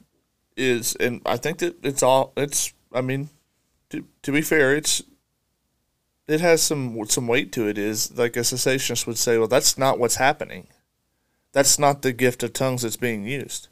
[0.55, 2.33] is, and I think that it's all.
[2.37, 2.73] It's.
[2.93, 3.29] I mean,
[3.89, 5.03] to to be fair, it's.
[6.27, 7.77] It has some some weight to it.
[7.77, 10.67] Is like a cessationist would say, well, that's not what's happening.
[11.51, 13.67] That's not the gift of tongues that's being used.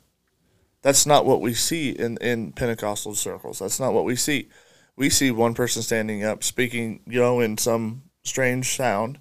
[0.83, 3.59] That's not what we see in, in Pentecostal circles.
[3.59, 4.49] That's not what we see.
[4.95, 9.17] We see one person standing up speaking, you know, in some strange sound,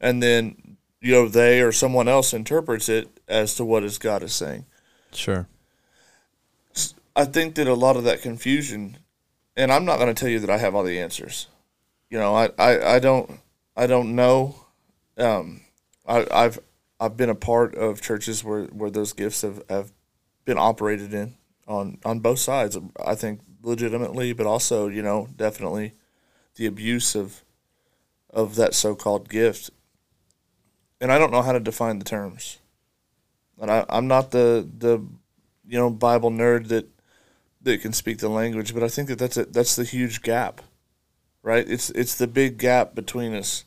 [0.00, 4.22] and then you know they or someone else interprets it as to what is God
[4.22, 4.66] is saying.
[5.12, 5.48] Sure.
[7.16, 8.98] I think that a lot of that confusion,
[9.56, 11.46] and I'm not going to tell you that I have all the answers.
[12.10, 13.40] You know, I, I, I don't
[13.76, 14.56] I don't know.
[15.16, 15.60] Um,
[16.06, 16.58] I, I've
[16.98, 19.92] I've been a part of churches where, where those gifts have, have
[20.48, 21.34] been operated in
[21.68, 22.76] on on both sides.
[23.04, 25.92] I think legitimately, but also you know definitely
[26.56, 27.44] the abuse of
[28.30, 29.70] of that so called gift.
[31.00, 32.58] And I don't know how to define the terms.
[33.60, 35.04] And I, I'm not the the
[35.68, 36.88] you know Bible nerd that
[37.60, 40.62] that can speak the language, but I think that that's a, that's the huge gap,
[41.42, 41.68] right?
[41.68, 43.64] It's it's the big gap between us.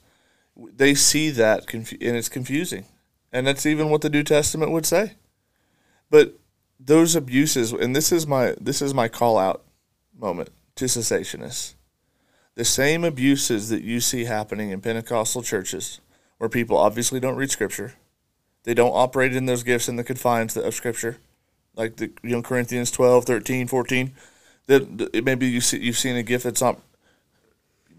[0.57, 2.85] They see that confu- and it's confusing,
[3.31, 5.13] and that's even what the New Testament would say.
[6.09, 6.40] But
[6.83, 9.63] those abuses, and this is my this is my call out
[10.17, 11.75] moment to cessationists.
[12.55, 16.01] The same abuses that you see happening in Pentecostal churches,
[16.37, 17.95] where people obviously don't read Scripture,
[18.63, 21.17] they don't operate in those gifts in the confines of Scripture
[21.75, 24.13] like the you know Corinthians 12, 13, 14.
[24.67, 26.79] That maybe you see you've seen a gift that's not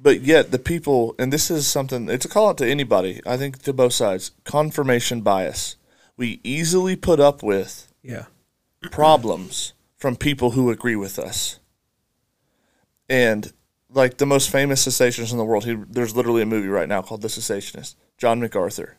[0.00, 3.36] but yet the people and this is something it's a call out to anybody, I
[3.36, 4.32] think to both sides.
[4.44, 5.76] Confirmation bias.
[6.16, 8.26] We easily put up with Yeah.
[8.90, 11.60] Problems from people who agree with us.
[13.08, 13.52] And
[13.90, 17.02] like the most famous cessationist in the world, he, there's literally a movie right now
[17.02, 18.96] called The Cessationist, John MacArthur.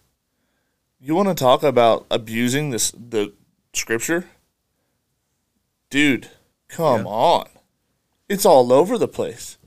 [1.00, 3.34] You want to talk about abusing this the
[3.74, 4.26] scripture?
[5.90, 6.30] dude,
[6.70, 7.12] come Yeah.
[7.12, 7.50] on.
[8.28, 9.58] It's all over the place.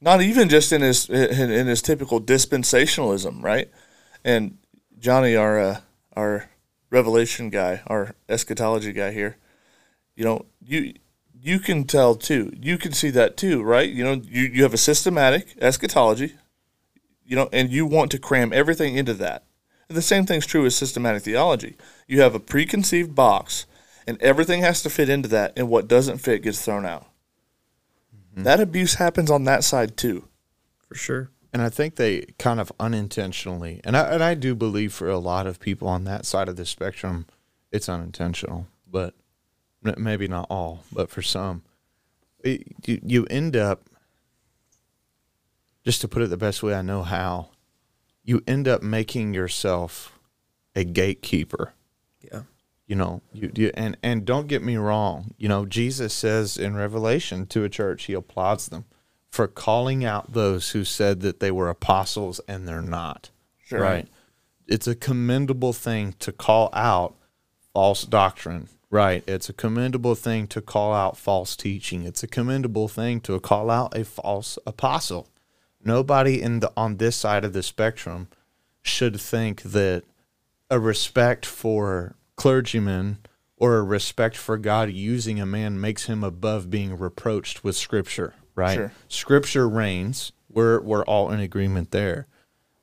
[0.00, 3.68] Not even just in his in, in his typical dispensationalism, right?
[4.24, 4.58] And
[5.00, 5.80] Johnny, our uh,
[6.14, 6.48] our
[6.92, 9.36] revelation guy, our eschatology guy here,
[10.14, 10.94] you know, you
[11.40, 12.52] you can tell too.
[12.60, 13.88] You can see that too, right?
[13.88, 16.34] You know, you, you have a systematic eschatology,
[17.24, 19.42] you know, and you want to cram everything into that.
[19.88, 21.76] And the same thing's true with systematic theology.
[22.06, 23.66] You have a preconceived box
[24.06, 27.06] and everything has to fit into that, and what doesn't fit gets thrown out.
[28.14, 28.44] Mm-hmm.
[28.44, 30.28] That abuse happens on that side too.
[30.88, 31.30] For sure.
[31.52, 35.18] And I think they kind of unintentionally, and I, and I do believe for a
[35.18, 37.26] lot of people on that side of the spectrum,
[37.70, 39.14] it's unintentional, but
[39.98, 41.62] maybe not all, but for some,
[42.42, 43.82] it, you, you end up,
[45.84, 47.50] just to put it the best way I know how,
[48.24, 50.18] you end up making yourself
[50.74, 51.74] a gatekeeper
[52.22, 52.42] Yeah.
[52.86, 56.74] you know you, you and and don't get me wrong you know jesus says in
[56.74, 58.86] revelation to a church he applauds them
[59.32, 63.30] for calling out those who said that they were apostles and they're not.
[63.64, 63.80] Sure.
[63.80, 64.06] right.
[64.68, 67.14] It's a commendable thing to call out
[67.72, 68.68] false doctrine.
[68.90, 69.24] Right.
[69.26, 72.04] It's a commendable thing to call out false teaching.
[72.04, 75.28] It's a commendable thing to call out a false apostle.
[75.82, 78.28] Nobody in the on this side of the spectrum
[78.82, 80.04] should think that
[80.70, 83.18] a respect for clergymen
[83.56, 88.34] or a respect for God using a man makes him above being reproached with scripture,
[88.54, 88.74] right?
[88.74, 88.92] Sure.
[89.08, 90.32] Scripture reigns.
[90.50, 92.26] We're we're all in agreement there.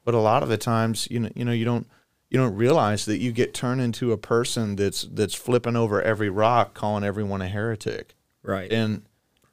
[0.06, 1.88] But a lot of the times, you know, you know, you don't
[2.30, 6.30] you don't realize that you get turned into a person that's that's flipping over every
[6.30, 8.16] rock, calling everyone a heretic.
[8.42, 8.72] Right.
[8.72, 9.04] And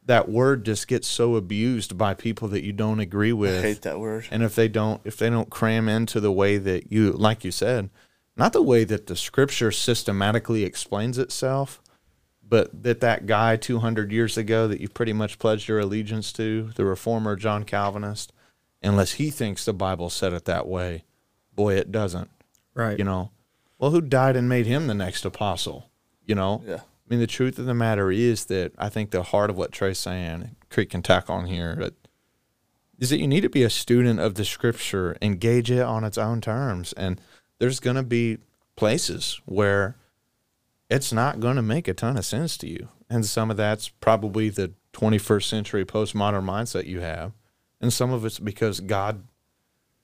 [0.06, 3.82] that word just gets so abused by people that you don't agree I with hate
[3.82, 4.26] that word.
[4.30, 7.50] and if they don't if they don't cram into the way that you like you
[7.50, 7.90] said
[8.36, 11.82] not the way that the scripture systematically explains itself
[12.48, 16.70] but that that guy 200 years ago that you pretty much pledged your allegiance to
[16.76, 18.32] the reformer john calvinist
[18.82, 21.04] unless he thinks the bible said it that way
[21.54, 22.30] boy it doesn't
[22.74, 22.98] right.
[22.98, 23.30] you know
[23.78, 25.90] well who died and made him the next apostle
[26.24, 26.80] you know Yeah.
[27.08, 29.70] I mean, the truth of the matter is that I think the heart of what
[29.70, 31.94] Trey's saying, Creek can tack on here, but
[32.98, 36.18] is that you need to be a student of the scripture, engage it on its
[36.18, 36.92] own terms.
[36.94, 37.20] And
[37.58, 38.38] there's going to be
[38.74, 39.96] places where
[40.88, 42.88] it's not going to make a ton of sense to you.
[43.08, 47.32] And some of that's probably the 21st century postmodern mindset you have.
[47.80, 49.24] And some of it's because God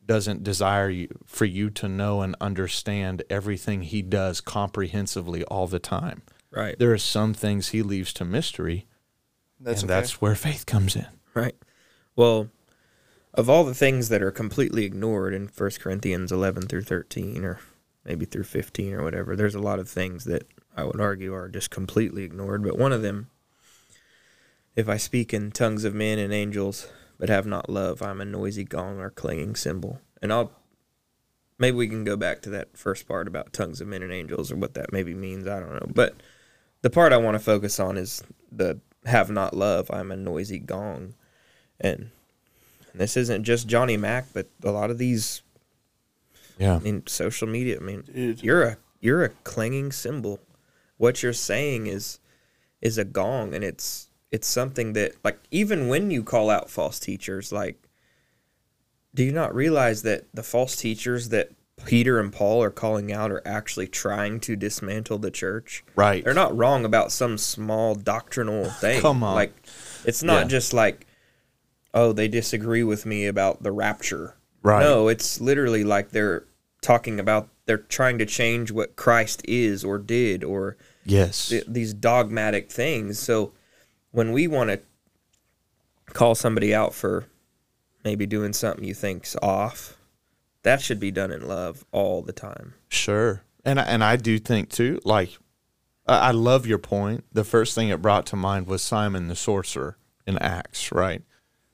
[0.04, 5.78] doesn't desire you for you to know and understand everything he does comprehensively all the
[5.78, 6.22] time
[6.52, 6.78] right.
[6.78, 8.86] there are some things he leaves to mystery,
[9.59, 10.00] That's and okay.
[10.00, 11.06] that's where faith comes in.
[11.34, 11.56] Right.
[12.14, 12.48] Well,
[13.34, 17.60] of all the things that are completely ignored in 1 Corinthians 11 through 13, or
[18.04, 20.46] maybe through 15 or whatever, there's a lot of things that
[20.76, 22.62] I would argue are just completely ignored.
[22.62, 23.28] But one of them,
[24.74, 26.88] if I speak in tongues of men and angels,
[27.18, 30.00] but have not love, I'm a noisy gong or clanging cymbal.
[30.20, 30.52] And I'll
[31.58, 34.50] maybe we can go back to that first part about tongues of men and angels
[34.50, 35.46] or what that maybe means.
[35.46, 35.90] I don't know.
[35.94, 36.16] But
[36.80, 40.58] the part I want to focus on is the have not love, I'm a noisy
[40.58, 41.14] gong.
[41.80, 42.10] And,
[42.92, 45.42] and this isn't just Johnny Mac, but a lot of these
[46.58, 46.76] Yeah.
[46.76, 48.42] I mean social media, I mean Dude.
[48.42, 50.40] you're a you're a clanging cymbal.
[51.02, 52.20] What you're saying is
[52.80, 57.00] is a gong and it's it's something that like even when you call out false
[57.00, 57.88] teachers like
[59.12, 61.50] do you not realize that the false teachers that
[61.86, 65.82] Peter and Paul are calling out are actually trying to dismantle the church?
[65.96, 66.22] Right.
[66.22, 69.00] They're not wrong about some small doctrinal thing.
[69.00, 69.34] Come on.
[69.34, 69.54] Like
[70.04, 70.48] it's not Yeah.
[70.48, 71.06] just like
[71.92, 74.36] oh, they disagree with me about the rapture.
[74.62, 74.80] Right.
[74.80, 76.44] No, it's literally like they're
[76.80, 81.48] talking about they're trying to change what Christ is or did or Yes.
[81.48, 83.18] th- these dogmatic things.
[83.18, 83.52] So
[84.10, 84.80] when we want to
[86.12, 87.26] call somebody out for
[88.04, 89.96] maybe doing something you think's off,
[90.62, 92.74] that should be done in love all the time.
[92.88, 95.00] Sure, and I- and I do think too.
[95.04, 95.30] Like,
[96.06, 97.24] I I love your point.
[97.32, 99.96] The first thing it brought to mind was Simon the sorcerer
[100.26, 101.22] in Acts, right?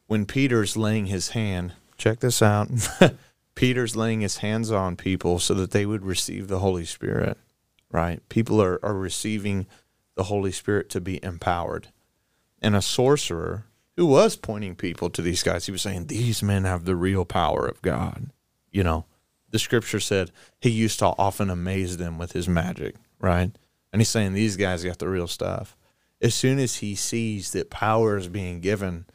[0.06, 1.74] When Peter's laying his hand.
[1.98, 2.68] Check this out.
[3.54, 7.36] Peter's laying his hands on people so that they would receive the Holy Spirit,
[7.90, 8.26] right?
[8.28, 9.66] People are, are receiving
[10.14, 11.88] the Holy Spirit to be empowered.
[12.60, 13.66] And a sorcerer
[13.96, 17.24] who was pointing people to these guys, he was saying, These men have the real
[17.24, 18.30] power of God.
[18.70, 19.06] You know,
[19.50, 23.50] the scripture said he used to often amaze them with his magic, right?
[23.92, 25.76] And he's saying these guys got the real stuff.
[26.20, 29.06] As soon as he sees that power is being given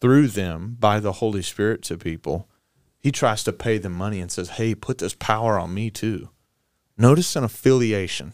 [0.00, 2.48] through them by the Holy Spirit to people,
[2.98, 6.28] he tries to pay them money and says, Hey, put this power on me too.
[6.96, 8.32] Notice an affiliation.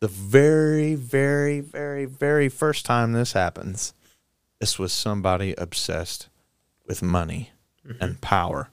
[0.00, 3.94] The very, very, very, very first time this happens,
[4.60, 6.28] this was somebody obsessed
[6.86, 7.50] with money
[8.00, 8.70] and power,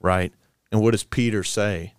[0.00, 0.32] right?
[0.72, 1.94] And what does Peter say?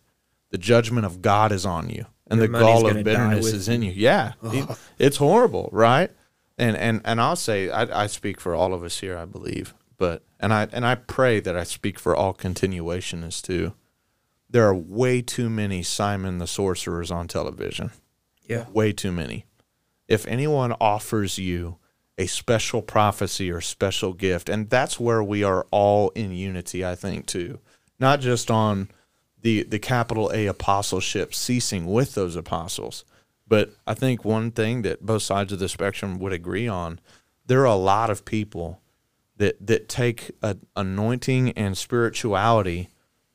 [0.52, 3.82] The judgment of God is on you, and Your the gall of bitterness is in
[3.84, 3.92] you.
[3.92, 4.66] Yeah, he-
[5.00, 6.12] it's horrible, right?
[6.58, 9.74] And and and I'll say I, I speak for all of us here, I believe,
[9.98, 13.74] but and I and I pray that I speak for all continuationists too.
[14.56, 17.92] There are way too many Simon the sorcerers on television
[18.48, 18.70] Yeah.
[18.70, 19.48] way too many.
[20.08, 21.76] If anyone offers you
[22.18, 26.96] a special prophecy or special gift, and that's where we are all in unity, I
[26.96, 27.60] think, too.
[28.00, 28.88] Not just on
[29.42, 33.04] the the capital A apostleship ceasing with those apostles,
[33.46, 37.02] but I think one thing that both sides of the spectrum would agree on,
[37.46, 38.80] there are a lot of people
[39.36, 42.88] that that take a, anointing and spirituality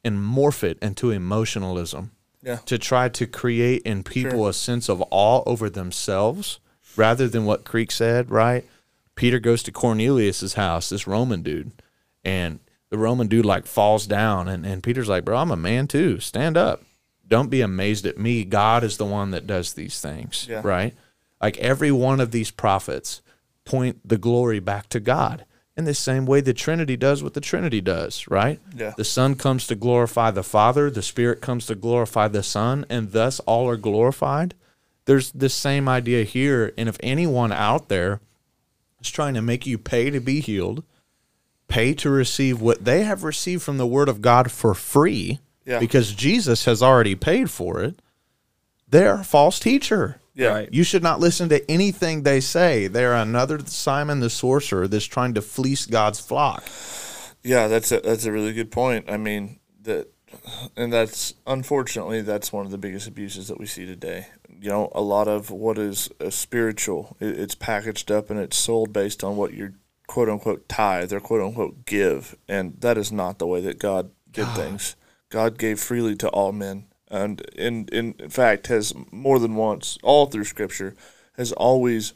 [0.05, 2.11] and morph it into emotionalism
[2.43, 2.57] Yeah.
[2.67, 6.59] to try to create in people a sense of awe over themselves
[6.97, 8.65] rather than what Creek said, right?
[9.15, 11.73] Peter goes to Cornelius's house, this Roman dude,
[12.25, 15.87] and the Roman dude like falls down and, and Peter's like, Bro, I'm a man
[15.87, 16.19] too.
[16.21, 16.83] Stand up.
[17.29, 18.45] Don't be amazed at me.
[18.45, 20.47] God is the one that does these things.
[20.49, 20.63] Yeah.
[20.65, 20.95] Right?
[21.41, 23.23] Like every one of these prophets
[23.65, 25.45] point the glory back to God
[25.77, 28.59] in the same way the Trinity does what the Trinity does, right?
[28.77, 28.93] Yeah.
[28.97, 33.13] The Son comes to glorify the Father, the Spirit comes to glorify the Son, and
[33.13, 34.55] thus all are glorified.
[35.07, 36.73] There's this same idea here.
[36.77, 38.21] And if anyone out there
[39.01, 40.85] is trying to make you pay to be healed,
[41.69, 45.79] pay to receive what they have received from the Word of God for free, Yeah.
[45.79, 48.01] because Jesus has already paid for it,
[48.89, 50.21] they're a false teacher.
[50.41, 50.49] Yeah.
[50.49, 50.69] Right.
[50.73, 52.87] You should not listen to anything they say.
[52.87, 56.65] They're another Simon the sorcerer that's trying to fleece God's flock.
[57.43, 59.11] Yeah, that's a that's a really good point.
[59.11, 60.09] I mean that,
[60.77, 64.29] and that's unfortunately that's one of the biggest abuses that we see today.
[64.61, 68.57] You know, a lot of what is uh, spiritual, it, it's packaged up and it's
[68.57, 69.75] sold based on what you're
[70.07, 74.11] quote unquote tithe or quote unquote give, and that is not the way that God
[74.33, 74.97] did things.
[75.29, 80.27] God gave freely to all men, and in in fact has more than once, all
[80.27, 80.95] through Scripture,
[81.37, 82.13] has always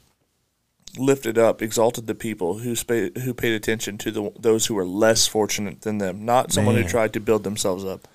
[0.96, 4.86] lifted up, exalted the people who spa- who paid attention to the those who were
[4.86, 8.06] less fortunate than them, not someone who tried to build themselves up.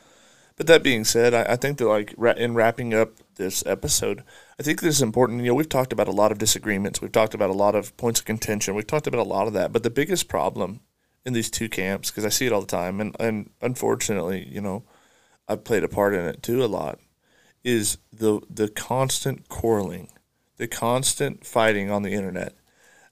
[0.55, 4.23] But that being said, I, I think that like ra- in wrapping up this episode,
[4.59, 5.41] I think this is important.
[5.41, 7.95] You know, we've talked about a lot of disagreements, we've talked about a lot of
[7.97, 9.71] points of contention, we've talked about a lot of that.
[9.71, 10.81] But the biggest problem
[11.25, 14.61] in these two camps, because I see it all the time, and and unfortunately, you
[14.61, 14.83] know,
[15.49, 16.99] I've played a part in it too a lot,
[17.63, 20.09] is the the constant quarreling,
[20.57, 22.53] the constant fighting on the internet.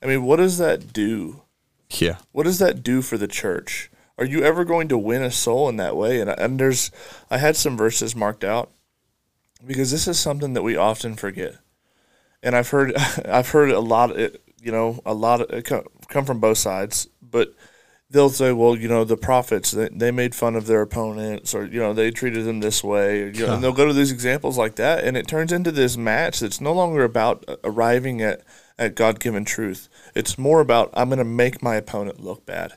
[0.01, 1.41] I mean, what does that do?
[1.89, 2.18] Yeah.
[2.31, 3.89] What does that do for the church?
[4.18, 6.19] Are you ever going to win a soul in that way?
[6.19, 6.91] And, and there's,
[7.30, 8.72] I had some verses marked out
[9.65, 11.55] because this is something that we often forget.
[12.41, 12.95] And I've heard,
[13.26, 16.57] I've heard a lot, of it, you know, a lot of it come from both
[16.57, 17.53] sides, but
[18.09, 21.65] they'll say, well, you know, the prophets, they, they made fun of their opponents or,
[21.65, 23.23] you know, they treated them this way.
[23.23, 25.03] Or, you know, and they'll go to these examples like that.
[25.03, 28.43] And it turns into this match that's no longer about uh, arriving at,
[28.79, 29.89] at God given truth.
[30.15, 32.73] It's more about, I'm going to make my opponent look bad.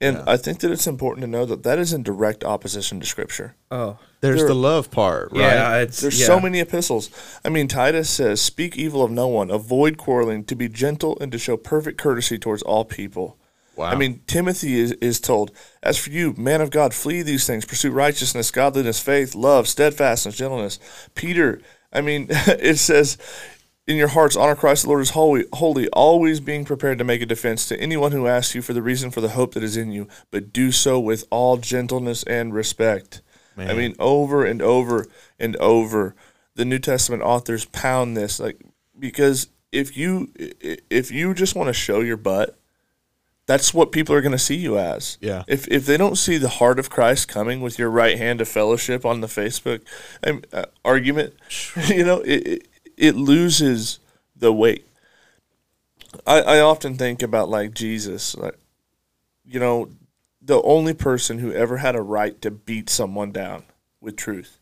[0.00, 0.24] And Yeah.
[0.26, 3.54] I think that it's important to know that that is in direct opposition to Scripture.
[3.70, 5.40] Oh, There's There- the love part, right?
[5.40, 5.76] yeah.
[5.78, 6.26] It's There's yeah.
[6.26, 7.10] so many epistles.
[7.44, 11.30] I mean, Titus says, Speak evil of no one, avoid quarreling, to be gentle, and
[11.30, 13.38] to show perfect courtesy towards all people.
[13.76, 13.86] Wow.
[13.86, 15.50] I mean, Timothy is, is told,
[15.82, 20.36] As for you, man of God, flee these things, pursue righteousness, godliness, faith, love, steadfastness,
[20.36, 20.78] gentleness.
[21.14, 21.60] Peter,
[21.92, 23.18] I mean, it says,
[23.86, 27.22] In your hearts, honor Christ the Lord is holy, holy, always being prepared to make
[27.22, 29.76] a defense to anyone who asks you for the reason for the hope that is
[29.76, 33.22] in you, but do so with all gentleness and respect.
[33.56, 35.06] I mean, over and over
[35.38, 36.16] and over,
[36.56, 38.60] the New Testament authors pound this, like
[38.98, 42.58] because if you if you just want to show your butt,
[43.46, 45.18] that's what people are going to see you as.
[45.20, 45.44] Yeah.
[45.46, 48.48] If if they don't see the heart of Christ coming with your right hand of
[48.48, 49.82] fellowship on the Facebook
[50.26, 51.34] um, uh, argument,
[51.88, 53.98] you know, it, it it loses
[54.34, 54.86] the weight.
[56.26, 58.58] I I often think about like Jesus, like
[59.44, 59.90] you know,
[60.40, 63.64] the only person who ever had a right to beat someone down
[64.00, 64.58] with truth,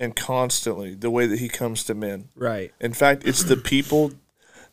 [0.00, 2.28] and constantly the way that he comes to men.
[2.34, 2.72] right.
[2.80, 4.12] In fact, it's the people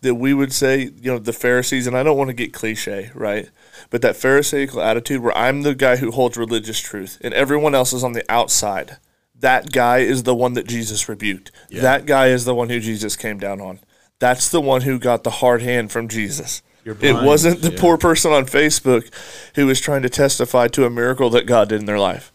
[0.03, 3.09] that we would say, you know, the Pharisees, and I don't want to get cliche,
[3.15, 3.49] right?
[3.89, 7.93] But that Pharisaical attitude where I'm the guy who holds religious truth and everyone else
[7.93, 8.97] is on the outside.
[9.39, 11.51] That guy is the one that Jesus rebuked.
[11.71, 13.79] That guy is the one who Jesus came down on.
[14.19, 16.61] That's the one who got the hard hand from Jesus.
[16.85, 17.79] It wasn't the yeah.
[17.79, 19.09] poor person on Facebook
[19.55, 22.31] who was trying to testify to a miracle that God did in their life.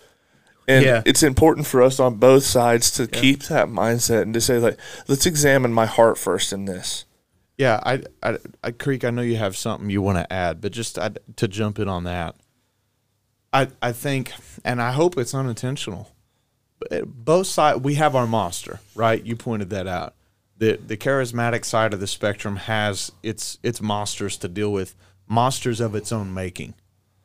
[0.66, 1.02] And Yeah.
[1.06, 4.78] it's important for us on both sides to keep that mindset and to say, like,
[5.06, 7.06] let's examine my heart first in this.
[7.58, 9.04] Yeah, I, I, I, Creek.
[9.04, 11.88] I know you have something you want to add, but just I, to jump in
[11.88, 12.36] on that,
[13.52, 14.32] I, I think,
[14.64, 16.10] and I hope it's unintentional.
[16.78, 19.24] But eh, Both sides, we have our monster, right?
[19.24, 20.14] You pointed that out.
[20.56, 24.94] The the charismatic side of the spectrum has its its monsters to deal with,
[25.26, 26.74] monsters of its own making,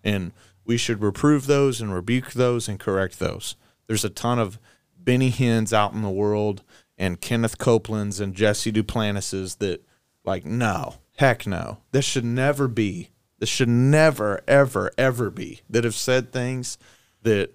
[0.04, 0.32] and
[0.66, 3.56] we should reprove those and rebuke those and correct those.
[3.88, 4.58] There's a ton of
[4.98, 6.64] Benny Hinns out in the world
[6.98, 9.84] and Kenneth Copeland's and Jesse Duplanises that
[10.26, 11.80] like no, heck no.
[11.92, 13.10] This should never be.
[13.40, 16.78] This should never ever ever be that have said things
[17.24, 17.54] that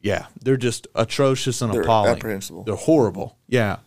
[0.00, 2.10] yeah, they're just atrocious and They're appalling.
[2.10, 2.64] apprehensible.
[2.64, 3.38] They're horrible.
[3.48, 3.78] Yeah.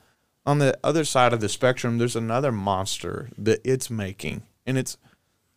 [0.47, 4.97] On the other side of the spectrum, there's another monster that it's making, and it's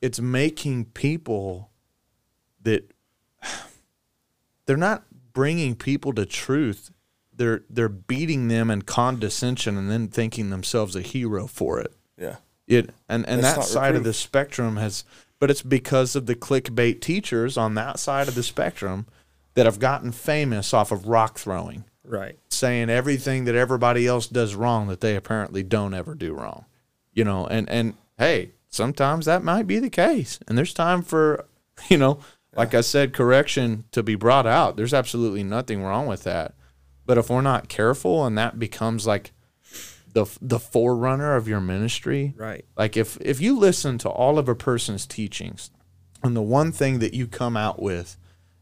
[0.03, 1.71] it's making people
[2.61, 2.93] that
[4.67, 6.91] they're not bringing people to truth.
[7.35, 11.95] They're they're beating them in condescension and then thinking themselves a hero for it.
[12.21, 12.37] Yeah.
[12.67, 15.03] It and and That's that not side of the spectrum has,
[15.41, 19.07] but it's because of the clickbait teachers on that side of the spectrum
[19.55, 22.39] that have gotten famous off of rock throwing, Right.
[22.49, 26.67] saying everything that everybody else does wrong that they apparently don't ever do wrong.
[27.13, 31.47] You know, and and hey, sometimes that might be the case, and there's time for,
[31.89, 32.21] you know,
[32.55, 34.77] like I said, correction to be brought out.
[34.77, 36.55] There's absolutely nothing wrong with that.
[37.07, 39.33] But if we're not careful and that becomes like
[40.13, 42.65] the the forerunner of your ministry, Right.
[42.77, 45.71] like if if you listen to all of a person's teachings,
[46.23, 48.17] and the one thing that you come out with,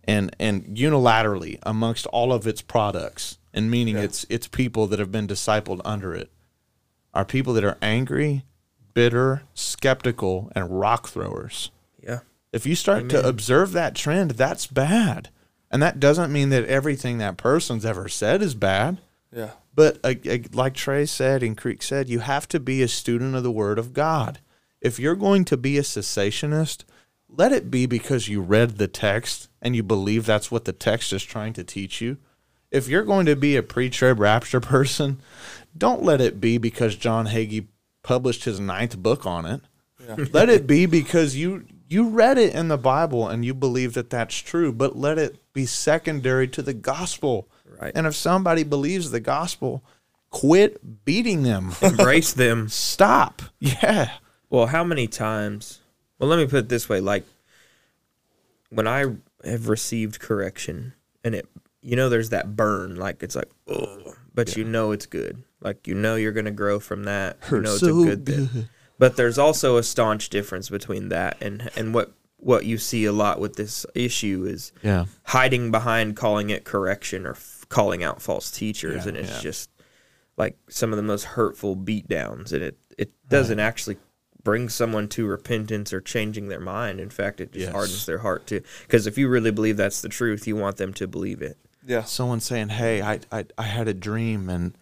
[0.05, 5.11] and and unilaterally amongst all of its products, and meaning it's it's people that have
[5.13, 6.31] been discipled under it,
[7.15, 8.45] are people that are angry,
[8.95, 11.71] bitter, skeptical, and rock throwers.
[12.03, 12.21] Yeah.
[12.53, 15.29] If you start to observe that trend, that's bad.
[15.71, 18.99] And that doesn't mean that everything that person's ever said is bad.
[19.31, 19.51] Yeah.
[19.79, 23.37] But uh, uh, like Trey said and Creek said, you have to be a student
[23.37, 24.41] of the Word of God.
[24.81, 26.83] If you're going to be a cessationist,
[27.29, 31.13] let it be because you read the text and you believe that's what the text
[31.13, 32.17] is trying to teach you.
[32.73, 35.21] If you're going to be a pre-trib rapture person,
[35.77, 37.69] don't let it be because John Hagee
[38.03, 39.61] published his ninth book on it.
[40.33, 44.11] Let it be because you you read it in the Bible and you believe that
[44.11, 47.49] that's true, but let it be secondary to the gospel.
[47.81, 47.93] Right.
[47.95, 49.83] And if somebody believes the gospel,
[50.31, 51.73] quit beating them.
[51.81, 52.69] Embrace them.
[52.69, 53.43] Stop.
[53.61, 54.11] Yeah.
[54.51, 55.81] Well, how many times?
[56.19, 57.25] Well, let me put it this way: like
[58.71, 59.05] when I
[59.45, 60.95] have received correction,
[61.25, 61.47] and it,
[61.83, 65.43] you know, there's that burn, like it's like, oh, but you know it's good.
[65.61, 67.37] Like you know you're gonna grow from that.
[67.51, 68.69] You know it's so a good thing.
[68.99, 73.13] But there's also a staunch difference between that and and what what you see a
[73.13, 75.07] lot with this issue is Yeah.
[75.25, 77.35] hiding behind calling it correction or
[77.69, 79.41] calling out false teachers, Yeah, and it's yeah.
[79.41, 79.71] just
[80.37, 83.97] like some of the most hurtful beatdowns, and it it doesn't actually
[84.43, 87.01] bring someone to repentance or changing their mind.
[87.01, 87.73] In fact, it just Yes.
[87.73, 88.63] hardens their heart to.
[88.83, 91.59] Because if you really believe that's the truth, you want them to believe it.
[91.87, 92.05] Yeah.
[92.05, 94.77] Someone saying, "Hey, I, I I had a dream and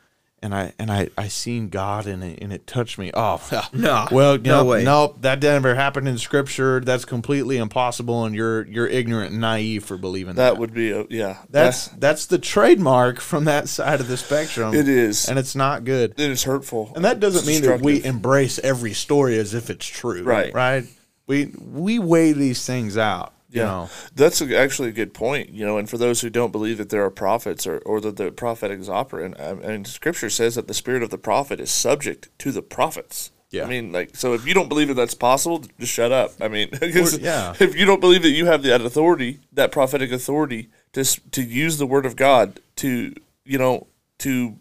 [0.46, 3.10] and I and I I seen God and it, and it touched me.
[3.12, 3.40] Oh
[3.72, 4.84] No, well, no no, way.
[4.84, 6.80] nope, that never happened in Scripture.
[6.80, 10.52] That's completely impossible, and you're you're ignorant and naive for believing that.
[10.52, 11.38] That would be a yeah.
[11.50, 14.72] that's that's the trademark from that side of the spectrum.
[14.74, 15.28] It is.
[15.28, 16.12] and it's not good.
[16.12, 16.92] it is hurtful.
[16.94, 20.22] And that doesn't mean that we embrace every story as if it's true.
[20.22, 20.54] Right.
[20.54, 20.84] Right.
[21.26, 23.34] We we weigh these things out.
[23.56, 23.90] You Yeah, know.
[24.14, 25.50] that's actually a good point.
[25.50, 28.16] You know, and for those who don't believe that there are prophets or, or that
[28.16, 31.58] the prophetic is operating, I mean, um, Scripture says that the spirit of the prophet
[31.60, 33.30] is subject to the prophets.
[33.50, 33.64] Yeah.
[33.64, 36.32] I mean, like, so if you don't believe that that's possible, just shut up.
[36.40, 37.54] I mean, Or- yeah.
[37.58, 41.78] if you don't believe that you have that authority, that prophetic authority to to use
[41.78, 43.14] the word of God to,
[43.44, 43.86] you know,
[44.18, 44.56] to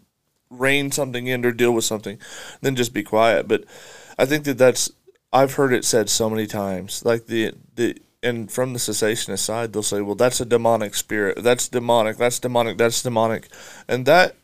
[0.48, 2.18] rein something in or deal with something,
[2.62, 3.48] then just be quiet.
[3.48, 3.64] But
[4.18, 4.90] I think that that's
[5.32, 9.72] I've heard it said so many times, like the the and from the cessationist side,
[9.72, 11.42] they'll say, "Well, that's a demonic spirit.
[11.42, 12.16] That's demonic.
[12.16, 12.78] That's demonic.
[12.78, 13.48] That's demonic,"
[13.88, 14.36] and that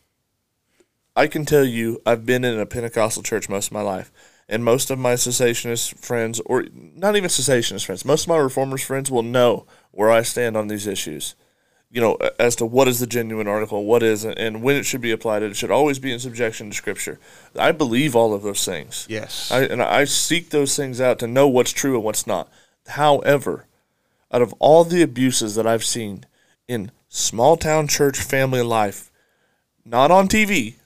[1.14, 4.10] I can tell you, I've been in a Pentecostal church most of my life.
[4.48, 8.82] And most of my cessationist friends, or not even cessationist friends, most of my reformers
[8.82, 11.34] friends will know where I stand on these issues
[11.92, 15.02] you know, as to what is the genuine article, what isn't, and when it should
[15.02, 15.42] be applied.
[15.42, 17.20] It should always be in subjection to Scripture.
[17.54, 19.06] I believe all of those things.
[19.10, 19.52] Yes.
[19.52, 22.50] I, and I seek those things out to know what's true and what's not.
[22.88, 23.66] However,
[24.32, 26.24] out of all the abuses that I've seen
[26.68, 29.10] in small town church family life,
[29.84, 30.76] not on TV,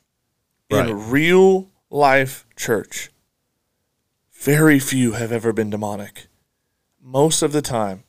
[0.70, 0.89] Right.
[0.89, 3.10] in real life church,
[4.32, 6.27] very few have ever been demonic.
[7.01, 8.02] Most of the time,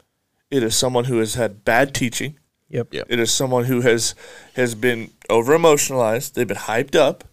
[0.50, 2.40] it is someone who has had bad teaching.
[2.70, 2.94] Yep.
[2.94, 3.08] Yep.
[3.10, 4.16] It is someone who has
[4.56, 6.36] has been over emotionalized.
[6.36, 7.26] They've been hyped up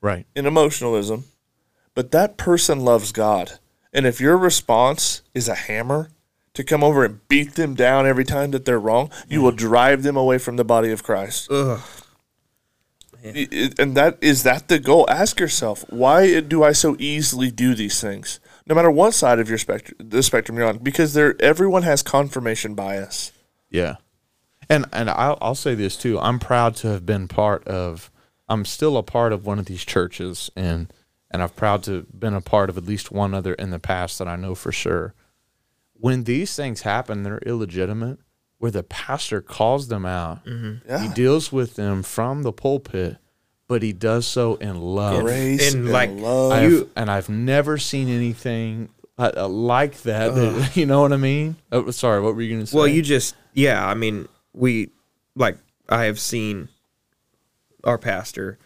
[0.00, 0.26] right.
[0.34, 1.24] in emotionalism,
[1.94, 3.58] but that person loves God.
[3.92, 6.10] And if your response is a hammer
[6.54, 10.02] to come over and beat them down every time that they're wrong, you will drive
[10.02, 11.50] them away from the body of Christ.
[11.50, 11.80] Ugh.
[13.22, 15.08] And that is that the goal.
[15.10, 18.38] Ask yourself, why do I so easily do these things?
[18.66, 22.02] No matter what side of your spectrum, the spectrum you're on, because there everyone has
[22.02, 23.32] confirmation bias.
[23.70, 23.96] Yeah.
[24.68, 26.18] And and I'll, I'll say this too.
[26.20, 28.10] I'm proud to have been part of.
[28.48, 30.92] I'm still a part of one of these churches, and
[31.30, 34.18] and I've proud to been a part of at least one other in the past
[34.18, 35.14] that I know for sure.
[35.94, 38.18] When these things happen, they're illegitimate.
[38.58, 41.12] Where the pastor calls them out, he Yeah.
[41.14, 43.18] deals with them from the pulpit,
[43.68, 45.22] but he does so in love.
[45.22, 46.52] Grace and and, like, love.
[46.52, 51.16] I've, and I've never seen anything uh, uh, like that, that- You know what I
[51.18, 51.54] mean?
[51.70, 52.76] Oh, sorry, what were you going to say?
[52.76, 53.86] Well, you just yeah.
[53.86, 54.90] I mean, we
[55.36, 56.68] like I have seen
[57.84, 58.58] our pastor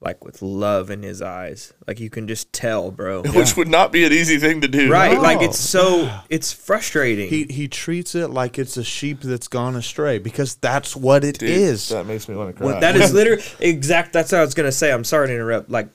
[0.00, 1.72] like with love in his eyes.
[1.86, 3.22] Like you can just tell, bro.
[3.34, 4.90] which would not be an easy thing to do.
[4.90, 5.14] Right?
[5.14, 5.20] No.
[5.20, 7.28] Like it's so it's frustrating.
[7.28, 11.42] he he treats it like it's a sheep that's gone astray because that's what it
[11.42, 11.88] is.
[11.88, 12.80] Dude, That makes me want to cry.
[12.80, 14.12] that is literally exact.
[14.12, 14.92] That's what I was gonna say.
[14.92, 15.70] I'm sorry to interrupt.
[15.70, 15.88] Like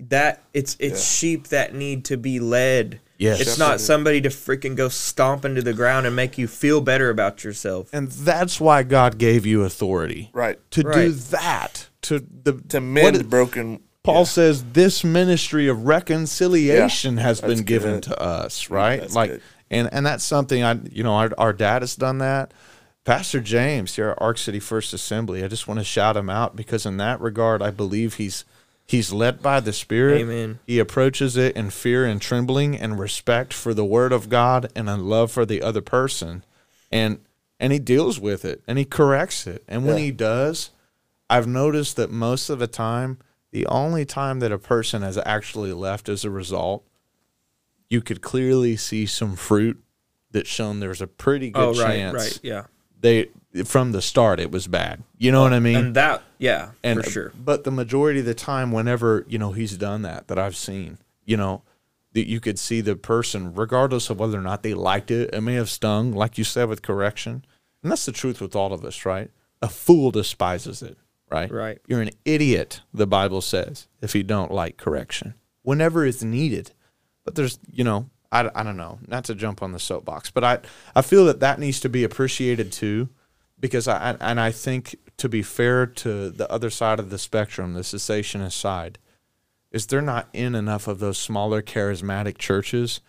[0.00, 0.42] that.
[0.54, 3.00] It's it's sheep that need to be led.
[3.18, 3.40] Yes.
[3.40, 7.10] It's not somebody to freaking go stomp into the ground and make you feel better
[7.10, 7.90] about yourself.
[7.92, 13.16] and that's why God gave you authority right to do that to the to mend
[13.16, 13.80] it- broken.
[14.04, 18.04] Paul says this ministry of reconciliation has been that's given good.
[18.04, 19.00] to us, right?
[19.00, 19.42] That's like, good.
[19.70, 22.54] and and that's something I, you know, our, our dad has done that.
[23.04, 26.56] Pastor James here at Ark City First Assembly, I just want to shout him out
[26.56, 28.44] because in that regard, I believe he's
[28.88, 30.22] he's led by the Spirit.
[30.22, 30.58] Amen.
[30.66, 34.88] He approaches it in fear and trembling and respect for the Word of God and
[34.90, 36.44] a love for the other person,
[36.90, 37.20] and
[37.60, 39.62] and he deals with it and he corrects it.
[39.68, 40.04] And when Yeah.
[40.04, 40.70] he does,
[41.28, 43.18] I've noticed that most of the time,
[43.50, 46.84] the only time that a person has actually left as a result,
[47.90, 49.82] you could clearly see some fruit
[50.30, 52.64] that shown there's a pretty good Oh right, chance right, yeah.
[53.00, 53.30] they
[53.64, 55.02] from the start it was bad.
[55.16, 55.76] You know what I mean?
[55.76, 57.32] And that, yeah, and for sure.
[57.36, 60.98] But the majority of the time, whenever you know he's done that, that I've seen,
[61.24, 61.62] you know,
[62.12, 65.40] that you could see the person, regardless of whether or not they liked it, it
[65.40, 67.44] may have stung, like you said, with correction.
[67.82, 69.30] And that's the truth with all of us, right?
[69.62, 70.96] A fool despises it,
[71.30, 71.50] right?
[71.50, 71.78] Right.
[71.86, 76.72] You're an idiot, the Bible says, if you don't like correction, whenever it's needed.
[77.24, 80.44] But there's, you know, I, I don't know, not to jump on the soapbox, but
[80.44, 80.58] I,
[80.94, 83.08] I feel that that needs to be appreciated too,
[83.60, 87.74] because I, and I think to be fair to the other side of the spectrum,
[87.74, 88.98] the cessationist side,
[89.70, 93.00] is they're not in enough of those smaller charismatic churches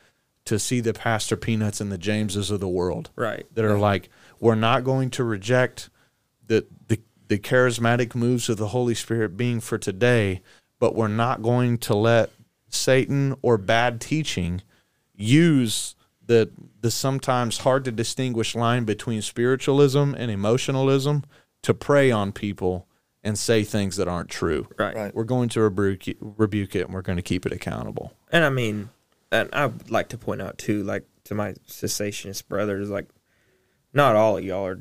[0.45, 3.45] to see the Pastor Peanuts and the Jameses of the world Right.
[3.53, 4.09] that are like,
[4.39, 5.89] we're not going to reject
[6.47, 10.41] the, the the charismatic moves of the Holy Spirit being for today,
[10.79, 12.31] but we're not going to let
[12.69, 14.63] Satan or bad teaching
[15.15, 15.93] use
[16.29, 16.49] the
[16.79, 21.23] the sometimes hard to distinguish line between spiritualism and emotionalism
[21.63, 22.87] to prey on people
[23.23, 24.67] and say things that aren't true.
[24.77, 24.95] Right.
[24.95, 25.13] Right.
[25.15, 28.13] We're going to rebuke it, rebuke it and we're going to keep it accountable.
[28.31, 28.89] And I mean,
[29.31, 33.07] and I'd like to point out too, like to my cessationist brothers, like
[33.91, 34.79] not all of y'all are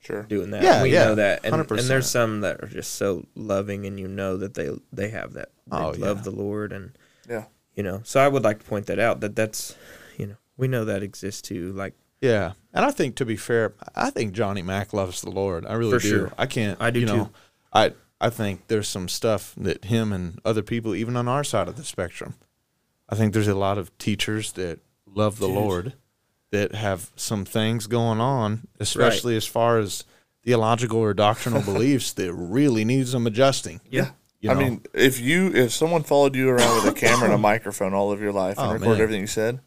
[0.00, 0.22] Sure.
[0.22, 0.62] doing that.
[0.62, 1.88] Yeah, we yeah, know that, and, and 100%.
[1.88, 5.48] there's some that are just so loving, and you know that they they have that.
[5.66, 6.22] They Oh, love yeah.
[6.22, 6.96] the Lord, and
[7.28, 7.46] Yeah.
[7.74, 8.02] you know.
[8.04, 9.18] So I would like to point that out.
[9.20, 9.85] That that's you know
[10.56, 11.72] we know that exists too.
[11.72, 15.66] Like Yeah, and I think to be fair, I think Johnny Mack loves the Lord.
[15.66, 16.08] I really For do.
[16.08, 16.32] sure.
[16.38, 16.80] I can't.
[16.80, 17.30] I do you know, too.
[17.72, 21.68] I I think there's some stuff that him and other people, even on our side
[21.68, 22.34] of the spectrum,
[23.08, 25.94] I think there's a lot of teachers that love the Lord
[26.50, 30.04] that have some things going on, especially as far as
[30.44, 33.80] theological or doctrinal beliefs that really need some adjusting.
[33.90, 34.10] yeah,
[34.40, 37.38] You I mean, if you if someone followed you around with a camera and a
[37.52, 39.00] microphone all of your life and Oh, recorded man.
[39.02, 39.60] everything you said,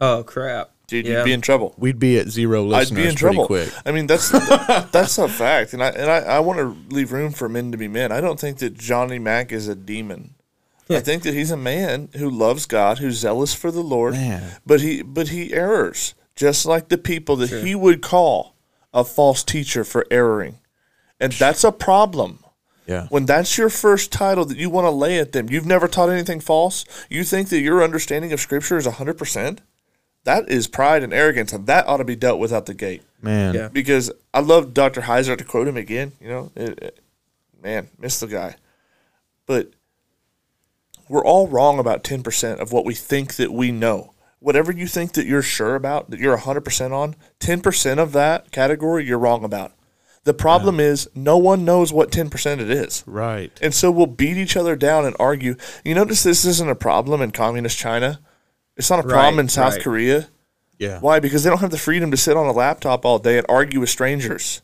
[0.00, 1.18] oh crap, dude, yeah.
[1.18, 1.74] you'd be in trouble.
[1.78, 3.46] we'd be at zero I'd listeners be in pretty trouble.
[3.46, 3.72] quick.
[3.84, 4.30] I mean, that's
[4.90, 7.78] that's a fact, and I and I, I want to leave room for men to
[7.78, 8.12] be men.
[8.12, 10.34] I don't think that Johnny Mack is a demon.
[10.96, 14.56] I think that he's a man who loves God, who's zealous for the Lord, Man.
[14.66, 18.56] but he but he errors just like the people that he would call
[18.92, 20.58] a false teacher for erroring,
[21.20, 22.42] and that's a problem.
[22.86, 23.06] Yeah.
[23.08, 26.08] When that's your first title that you want to lay at them, you've never taught
[26.08, 26.84] anything false.
[27.08, 29.60] You think that your understanding of Scripture is hundred percent.
[30.24, 33.02] That is pride and arrogance, and that ought to be dealt with out the gate
[33.22, 33.54] Man.
[33.54, 33.68] Yeah.
[33.68, 35.02] because I love Dr.
[35.02, 36.12] Heiser to quote him again.
[36.20, 37.00] You know, it, it-
[37.62, 38.56] man, miss the guy,
[39.46, 39.70] but
[41.08, 44.12] we're all wrong about ten percent of what we think that we know.
[44.38, 48.12] Whatever you think that you're sure about, that you're hundred percent on, ten percent of
[48.12, 49.72] that category you're wrong about.
[50.24, 53.02] The problem is no one knows what ten percent it is.
[53.06, 53.50] Right.
[53.62, 55.56] And so we'll beat each other down and argue.
[55.84, 58.20] You notice this isn't a problem in communist China.
[58.80, 59.82] It's not a problem Right, in South right.
[59.82, 60.28] Korea.
[60.78, 60.98] Yeah.
[61.00, 61.20] Why?
[61.20, 63.80] Because they don't have the freedom to sit on a laptop all day and argue
[63.80, 64.62] with strangers.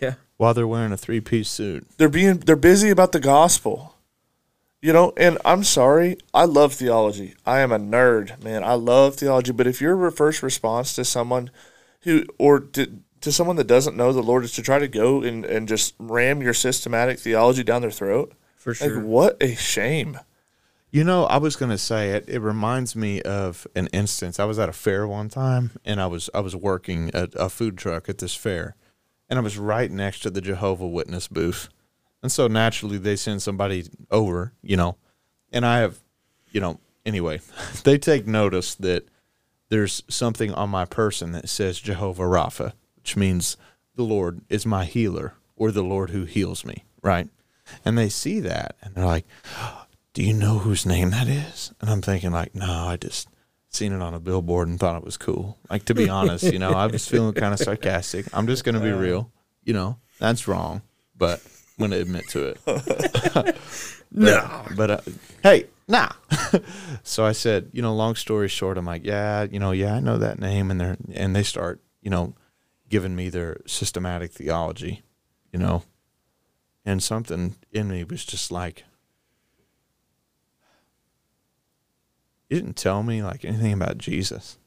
[0.00, 1.86] yeah, While they're wearing a three piece suit.
[1.98, 3.96] They're being they're busy about the gospel.
[4.80, 7.34] You know, and I'm sorry, I love theology.
[7.44, 8.64] I am a nerd, man.
[8.64, 11.50] I love theology, but if your first response to someone
[12.02, 12.86] who or to,
[13.20, 15.94] to someone that doesn't know the Lord is to try to go and, and just
[15.98, 18.96] ram your systematic theology down their throat, for sure.
[18.96, 20.18] like what a shame.
[20.92, 22.28] You know, I was going to say it.
[22.28, 24.40] It reminds me of an instance.
[24.40, 27.48] I was at a fair one time, and I was I was working at a
[27.48, 28.74] food truck at this fair,
[29.28, 31.68] and I was right next to the Jehovah Witness booth,
[32.22, 34.96] and so naturally they send somebody over, you know,
[35.52, 36.00] and I have,
[36.50, 37.40] you know, anyway,
[37.84, 39.06] they take notice that
[39.68, 43.56] there's something on my person that says Jehovah Rapha, which means
[43.94, 47.28] the Lord is my healer or the Lord who heals me, right?
[47.84, 49.26] And they see that and they're like,
[50.20, 51.72] do you know whose name that is?
[51.80, 53.26] And I'm thinking like, no, I just
[53.70, 55.56] seen it on a billboard and thought it was cool.
[55.70, 58.26] Like to be honest, you know, I was feeling kind of sarcastic.
[58.34, 59.32] I'm just going to be real.
[59.64, 60.82] You know, that's wrong,
[61.16, 63.56] but I'm going to admit to it.
[64.12, 65.00] no, But uh,
[65.42, 66.10] hey, nah.
[67.02, 70.00] so I said, you know, long story short, I'm like, yeah, you know, yeah, I
[70.00, 72.34] know that name, and they're and they start, you know,
[72.90, 75.00] giving me their systematic theology,
[75.50, 75.84] you know,
[76.84, 78.84] and something in me was just like,
[82.50, 84.58] you didn't tell me like anything about Jesus,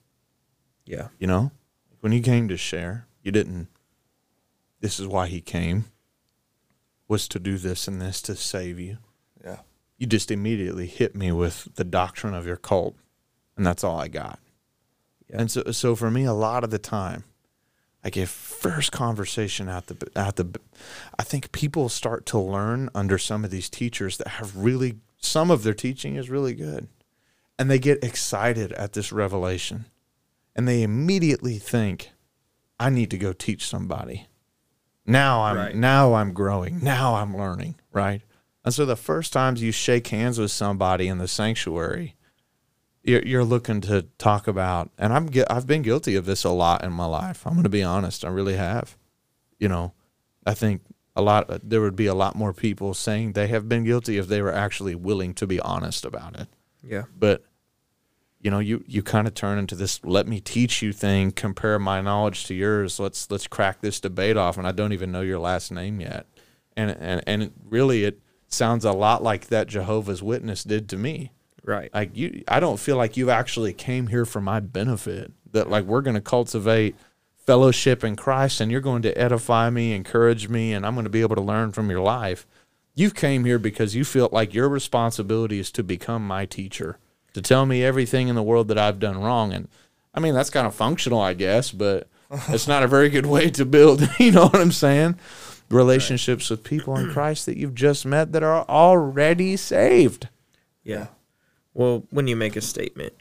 [0.85, 1.51] yeah, you know,
[1.99, 3.67] when he came to share, you didn't.
[4.79, 5.85] This is why he came.
[7.07, 8.97] Was to do this and this to save you
[9.43, 9.59] Yeah.
[9.97, 12.95] you just immediately hit me with the doctrine of your cult,
[13.55, 14.39] and that's all I got.
[15.29, 15.41] Yeah.
[15.41, 17.25] And so, so for me, a lot of the time,
[18.03, 20.59] like if first conversation at the out the,
[21.19, 25.51] I think people start to learn under some of these teachers that have really some
[25.51, 26.87] of their teaching is really good,
[27.57, 29.85] and they get excited at this revelation,
[30.55, 32.11] and they immediately think,
[32.79, 34.27] I need to go teach somebody.
[35.05, 35.75] Now I'm Right.
[35.75, 36.83] now I'm growing.
[36.83, 38.21] Now I'm learning, right?
[38.65, 42.15] And so the first times you shake hands with somebody in the sanctuary,
[43.03, 46.83] you're, you're looking to talk about, and I'm I've been guilty of this a lot
[46.83, 47.45] in my life.
[47.45, 48.97] I'm going to be honest, I really have.
[49.59, 49.93] You know,
[50.45, 50.81] I think
[51.15, 54.27] a lot there would be a lot more people saying they have been guilty if
[54.27, 56.47] they were actually willing to be honest about it
[56.83, 57.43] yeah, but
[58.43, 61.79] you know you you kind of turn into this let me teach you thing compare
[61.79, 62.99] my knowledge to yours.
[62.99, 66.27] Let's let's crack this debate off and i don't even know your last name yet.
[66.75, 68.19] And and and it, really it
[68.49, 71.31] sounds a lot like that jehovah's witness did to me.
[71.65, 75.69] Right, like you i don't feel like you actually came here for my benefit that
[75.69, 76.97] like we're going to cultivate
[77.37, 81.09] fellowship in christ and you're going to edify me encourage me and i'm going to
[81.09, 82.45] be able to learn from your life
[82.95, 86.97] you came here because you feel like your responsibility is to become my teacher
[87.33, 89.67] to tell me everything in the world that i've done wrong and
[90.13, 92.07] i mean that's kind of functional i guess but
[92.49, 95.17] it's not a very good way to build you know what i'm saying
[95.73, 100.29] relationships with people in Christ that you've just met that are already saved.
[100.83, 101.07] Yeah.
[101.73, 103.13] Well, when you make a statement,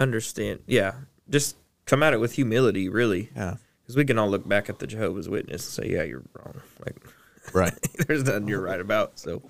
[0.00, 0.60] understand.
[0.66, 0.94] Yeah,
[1.28, 3.30] just come at it with humility, really.
[3.36, 3.56] Yeah.
[3.82, 6.60] Because we can all look back at the Jehovah's Witness and say, "Yeah, you're wrong."
[6.84, 6.96] Like,
[7.52, 7.74] Right.
[8.06, 9.18] there's nothing you're right about.
[9.18, 9.42] So,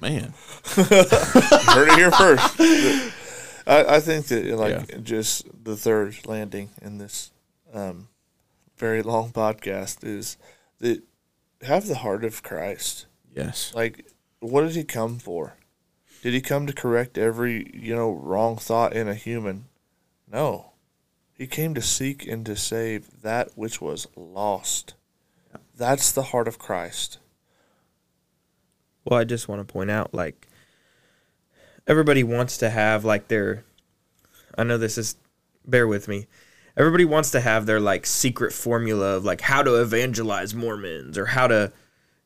[0.00, 0.32] Man.
[0.64, 2.54] Heard it here first.
[3.66, 4.98] I, I think that like Yeah.
[5.02, 7.30] just the third landing in this
[7.72, 8.08] um,
[8.76, 10.36] very long podcast is
[10.80, 11.02] that
[11.62, 13.06] have the heart of Christ.
[13.34, 13.72] Yes.
[13.74, 14.06] Like,
[14.40, 15.54] what did he come for?
[16.22, 19.66] Did he come to correct every you know wrong thought in a human?
[20.30, 20.72] No,
[21.36, 24.94] he came to seek and to save that which was lost.
[25.76, 27.18] That's the heart of Christ.
[29.04, 30.46] Well, I just want to point out, like,
[31.86, 33.64] everybody wants to have like their.
[34.56, 35.16] I know this is.
[35.66, 36.26] Bear with me.
[36.76, 41.26] Everybody wants to have their like secret formula of like how to evangelize Mormons or
[41.26, 41.72] how to,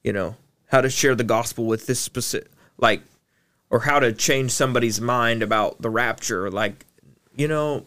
[0.03, 0.37] you know,
[0.67, 3.03] how to share the gospel with this specific like,
[3.69, 6.51] or how to change somebody's mind about the rapture.
[6.51, 6.87] Like,
[7.35, 7.85] you know,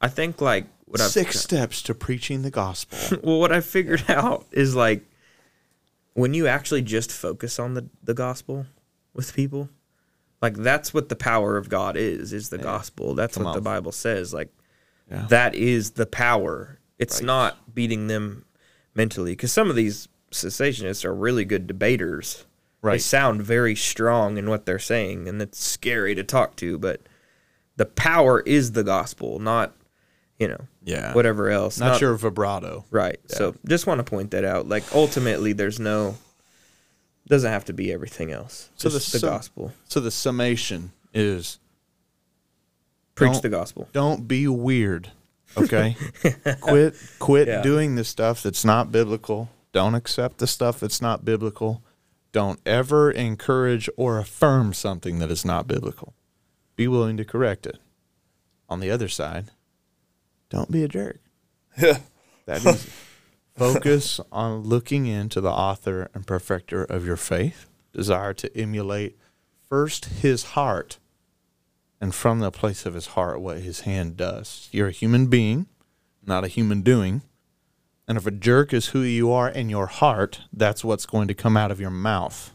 [0.00, 3.18] I think like what I've 6 steps to preaching the gospel.
[3.22, 5.04] well, what I figured out is like
[6.14, 8.66] when you actually just focus on the, the gospel
[9.14, 9.68] with people,
[10.40, 13.14] like that's what the power of God is, is the gospel.
[13.14, 13.60] That's Come what the.
[13.60, 14.34] Bible says.
[14.34, 14.52] Like
[15.10, 15.26] Yeah.
[15.28, 16.78] that is the power.
[16.98, 17.26] It's Right.
[17.26, 18.44] not beating them
[18.94, 19.32] mentally.
[19.32, 22.44] Because some of these cessationists are really good debaters.
[22.82, 22.94] Right.
[22.94, 27.00] They sound very strong in what they're saying, and it's scary to talk to, but
[27.76, 29.76] the power is the gospel, not,
[30.42, 31.14] you know, Yeah.
[31.14, 31.78] whatever else.
[31.78, 32.84] Not, your vibrato.
[32.90, 33.20] Right.
[33.28, 34.68] So just want to point that out.
[34.68, 36.16] Like ultimately, there's no
[37.28, 38.68] doesn't have to be everything else.
[38.76, 39.72] So the, the gospel.
[39.88, 41.58] So the summation is
[43.14, 43.88] Preach the gospel.
[43.92, 45.10] don't be weird.
[45.56, 45.96] Okay?
[46.60, 47.62] quit quit Yeah.
[47.62, 49.50] doing the stuff that's not biblical.
[49.72, 51.82] Don't accept the stuff that's not biblical.
[52.32, 56.14] Don't ever encourage or affirm something that is not biblical.
[56.74, 57.78] Be willing to correct it.
[58.68, 59.50] On the other side,
[60.52, 61.18] don't be a jerk.
[61.80, 61.98] Yeah.
[62.46, 62.88] That is
[63.56, 67.66] focus on looking into the author and perfecter of your faith.
[67.92, 69.16] Desire to emulate
[69.68, 70.98] first his heart
[72.00, 74.68] and from the place of his heart what his hand does.
[74.72, 75.66] You're a human being,
[76.26, 77.22] not a human doing.
[78.08, 81.34] And if a jerk is who you are in your heart, that's what's going to
[81.34, 82.50] come out of your mouth.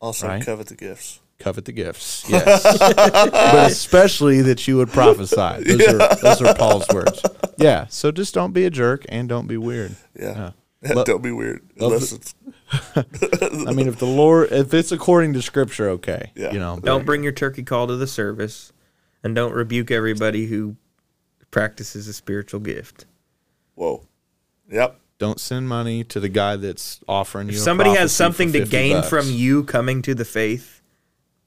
[0.00, 0.44] Also, Right.
[0.44, 1.18] covet the gifts.
[1.42, 3.34] Covet the gifts, yes, but
[3.70, 5.64] especially that you would prophesy.
[5.64, 7.20] Those are those are Paul's words.
[7.58, 9.94] Yeah, so just don't be a jerk and don't be weird.
[10.18, 10.52] Yeah.
[10.82, 10.94] Yeah.
[10.94, 11.60] Lo- Don't be weird.
[11.78, 16.52] Unless the- it's I mean, if the Lord, if it's according to Scripture, okay, Yeah.
[16.52, 16.80] you know.
[16.82, 18.72] Don't bring your turkey call to the service,
[19.22, 20.74] and don't rebuke everybody who
[21.52, 23.04] practices a spiritual gift.
[23.74, 24.06] whoa.
[24.70, 24.98] Yep.
[25.18, 27.52] Don't send money to the guy that's offering you.
[27.54, 29.08] If a somebody has something to gain bucks.
[29.08, 30.81] from you coming to the faith,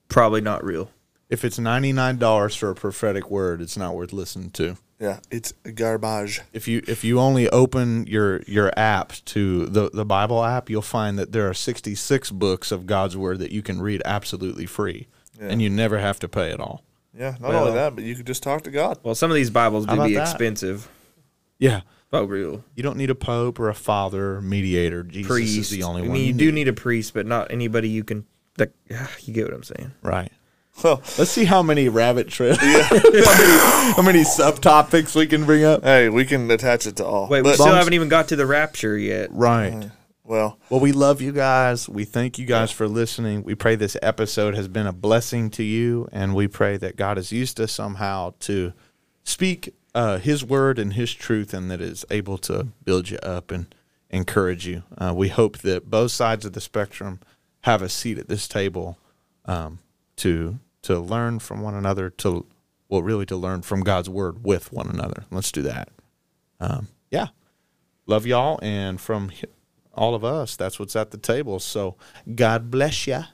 [0.09, 0.89] probably not real.
[1.29, 4.77] if it's ninety nine dollars for a prophetic word, it's not worth listening to.
[4.99, 5.19] Yeah.
[5.29, 6.41] It's garbage.
[6.53, 10.81] If you if you only open your your app to the the Bible app, you'll
[10.81, 14.65] find that there are sixty six books of God's word that you can read absolutely
[14.65, 15.07] free,
[15.39, 15.47] Yeah.
[15.49, 16.83] and you never have to pay at all.
[17.17, 17.31] Yeah.
[17.41, 18.99] Not Well- only that, but you could just talk to God.
[19.03, 20.21] Well, some of these Bibles How do be that?
[20.29, 20.87] expensive.
[21.59, 25.03] Yeah, but real you don't need a pope or a father or mediator.
[25.03, 25.57] Jesus priest.
[25.57, 26.09] is the only one.
[26.09, 26.19] I one.
[26.19, 28.25] mean, you do need a priest, but not anybody you can.
[28.57, 28.71] That
[29.21, 29.91] you get what I'm saying.
[30.01, 30.31] right.
[30.83, 35.63] Well, Let's see how many rabbit trails, how, many, how many subtopics we can bring
[35.63, 35.83] up.
[35.83, 37.29] hey, we can attach it to all.
[37.29, 39.29] Wait, we still Bums- haven't even got to the rapture yet.
[39.31, 39.89] Right.
[40.25, 41.87] well, Well, we love you guys.
[41.87, 43.43] We thank you guys for listening.
[43.43, 47.15] We pray this episode has been a blessing to you, and we pray that God
[47.15, 48.73] has used us somehow to
[49.23, 53.49] speak uh, His word and His truth, and that is able to build you up
[53.49, 53.73] and
[54.09, 54.83] encourage you.
[54.97, 57.21] Uh, we hope that both sides of the spectrum
[57.65, 58.97] have a seat at this table
[59.45, 59.79] um,
[60.17, 62.09] to to learn from one another.
[62.09, 62.45] To
[62.89, 65.25] well, really, to learn from God's word with one another.
[65.31, 65.89] Let's do that.
[66.59, 67.27] Um, yeah
[68.07, 69.43] love y'all and from hi-
[69.93, 71.95] all of us that's what's at the table so
[72.33, 73.25] god bless ya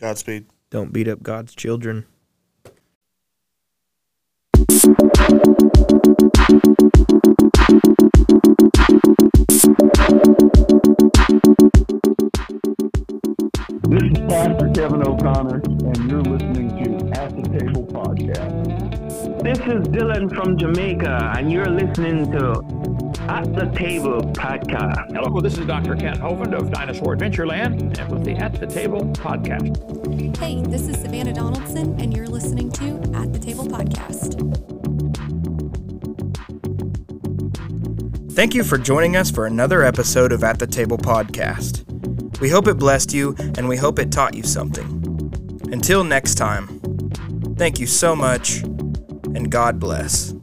[0.00, 0.46] Godspeed.
[0.68, 2.04] Don't beat up God's children.
[13.88, 19.42] This is Pastor Kevin O'Connor, and you're listening to At the Table Podcast.
[19.44, 22.54] This is Dylan from Jamaica, and you're listening to
[23.28, 25.14] At the Table podcast.
[25.14, 25.94] Hello, this is Dr.
[25.94, 30.36] Kent Hovind of Dinosaur Adventureland and with the At the Table podcast.
[30.36, 34.42] Hey, this is Savannah Donaldson, and you're listening to At the Table Podcast.
[38.32, 41.84] Thank you for joining us for another episode of At the Table Podcast.
[42.40, 44.86] We hope it blessed you and we hope it taught you something.
[45.72, 46.80] Until next time,
[47.56, 50.35] thank you so much and God bless.